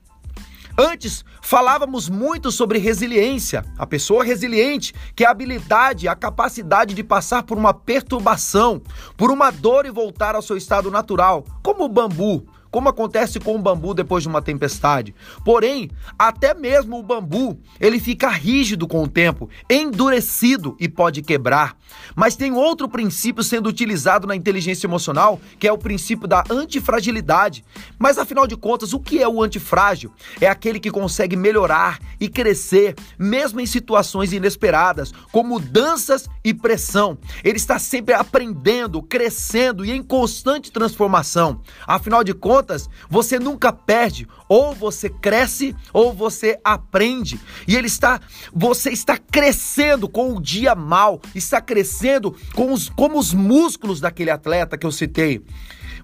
Antes, 0.79 1.25
falávamos 1.41 2.07
muito 2.07 2.53
sobre 2.53 2.79
resiliência. 2.79 3.65
A 3.79 3.87
pessoa 3.87 4.23
resiliente, 4.23 4.95
que 5.15 5.25
é 5.25 5.27
a 5.27 5.31
habilidade, 5.31 6.07
a 6.07 6.15
capacidade 6.15 6.95
de 6.95 7.03
passar 7.03 7.45
por 7.45 7.57
uma 7.57 7.73
perturbação, 7.73 8.83
por 9.17 9.31
uma 9.31 9.51
dor 9.51 9.87
e 9.87 9.91
voltar 9.91 10.35
ao 10.35 10.43
seu 10.43 10.55
estado 10.55 10.91
natural, 10.91 11.47
como 11.63 11.85
o 11.85 11.89
bambu, 11.89 12.47
como 12.71 12.89
acontece 12.89 13.39
com 13.41 13.55
o 13.55 13.59
bambu 13.59 13.95
depois 13.95 14.23
de 14.23 14.29
uma 14.29 14.43
tempestade. 14.43 15.15
Porém, 15.45 15.91
até 16.19 16.55
mesmo 16.55 16.99
o 16.99 17.03
bambu, 17.03 17.59
ele 17.81 17.99
fica 17.99 18.29
rígido 18.29 18.87
com 18.87 19.03
o 19.03 19.09
tempo, 19.09 19.49
endurecido 19.69 20.77
e 20.79 20.89
pode 20.89 21.23
quebrar. 21.23 21.77
Mas 22.15 22.37
tem 22.37 22.53
outro 22.53 22.89
princípio 22.89 23.43
sendo 23.43 23.69
utilizado 23.69 24.27
na 24.27 24.37
inteligência 24.37 24.87
emocional, 24.87 25.41
que 25.59 25.67
é 25.67 25.73
o 25.73 25.79
princípio 25.79 26.27
da 26.27 26.45
antifragilidade. 26.51 27.65
Mas 27.99 28.19
afinal 28.19 28.47
de 28.47 28.57
contas, 28.57 28.93
o 28.93 29.01
que 29.01 29.23
é 29.23 29.29
o 29.29 29.43
antifrágil? 29.43 30.13
É 30.41 30.49
aquele 30.49 30.81
que 30.81 30.91
consegue 30.91 31.37
melhorar 31.37 31.99
e 32.21 32.29
crescer, 32.29 32.95
mesmo 33.19 33.61
em 33.61 33.67
situações 33.67 34.33
inesperadas, 34.33 35.13
com 35.33 35.43
mudanças 35.43 36.29
e 36.45 36.53
pressão. 36.55 37.19
Ele 37.45 37.57
está 37.57 37.79
sempre 37.79 38.15
aprendendo, 38.15 39.03
crescendo 39.03 39.85
e 39.85 39.91
em 39.91 40.03
constante 40.03 40.73
transformação. 40.73 41.61
Afinal 41.87 42.25
de 42.25 42.35
contas, 42.35 42.56
contas, 42.57 42.89
você 43.09 43.39
nunca 43.39 43.73
perde. 43.73 44.27
Ou 44.49 44.75
você 44.75 45.11
cresce 45.11 45.75
ou 45.93 46.13
você 46.13 46.59
aprende. 46.65 47.39
E 47.69 47.77
ele 47.77 47.87
está, 47.87 48.21
você 48.53 48.91
está 48.91 49.19
crescendo 49.19 50.09
com 50.09 50.35
o 50.35 50.41
dia 50.41 50.75
mal, 50.75 51.21
está 51.35 51.61
crescendo 51.61 52.35
com 52.55 52.73
os, 52.73 52.89
como 52.89 53.19
os 53.19 53.35
músculos 53.35 54.01
daquele 54.01 54.31
atleta 54.31 54.79
que 54.79 54.87
eu 54.87 54.93
citei. 54.93 55.45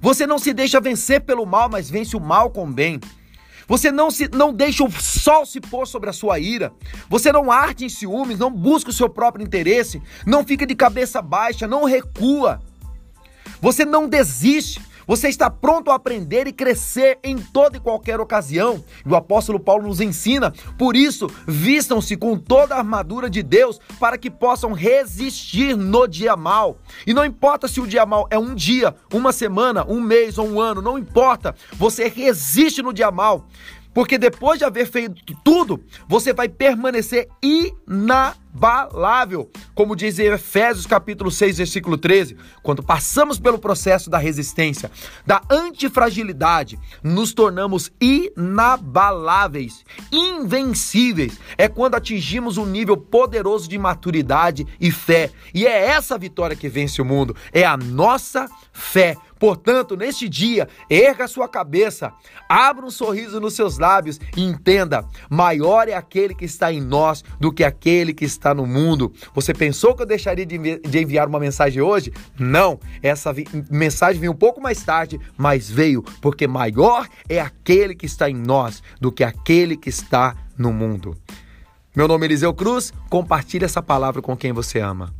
Você 0.00 0.26
não 0.26 0.38
se 0.38 0.53
deixa 0.53 0.80
vencer 0.80 1.22
pelo 1.22 1.46
mal, 1.46 1.68
mas 1.70 1.88
vence 1.88 2.16
o 2.16 2.20
mal 2.20 2.50
com 2.50 2.64
o 2.64 2.72
bem. 2.72 3.00
Você 3.68 3.92
não, 3.92 4.11
se, 4.11 4.28
não 4.34 4.53
deixa 4.53 4.84
o 4.84 4.90
sol 4.90 5.46
se 5.46 5.61
pôr 5.61 5.86
sobre 5.86 6.11
a 6.11 6.12
sua 6.12 6.38
ira. 6.38 6.72
Você 7.09 7.32
não 7.32 7.50
arde 7.50 7.84
em 7.84 7.88
ciúmes, 7.88 8.38
não 8.38 8.50
busca 8.50 8.90
o 8.90 8.92
seu 8.92 9.09
próprio 9.09 9.44
interesse, 9.44 10.03
não 10.26 10.44
fica 10.44 10.66
de 10.66 10.74
cabeça 10.74 11.22
baixa, 11.22 11.66
não 11.66 11.84
recua. 11.84 12.61
Você 13.61 13.84
não 13.84 14.09
desiste. 14.09 14.82
Você 15.07 15.28
está 15.28 15.50
pronto 15.50 15.90
a 15.90 15.94
aprender 15.94 16.46
e 16.46 16.53
crescer 16.53 17.18
em 17.22 17.36
toda 17.38 17.76
e 17.76 17.80
qualquer 17.80 18.20
ocasião. 18.20 18.82
E 19.05 19.09
o 19.09 19.16
apóstolo 19.16 19.59
Paulo 19.59 19.88
nos 19.88 20.00
ensina, 20.00 20.53
por 20.78 20.96
isso, 20.96 21.28
vistam-se 21.46 22.16
com 22.16 22.36
toda 22.36 22.74
a 22.74 22.78
armadura 22.78 23.28
de 23.28 23.42
Deus 23.42 23.80
para 23.98 24.18
que 24.18 24.30
possam 24.30 24.72
resistir 24.72 25.76
no 25.76 26.07
dia 26.07 26.36
mal. 26.36 26.78
E 27.07 27.12
não 27.12 27.24
importa 27.24 27.68
se 27.68 27.80
o 27.80 27.86
dia 27.86 28.07
mal 28.07 28.26
é 28.30 28.38
um 28.38 28.55
dia, 28.55 28.94
uma 29.12 29.32
semana, 29.32 29.84
um 29.88 30.00
mês 30.00 30.38
ou 30.38 30.48
um 30.48 30.61
ano, 30.61 30.82
não 30.82 30.98
importa. 30.98 31.55
Você 31.72 32.09
resiste 32.09 32.82
no 32.82 32.92
dia 32.92 33.11
mal. 33.11 33.46
Porque 33.94 34.16
depois 34.16 34.59
de 34.59 34.64
haver 34.64 34.86
feito 34.86 35.36
tudo, 35.44 35.84
você 36.09 36.32
vai 36.32 36.48
permanecer 36.48 37.28
inabalável. 37.42 38.41
Como 39.74 39.96
diz 39.96 40.18
em 40.18 40.26
Efésios 40.26 40.86
capítulo 40.86 41.30
6, 41.30 41.57
versículo 41.57 41.96
13, 41.96 42.36
quando 42.62 42.82
passamos 42.82 43.38
pelo 43.38 43.59
processo 43.59 44.11
da 44.11 44.18
resistência, 44.18 44.90
da 45.24 45.40
antifragilidade, 45.50 46.78
nos 47.03 47.32
tornamos 47.32 47.90
inabaláveis, 47.98 49.84
invencíveis. 50.12 51.40
É 51.57 51.66
quando 51.66 51.94
atingimos 51.94 52.59
um 52.59 52.66
nível 52.66 52.96
poderoso 52.96 53.66
de 53.68 53.78
maturidade 53.78 54.66
e 54.78 54.90
fé. 54.90 55.30
E 55.55 55.66
é 55.66 55.86
essa 55.86 56.18
vitória 56.18 56.55
que 56.55 56.68
vence 56.68 57.00
o 57.00 57.05
mundo, 57.05 57.34
é 57.53 57.64
a 57.64 57.76
nossa 57.76 58.46
fé. 58.72 59.16
Portanto, 59.38 59.96
neste 59.96 60.28
dia, 60.28 60.68
erga 60.88 61.26
sua 61.26 61.48
cabeça, 61.48 62.12
abra 62.48 62.86
um 62.86 62.90
sorriso 62.92 63.40
nos 63.40 63.55
seus 63.55 63.76
lábios 63.76 64.20
e 64.36 64.40
entenda: 64.40 65.05
maior 65.28 65.88
é 65.88 65.94
aquele 65.94 66.32
que 66.32 66.44
está 66.44 66.72
em 66.72 66.80
nós 66.80 67.24
do 67.40 67.53
que 67.53 67.64
aquele 67.64 68.14
que 68.14 68.24
está 68.24 68.41
está 68.43 68.53
no 68.53 68.66
mundo. 68.66 69.12
Você 69.34 69.55
pensou 69.55 69.95
que 69.95 70.03
eu 70.03 70.07
deixaria 70.07 70.45
de 70.45 70.99
enviar 70.99 71.28
uma 71.28 71.38
mensagem 71.38 71.80
hoje? 71.80 72.12
Não, 72.38 72.78
essa 73.01 73.32
mensagem 73.70 74.20
veio 74.20 74.32
um 74.32 74.36
pouco 74.36 74.61
mais 74.61 74.82
tarde, 74.82 75.20
mas 75.36 75.70
veio 75.70 76.03
porque 76.20 76.47
maior 76.49 77.09
é 77.28 77.40
aquele 77.40 77.95
que 77.95 78.07
está 78.07 78.28
em 78.28 78.34
nós 78.34 78.82
do 79.01 79.12
que 79.12 79.22
aquele 79.22 79.76
que 79.76 79.88
está 79.88 80.36
no 80.59 80.72
mundo. 80.72 81.16
Meu 81.95 82.09
nome 82.09 82.24
é 82.24 82.28
Eliseu 82.28 82.53
Cruz, 82.53 82.93
compartilhe 83.09 83.64
essa 83.64 83.82
palavra 83.82 84.20
com 84.20 84.36
quem 84.36 84.53
você 84.53 84.80
ama. 84.80 85.14